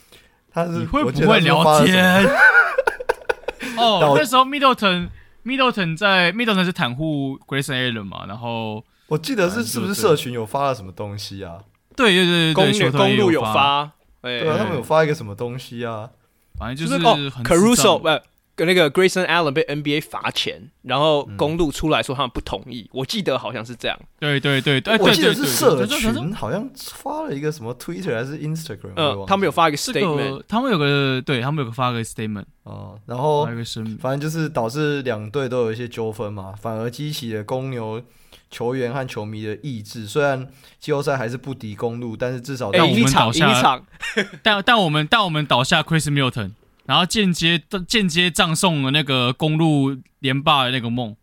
[0.53, 2.25] 他是会不会聊天？
[3.77, 5.09] 哦，那时候 Middleton
[5.45, 11.59] Middleton 在 Middleton 是袒护 Grayson Allen 嘛，然后我记得是是不是社群有发了什么东西啊？
[11.95, 13.91] 对对对对，公公路有发，
[14.21, 16.09] 对啊，他们有发一个什么东西啊？
[16.57, 18.21] 反正就是哦 Caruso 不跟
[18.65, 22.89] 那个 Grayson Allen 被 NBA 罚钱，然后公路出来说他们不同意。
[22.93, 23.99] 我记得好像是这样。
[24.19, 28.93] 对对对对，我记得是社群好像发了一个什么 Twitter 还是 Instagram？
[28.95, 33.45] 嗯，他们有发一个 statement，他们有个对他们有个发个 statement 哦，然后
[33.99, 38.01] 反正就是导致两队都有一些纠纷嘛，反而激起了公牛
[38.49, 40.05] 球员和球迷的意志。
[40.05, 40.47] 虽然
[40.79, 43.81] 季后赛还是不敌公路，但是至少但我们倒下。
[44.43, 46.51] 但但我们但我们倒下 Chris Middleton。
[46.85, 51.15] 然后间接间接葬送了那个公路连霸的那个梦，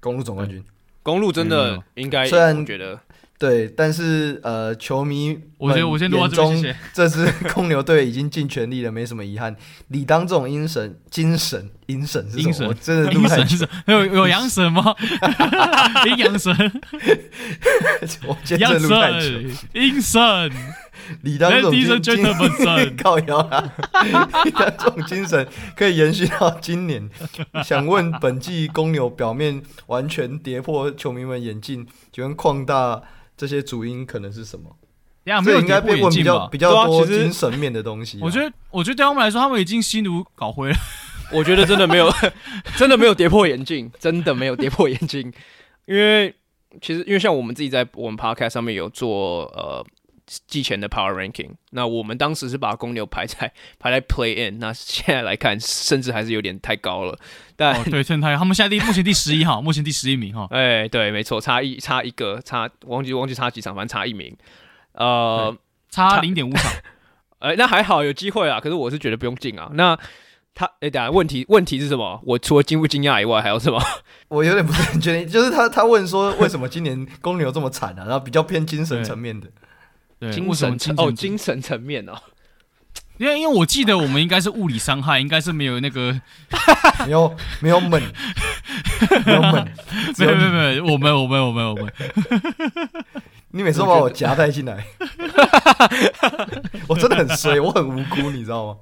[0.00, 0.62] 公路总冠军，
[1.02, 3.00] 公路真的应该虽然觉得
[3.36, 6.76] 对，但是呃，球迷我觉得我先录到这边，谢谢。
[6.94, 9.54] 这支公牛队已经尽全力了，没什么遗憾。
[9.88, 12.68] 理当这种阴神精神，阴神是什么？
[12.68, 14.94] 我真的录太久， 有有阳神吗？
[16.06, 16.54] 阴阳神，
[18.26, 19.28] 我真的录太久，
[19.72, 20.52] 阴神。
[21.22, 22.16] 理当这种精
[22.56, 23.72] 神，靠腰啊！
[24.44, 25.46] 理当这种精神
[25.76, 27.08] 可以延续到今年。
[27.64, 33.02] 想问本季公牛表面完全跌破球迷们眼镜，请问扩大
[33.36, 34.76] 这些主因可能是什么？
[35.42, 38.18] 这应该被问比较比较多精神面的东西。
[38.20, 40.76] 我觉得，我觉得对他们来说，他们已经心如搞灰了。
[41.32, 42.12] 我觉得真的没有，
[42.76, 45.32] 真的没有跌破眼镜，真的没有跌破眼镜。
[45.86, 46.34] 因为
[46.80, 49.84] 其实，因为像我们自己在我们 Podcast 上面有做呃。
[50.46, 57.18] 季前的 Power Ranking，那我们当时是把公牛排在 排在 Play In，那现在来看，甚至还是有点太高了。
[57.56, 60.46] 但、哦、对，现在他们现在第目前第十一哈，目前第十一 名哈。
[60.50, 64.34] 哎，对，没错，差一差一个，差忘记忘记差几场，反正差一名，
[64.92, 65.54] 呃，
[65.90, 66.72] 差零点五场。
[67.40, 68.58] 哎，那还好有机会啊。
[68.58, 69.70] 可是我是觉得不用进啊。
[69.74, 69.98] 那
[70.54, 72.18] 他哎，等下问题问题是什么？
[72.24, 73.78] 我除了惊不惊讶以外，还有什么？
[74.28, 78.04] 我有点不是很确定，就是他他问说为什么今年公牛这么惨啊？
[78.06, 79.48] 然后比较偏精神层面的。
[80.32, 82.12] 精神层哦，精神层面哦，
[83.18, 86.20] 因为因为我记得我们应该是物理伤害，应该是没有那个
[87.06, 88.00] 没有没有猛，
[89.24, 89.68] 没有猛，
[90.18, 91.92] 没有没有没有，我们我们我们我们，
[93.52, 94.84] 你每次都把我夹带进来，
[96.88, 98.76] 我真的很衰，我很无辜，你知道吗？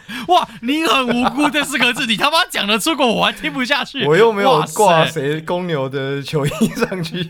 [0.28, 4.04] 哇，你很无辜这四个字，你他妈讲的出口，我还听不下去。
[4.04, 7.28] 我又没有挂谁公牛的球衣上去，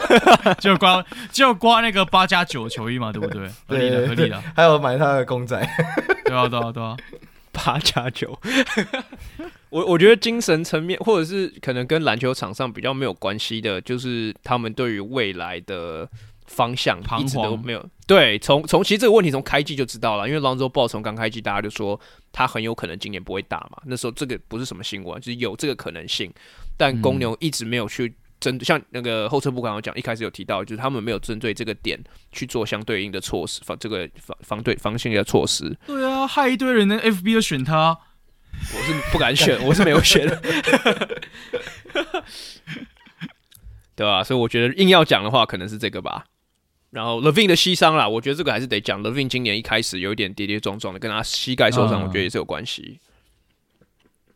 [0.60, 3.48] 就挂就挂那个八加九球衣嘛，对不对？
[3.66, 4.42] 合理的，合理的。
[4.54, 5.56] 还有买他的公仔，
[6.24, 6.96] 对啊，对啊，对啊，
[7.52, 8.38] 八加九。
[9.70, 16.08] 我我觉得精神层面，或者是可能跟篮球场上比较没有关系的，就是他们对于未来的。
[16.54, 21.98] 方向一直都没有对，从从其实这个问题从开季就知道了，因为 Lonzo Ball 从刚开季大家就说
[22.32, 26.32] 他很有可能今年不会打嘛，那时候这个不是什么新闻，就是有这个可能性，
[26.76, 31.98] 但公牛一直没有去针对，像那个后车部刚刚讲，一开始有提到，就是他们没有针对这个点
[32.30, 35.76] 去做相对应的措施，防这个防防对防线的措施。
[35.86, 37.98] 对啊，害一堆人的 FB 都选他，
[38.52, 40.26] 我是不敢选，我是没有选，
[43.96, 44.22] 对吧？
[44.22, 46.26] 所以我觉得硬要讲的话，可能是这个吧。
[46.94, 49.02] 然后 Levine 的膝伤啦，我觉得这个还是得讲。
[49.02, 53.00] Levine 今年一开始有一点跌跌撞撞的，跟他膝盖受伤，我觉得也是有关系。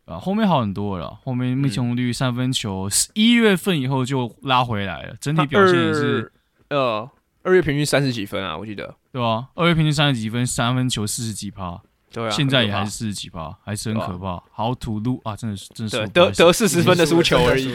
[0.03, 6.29] 啊，后面好很多了，后面命中率、三分球，一、嗯、月份以后就拉回来了，整体表现也是
[6.69, 7.09] 呃，
[7.43, 9.47] 二月平均三十几分啊，我记得对啊？
[9.53, 11.81] 二月平均三十几分，三分球四十几趴，
[12.11, 14.43] 对啊，现在也还是四十几趴，还是很可怕。
[14.51, 17.73] 好土路啊，真的是真的是得得四十分的输球而已，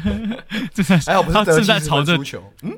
[0.72, 2.72] 正在还好不是正在朝着球，嗯。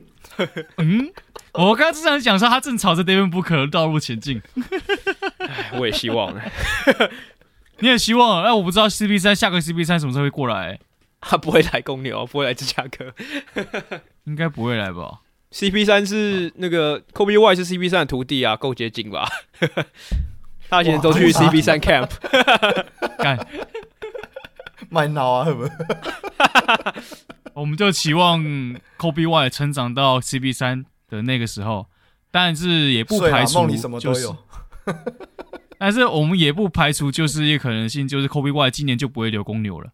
[0.79, 1.12] 嗯，
[1.53, 4.41] 我刚刚正在讲说他正朝着 Devin Booker 的道路前进。
[5.75, 6.35] 我也希望，
[7.81, 8.43] 你也希望。
[8.45, 10.79] 哎，我不知道 CP 三下个 CP 三什么时候会过来？
[11.21, 13.12] 他不会来公牛，不会来芝加哥，
[14.25, 15.21] 应该不会来吧
[15.53, 19.29] ？CP 三是那个 Kobe White 是 CP 三的徒弟啊，够接近吧？
[20.71, 22.09] 他以前都去 CP 三 camp，
[23.19, 23.39] 干
[24.89, 25.73] 卖脑啊，是不是？
[27.61, 28.43] 我们就期望
[28.97, 31.89] Kobe White 成长到 CB 三的那个时候，
[32.31, 34.35] 但是也不排除梦里什么都有。
[35.78, 39.93] 但是我们也不排除就是一个可能性，就是 Kobe White 今年就不会留公牛了。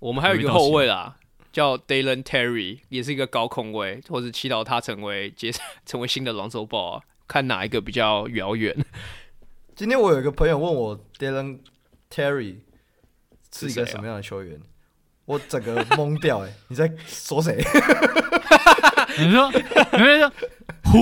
[0.00, 1.16] 我们还有一个后卫啦，
[1.50, 5.50] 叫 Dalen Terry，也是一个高控卫，或者祈祷他成为接
[5.86, 8.76] 成为新的 Lonzo Ball 啊，看哪一个比较遥远。
[9.74, 11.60] 今天我有一个朋友问我 Dalen
[12.10, 12.56] Terry
[13.50, 14.64] 是一个什么样的球员，啊、
[15.30, 17.56] 我整个懵掉哎、欸， 你在说谁？
[19.16, 20.32] 你说，你说
[20.82, 20.98] 胡？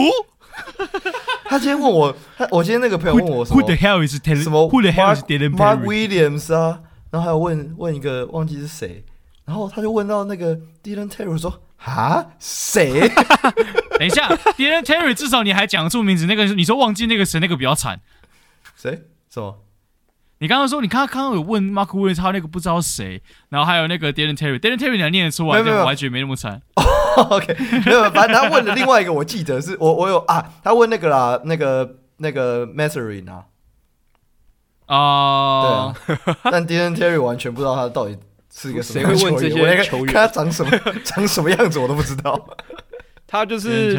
[1.48, 4.42] 他今天问我，他我今天那个朋友问我什么 Who the hell is Dalen？
[4.42, 5.22] 什么 Who the hell is
[5.54, 6.80] Mark Williams 啊？
[7.10, 9.02] 然后还有问问一个忘记是谁，
[9.46, 13.08] 然后他就问到那个 Dylan Terry 说：“哈，谁？
[13.98, 14.28] 等一下
[14.58, 16.26] ，Dylan Terry 至少你还讲得出名字。
[16.26, 18.00] 那个你说忘记那个谁，那个比较惨。
[18.76, 19.04] 谁？
[19.30, 19.58] 什么？
[20.40, 26.62] 你刚刚说你刚刚刚刚有问 Mark Williams，他那个不知道谁，然后还有那个 Dylan Terry，Dylan Terry 你还念得出来，完全没那么惨。
[26.74, 33.44] Oh, OK，没有，反正他问的另外一个我记得是我我有啊，他问那个啦，那个那个 m a s s e r i n 啊。
[34.86, 38.16] 啊，对啊，但 Dylan Terry 完全不知道他到底
[38.54, 40.14] 是一个什么谁会问这些球员？
[40.14, 40.70] 看他长什么
[41.04, 42.48] 长什么样子我都不知道。
[43.30, 43.94] 他就是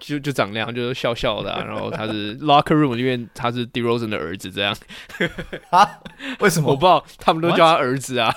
[0.00, 1.62] 就就长那样，就是笑笑的、啊。
[1.64, 4.76] 然后他是 Locker Room 因为他是 DeRozan 的儿子，这样
[5.70, 6.00] 啊？
[6.40, 6.70] 为什么？
[6.70, 8.34] 我不知道，他们都叫他儿子啊。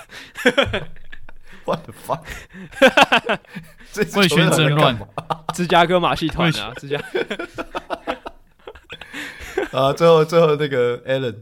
[1.65, 2.23] What the fuck？
[4.13, 4.99] 会宣争乱？
[5.55, 7.01] 芝加哥马戏团啊，芝加。
[9.73, 11.37] 啊，最后最后那个 Allen。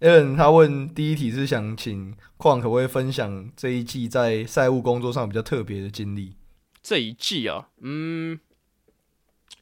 [0.00, 6.36] Allen 他问第一题是想请矿可不可以分享这一季在赛务工作上比较特别的经历？
[6.90, 8.40] 这一季啊，嗯，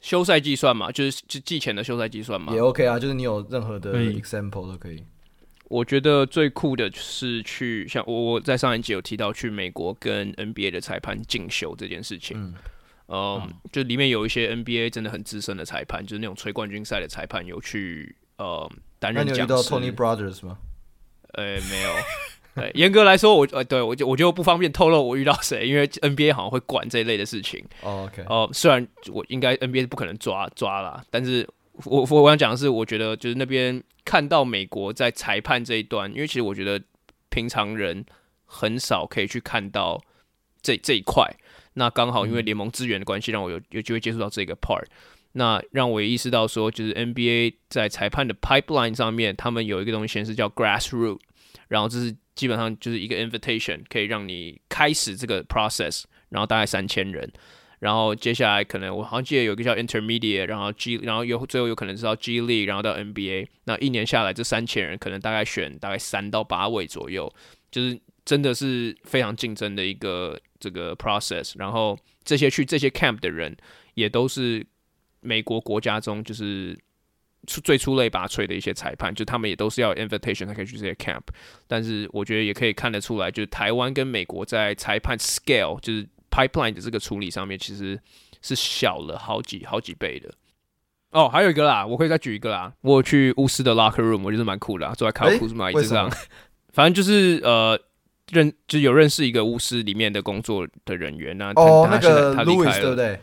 [0.01, 0.91] 休赛季算嘛？
[0.91, 2.55] 就是就季前的休赛季算嘛？
[2.55, 5.05] 也 OK 啊，就是你有任何的 example 都可以。
[5.65, 12.43] 我觉得最酷的是去像我我在上一集有提到去美国跟 NBA 的裁判进修这件事情。
[12.43, 12.55] 嗯，
[13.09, 18.67] 呃、嗯，就里面有一些 NBA 真的很资深的裁判，就是那种吹冠军赛的裁判有去呃。
[18.99, 19.41] 担任讲师。
[19.43, 20.59] 那你有遇到 Tony Brothers 吗？
[21.35, 21.91] 呃、欸，没有。
[22.59, 27.65] 对，严格来说，我呃，对我就我就不方便透露我遇到谁，因为 NBA 好像会管这一类的事情。
[27.83, 28.23] Oh, OK。
[28.29, 31.49] 呃，虽然我应该 NBA 是不可能抓抓啦，但是
[31.85, 36.81] 我我我想讲的是，我觉得就是那边看到美国在裁判这一端，因为其实我觉得
[37.31, 38.05] 平常人
[38.45, 40.01] 很少可以去看到
[40.61, 41.31] 这这一块。
[41.75, 44.85] 那刚好因为联盟资源的关系，让我有有机会接触到这个 part。
[45.33, 51.21] 那让我也意识到说，就是 NBA 在裁判的 pipeline 上面，他们有一个东西显示叫 grassroot，
[51.69, 57.29] 然后这是基本上就是一个 invitation，可以让你开始这个 process，然后大概三千人，
[57.81, 67.35] 然后接下来可能我好像记得有一个叫 intermediate，然后 G，然后又最后有可能是到 GLE，然后到 NBA，那一年下来这三千人可能大概选大概三到八位左右，
[67.73, 73.57] 就是真的是非常竞争的一个这个 process，然后这些去这些 camp 的人
[73.95, 74.65] 也都是。
[75.21, 76.79] 美国国家中就是
[77.47, 81.23] 出最出类拔萃的一些裁判，就他们也都是要 invitation 才可以去这些 camp。
[81.67, 87.99] 但是我觉得也可以看得出来，就是台湾跟美国在裁判 scale 就是 pipeline 的这个处理上面，其实
[88.43, 90.31] 是小了好几好几倍的。
[91.11, 92.71] 哦，还有一个啦，我可以再举一个啦。
[92.83, 96.11] 我去巫师的 locker room，我觉得蛮酷的啊，坐在卡库斯马椅子上，
[96.75, 97.81] 反正就是呃
[98.31, 101.53] 认就有认识一个巫师里面的工作的人员啊。
[101.57, 103.19] 哦，那个 Louis 对不对？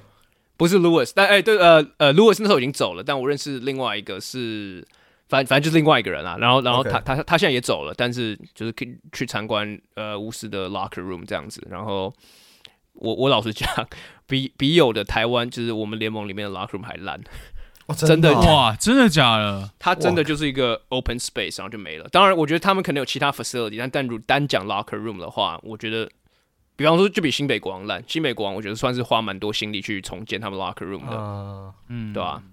[0.57, 4.85] 不是 Louis，但哎、欸，对，呃呃，Louis 那时候已经走了，但我认识另外一个是，
[5.27, 6.37] 反反正就是另外一个人啊。
[6.39, 11.61] 然后，然后他.他他现在也走了，但是就是可以去参观呃巫师的 locker room 这样子。
[11.69, 12.13] 然后
[12.93, 13.67] 我我老实讲，
[14.27, 17.19] 比比有的台湾就是我们联盟里面的 locker room 还烂，
[17.87, 19.69] 哦，真的，真的哇，真的假的？
[19.77, 22.07] 他真的就是一个 open space，然后就没了。
[22.09, 26.09] 当然，我觉得他们可能有其他 facility，但但如单讲 locker room 的话，我觉得。
[26.75, 28.03] 比方说，就比新北国王烂。
[28.07, 32.43] 新北国王，我觉得算是花蛮多心力去重建他们 locker room 的，呃、嗯，对吧、啊？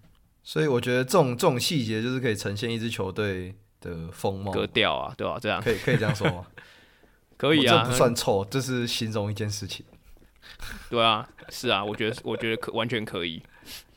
[0.42, 5.38] 所以我觉得这种这种细节就是可以呈现一支球队的风貌、格调啊，对吧、啊？
[5.40, 6.46] 这样可以可以这样说吗？
[7.36, 9.84] 可以啊，这不算臭，这是形容一件事情。
[10.88, 13.42] 对啊，是啊，我觉得我觉得可完全可以。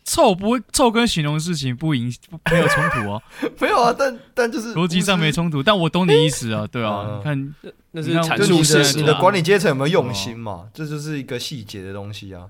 [0.06, 2.14] 臭不会臭，跟形容事情不影
[2.52, 3.22] 没有冲突哦，
[3.60, 7.53] 没有啊，但但就是逻辑上没冲突，但我懂你意思啊，对啊，看
[7.91, 12.48] 那是阐述是你的管理阶层有没有用心嘛，这就是一个细节的东西啊，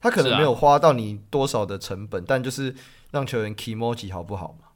[0.00, 2.74] 他可能没有花到你多少的成本，但就是
[3.12, 4.66] 让球员 kimoji 好不好嘛？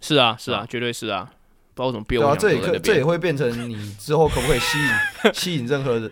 [0.00, 1.28] 是啊，是啊，绝对是啊，
[1.74, 2.20] 不知道怎么变。
[2.20, 6.08] 对啊，这也可这也会变成你之后可不可以吸引 吸引任何的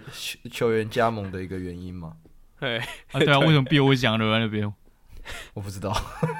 [0.50, 2.14] 球员加盟的一个原因嘛？
[2.58, 4.72] 对啊，对啊， 为什么 Bill 会讲留在那边？
[5.54, 5.92] 我不知道，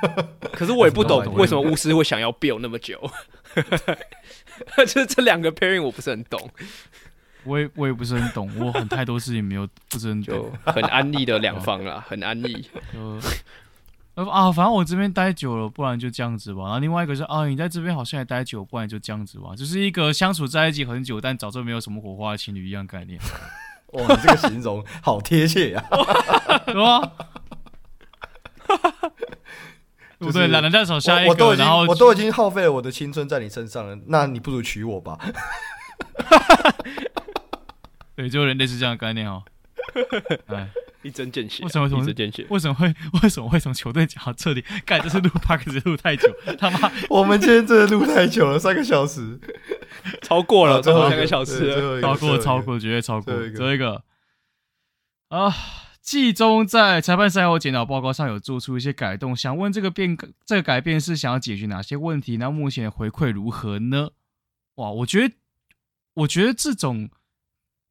[0.53, 2.99] 可是我也不懂为什么巫师会想要 build 那么久。
[4.77, 6.51] 就是这两个 pairing 我不是很懂，
[7.45, 12.69] 我也我也不是很懂，我很太多事情没有不是很懂，就很安逸的两方啦，很安逸。
[14.15, 16.65] 呃啊，反正我这边待久了，不然就这样子吧。
[16.65, 19.55] 然后另外一个是啊，你在这边好像也待久，不然就这样子吧。
[19.57, 23.19] 就是一个相处在一起很久，但早就没有什么火花的情侣一样概念。
[23.93, 25.83] 哇，你这个形容好贴切呀，
[26.67, 27.13] 是吧？
[30.19, 35.19] 不 对，懒得再找下一个，然后我都已经耗费了我的青春在你身上了，那你不如娶我吧。
[38.15, 39.43] 对，就类似这样的概念哦。
[40.49, 40.69] 哎，
[41.03, 41.63] 一针见血。
[41.63, 42.47] 为什么从一针见血？
[42.51, 44.63] 为什么会为什么会从球队讲到这里？
[44.85, 46.29] 盖这是录 Podcast 录太久，
[46.59, 46.93] 他妈！
[47.09, 49.41] 我们今天真的录太久了，三个小时，
[50.21, 53.35] 超过了，最后三个小时，超过，超过，绝对超过。
[53.49, 54.03] 最后一个
[55.29, 55.55] 啊。
[56.11, 62.37] 季中在裁判赛后检讨报告上有做出一些改动，想问这个变这个改变是想要解决哪些问题？
[62.37, 64.11] 那目前的回馈如何呢？
[64.75, 65.37] 哇，我觉得
[66.15, 67.11] 我觉得这种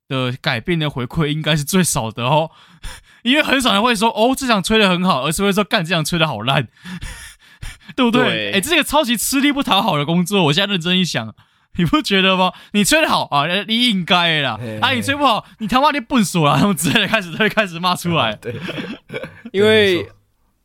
[0.09, 2.51] 的改变的回馈应该是最少的哦，
[3.23, 6.67] 因为很少人会说哦，这场吹的很好，而是会说干这场吹的好烂，
[7.95, 8.49] 对不对？
[8.49, 11.33] 哎对，这个超级吃力不讨好的工作，我现在认真一想。
[11.77, 12.51] 你不觉得吗？
[12.73, 14.57] 你吹得好啊，你应该啦。
[14.59, 18.35] 嘿嘿啊，你吹不好，你他妈的笨死了，他们直接开始都会开始骂出来。
[18.35, 18.53] 对，
[19.53, 20.05] 因为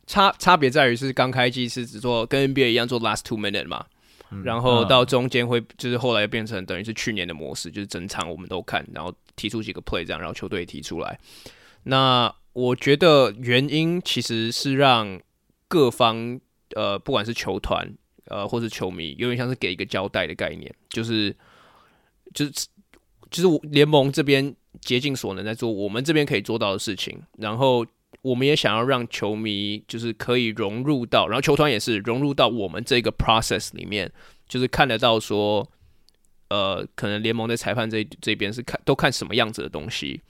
[0.05, 3.85] 差差别在于是刚开机是只做跟 NBA 一样做 last two minute 嘛，
[4.31, 11.17] 嗯、然后到中间会就是后来变成等于是去年的模式，就是整场我们都看，然后提出几个 play 这样，然后球队提出来。
[11.83, 15.19] 那我觉得原因其实是让
[15.67, 16.39] 各方
[16.75, 17.93] 呃，不管是球团。
[18.27, 21.35] 呃，或是球迷，有点像是给一个交代的概念，就是，
[22.33, 22.51] 就是，
[23.29, 27.85] 就是联盟这边竭尽所能在做我们这边可以做到的事情，然后
[28.21, 34.09] 我们也想要让球迷就是可以融入到，然后球团也是融入到我们这个 process 里面，
[34.47, 35.69] 就是看得到说，
[36.47, 40.21] 呃，可能联盟的裁判这这边是看都看什么样子的东西，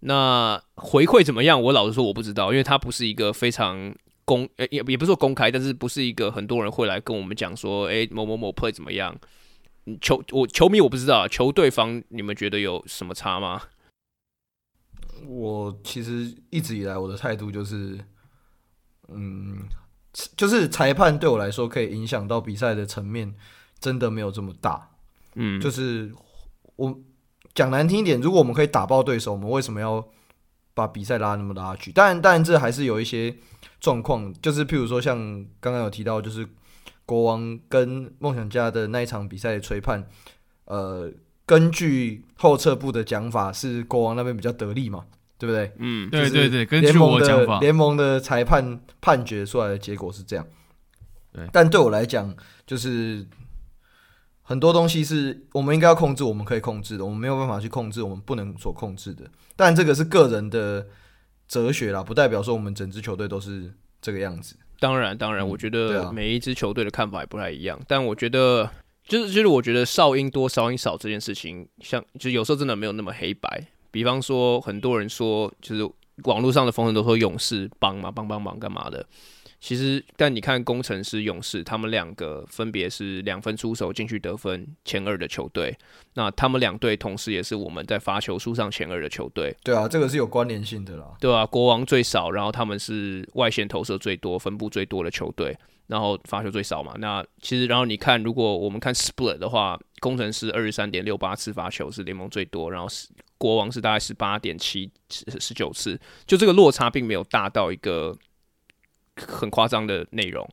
[0.00, 1.60] 那回馈怎么样？
[1.60, 3.94] 我老实说我不知道，因为它不是一个非常。
[4.26, 9.12] 公也也不是说公开，但是不是一个很多人会来跟我们讲说，哎、某某某 play 怎么样？
[10.00, 13.62] 球我球迷我不知道，球队方你们觉得有什么差吗？
[15.26, 17.98] 我其实一直以来我的态度就是，
[19.08, 19.58] 嗯，
[20.36, 23.34] 就是裁判对我来说可以影响到比赛的层面，
[23.78, 24.90] 真的没有这么大。
[25.34, 26.12] 嗯，就是
[26.76, 27.00] 我
[27.54, 30.06] 讲难听一点，如果我们可以打爆对手，我们为什么要
[30.74, 31.90] 把比赛拉那么拉去？
[31.92, 33.36] 当然，当然这还是有一些。
[33.80, 35.16] 状况就是，譬如说，像
[35.58, 36.46] 刚刚有提到，就是
[37.10, 40.06] 国王跟梦想家的那一场比赛的吹判，
[40.66, 41.10] 呃，
[41.44, 45.04] 根据后撤步的讲法，是国王那边比较得力嘛，
[45.36, 45.72] 对不对？
[45.78, 50.46] 嗯，对对对，根据我的讲法，联盟的裁判判决出来的结果是这样。
[51.32, 52.32] 对，但对我来讲，
[52.64, 53.26] 就是
[54.42, 59.28] 很多东西是我们应该要控制，我们可以控制的，我们没有办法去控制我们不能所控制的。
[59.56, 60.86] 但这个是个人的。
[61.50, 64.54] 哲学啦，不代表说我们整支球队都是这个样子。
[64.80, 67.78] 当然，当然，我觉得每一支球队的看法也不太一样。
[67.86, 68.68] 但我觉得，
[69.06, 73.62] 就是就是，我觉得哨音多，哨音少这件事情，像就有时候真的没有那么黑白。
[73.90, 75.88] 比方说，很多人说，就是
[76.24, 79.04] 网络上的风声都说勇士帮嘛，帮帮忙干嘛的。
[79.60, 85.76] 其实，但你看，工程师、勇士，他们两个分别是两分出手进去得分前二的球队。
[86.14, 89.54] 那他们两队同时也是我们在罚球数上前二的球队。
[89.62, 91.12] 对啊，这个是有关联性的啦。
[91.20, 95.54] 对啊，国王最少，然后他们是外线投射最多、分布最多的球队，
[95.88, 96.94] 然后罚球最少嘛。
[96.96, 103.06] 那其实，然后你看，如果我们看 split 的话，工程师二十三点六八次罚球是联盟最多，然后是
[103.36, 108.16] 国王是大概十八点七十九次，就这个落差并没有大到一个。
[109.26, 110.48] 很夸张的内容，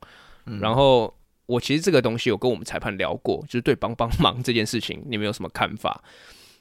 [0.46, 1.14] 嗯、然后
[1.46, 6.02] 我其实这个东西有跟我们裁判聊过，就是对帮帮忙这件事情，你们有什么看法？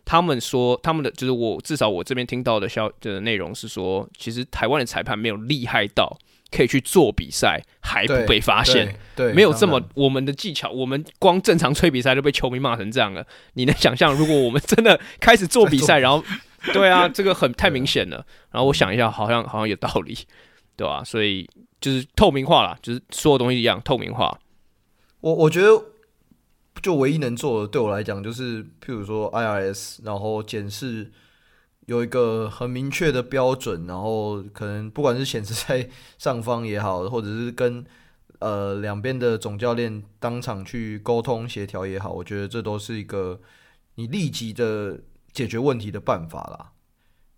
[0.04, 6.16] 他们说他们的就是我至少我这边听到的消的内容是说，其实台湾的裁判没有厉害到
[6.52, 13.26] 可以去做比赛还不被发现，对，对没有这么我们的技巧，我们光正常吹比赛就被球迷骂成这样了。
[13.54, 16.22] 你能想象，如果我们真的开始做比赛， 然后
[16.72, 18.24] 对啊，这个很太明显了。
[18.52, 20.16] 然后我想一下，好像好像有道理，
[20.76, 21.02] 对吧？
[21.02, 21.50] 所以。
[21.80, 24.38] 就是透明化啦，就是所有东西一样透明化。
[25.20, 25.82] 我我觉得，
[26.82, 31.10] 就唯一能做的，对我来讲，就是譬如说 IRS，然后检视
[31.86, 35.88] 有一个很明确的标准，然后可能不管是显示在
[36.18, 37.84] 上方也好，或者是跟
[38.38, 43.40] 呃两边的总教练当场去沟通协调也好，我觉得这都是一个
[43.96, 45.00] 你立即的
[45.32, 46.72] 解决问题的办法啦。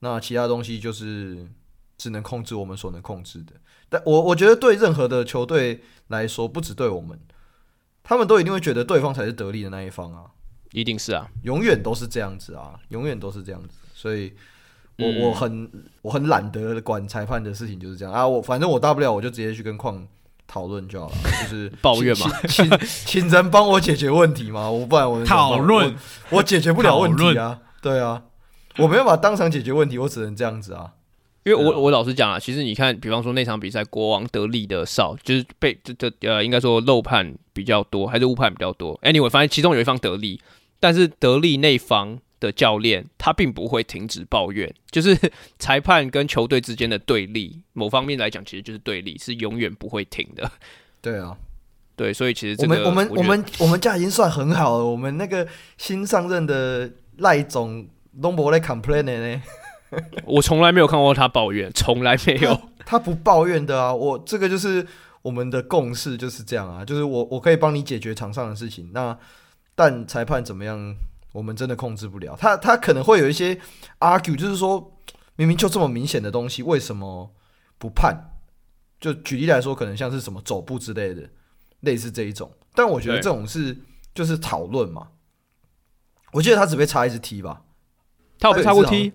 [0.00, 1.48] 那其他东西就是
[1.96, 3.54] 只能控制我们所能控制的。
[3.88, 7.18] 但我我觉得对任何的球队来说，不只对我们，
[8.02, 10.24] 他们都一定会觉得对方才是得利的那一方啊。
[10.72, 13.68] 一定是啊，永远都是这样子啊，永远都是这样子。
[13.94, 14.34] 所以
[14.98, 15.70] 我，我、嗯、我很
[16.02, 18.28] 我很懒得管裁判的事情，就是这样啊。
[18.28, 20.06] 我反正我大不了我就直接去跟矿
[20.46, 25.96] 讨论就好了，就是 抱怨嘛，请请请人帮我解决问题嘛，我不然我讨论
[26.28, 28.24] 我解决不了问题啊，对啊，
[28.76, 30.92] 我没办法当场解决问题，我只能这样子啊。
[31.48, 38.98] 因为我我老实讲啊，其实你看，比方说那场比赛，国王得利的少，就是被这这呃，应该说漏判比较多，还是误判比较多。
[39.00, 40.38] Anyway，反正其中有一方得利，
[40.78, 45.16] 但是得利那方的教练他并不会停止抱怨，就是
[45.58, 50.50] 裁判跟球队之间的对立，某方面来讲，其实就是对立，是永远不会停的。
[51.00, 51.34] 对啊，
[51.96, 55.48] 对，所以其实这个我们我们我们我们家已经算很好了，我们那个
[55.78, 57.86] 新上任的赖总
[58.20, 59.42] 都没在 complain 呢。
[60.24, 62.60] 我从来没有看过他抱怨，从来没有。
[62.84, 64.86] 他不抱怨的啊，我这个就是
[65.22, 69.18] 我们的共识，就是这样啊，就是我我可以帮你解决场上的事情，那
[69.74, 70.94] 但裁判怎么样，
[71.32, 72.36] 我们真的控制不了。
[72.38, 73.58] 他他可能会有一些
[74.00, 74.98] argue，就是说
[75.36, 77.30] 明明就这么明显的东西，为什么
[77.78, 78.32] 不判？
[79.00, 81.28] 就举例来说，可能像是什么走步之类的，
[81.80, 82.50] 类似这一种。
[82.74, 83.76] 但我觉得这种是
[84.14, 85.08] 就是讨论嘛。
[86.32, 87.62] 我记得他只被插一次 T 吧？
[88.40, 89.12] 他有被插过 T？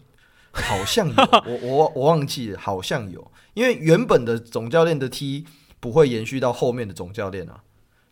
[0.54, 1.16] 好像有，
[1.46, 5.46] 我我我忘记了，好像有，因为原本的总教练的 T
[5.80, 7.60] 不会延续到后面的总教练啊，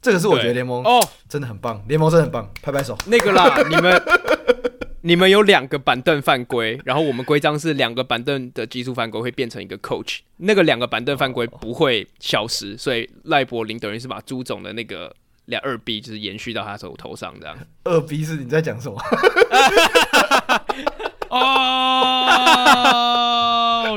[0.01, 0.99] 这个是我觉得联盟哦
[1.29, 2.97] 真的很棒，联盟真的很棒，拍拍手。
[3.05, 4.01] 那个啦， 你们
[5.03, 15.15] 你们有两个板凳犯规，然后我们规章是两个板凳的技术犯规会变成一个 coach，那个两个板凳犯规不会消失，所以赖柏林等于是把朱总的那个
[15.45, 17.57] 两二 B 就是延续到他手头上这样。
[17.85, 18.99] 二 B 是你在讲什么？
[21.31, 22.27] 哦，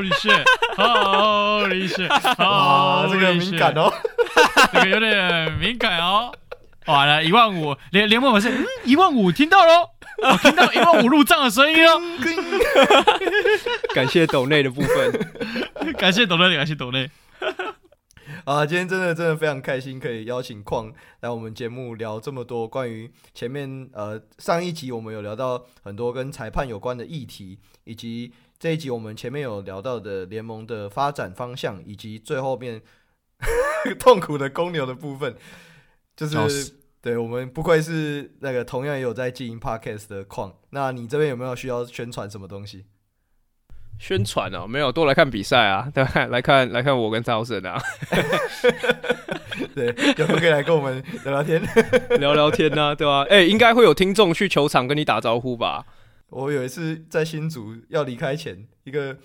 [0.00, 0.44] 李炫，
[0.76, 2.08] 哦，李炫，
[2.38, 3.92] 哦，这个敏感哦，
[4.72, 6.30] 这个有点敏感哦。
[6.86, 9.88] 完了，一万五，连连问我是，嗯，一万五，听到喽，
[10.22, 12.00] 我听到一万五入账的声音哦。
[13.94, 15.12] 感谢抖内的部分，
[15.98, 17.10] 感谢抖内，感谢抖内。
[18.46, 32.82] 啊，今天真的真的非常开心，可以邀请矿来我们节目聊这么多关于前面呃上一集我们有聊到很多跟裁判有关的议题，以及这一集我们前面有聊到的联盟的发展方向，以及最后面
[33.98, 35.34] 痛苦的公牛的部分，
[36.14, 42.84] 就是、对我们不愧是那个同样也有在经营 Podcast 的矿，那你这边有没有需要宣传什么东西？
[43.98, 47.80] 宣传哦，没有，多来看比赛啊， 对，来看来看我跟赵神啊，
[49.74, 49.86] 对，
[50.18, 51.62] 有空可以来跟我们聊聊天，
[52.20, 53.26] 聊聊天啊，对吧、啊？
[53.30, 55.86] 哎、欸，应该会有听众去球场跟你打招呼吧？
[56.30, 59.16] 我有一次在新竹要离开前，一个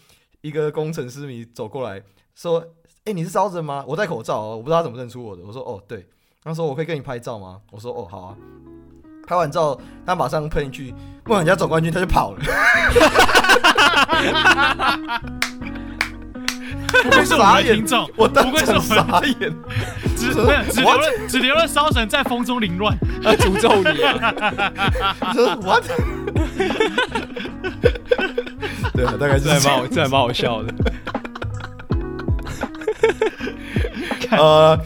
[0.41, 2.03] 一个工程师迷走过来
[2.35, 2.59] 说
[3.03, 5.41] ：“哎、欸，你是赵神吗？”我戴口罩、喔，我不知道他怎么认出我的。
[5.43, 6.05] 我说：“哦，对。”
[6.43, 8.37] 他说：“我可以跟你拍照吗？”我说：“哦，好啊。”
[9.29, 10.91] 拍完照，他马上喷一句
[11.23, 12.39] “梦想家总冠军”，他就跑了。
[17.03, 19.55] 不愧是我们的听众，我当场傻眼，
[20.17, 24.33] 只只留了只留了烧神在风中凌乱，他诅咒你啊！
[25.61, 25.83] What？
[28.95, 30.73] 对啊，大概是这还蛮这还蛮好笑的。
[34.31, 34.79] 呃。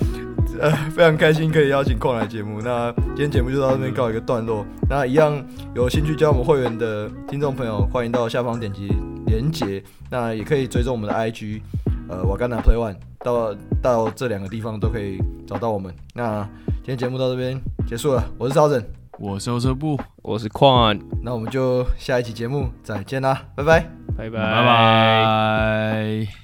[0.60, 2.62] 呃，非常开心可以邀请矿来节目。
[2.62, 4.66] 那今天节目就到这边告一个段落。
[4.90, 5.44] 那一样
[5.74, 8.92] 有兴趣加我们会员的听众朋友，欢迎到下方点击
[9.26, 9.84] 连结。
[10.10, 11.62] 那也可以追踪我们的 IG，
[12.08, 15.18] 呃，瓦甘达 Play One，到到这两个地方都可以
[15.48, 15.94] 找到我们。
[16.14, 18.84] 那今天节目到这边结束了，我是赵正，
[19.18, 23.80] 我是欧车布，我是矿，那我们就下一期节目再见啦，拜拜，
[24.18, 26.43] 拜拜，拜拜。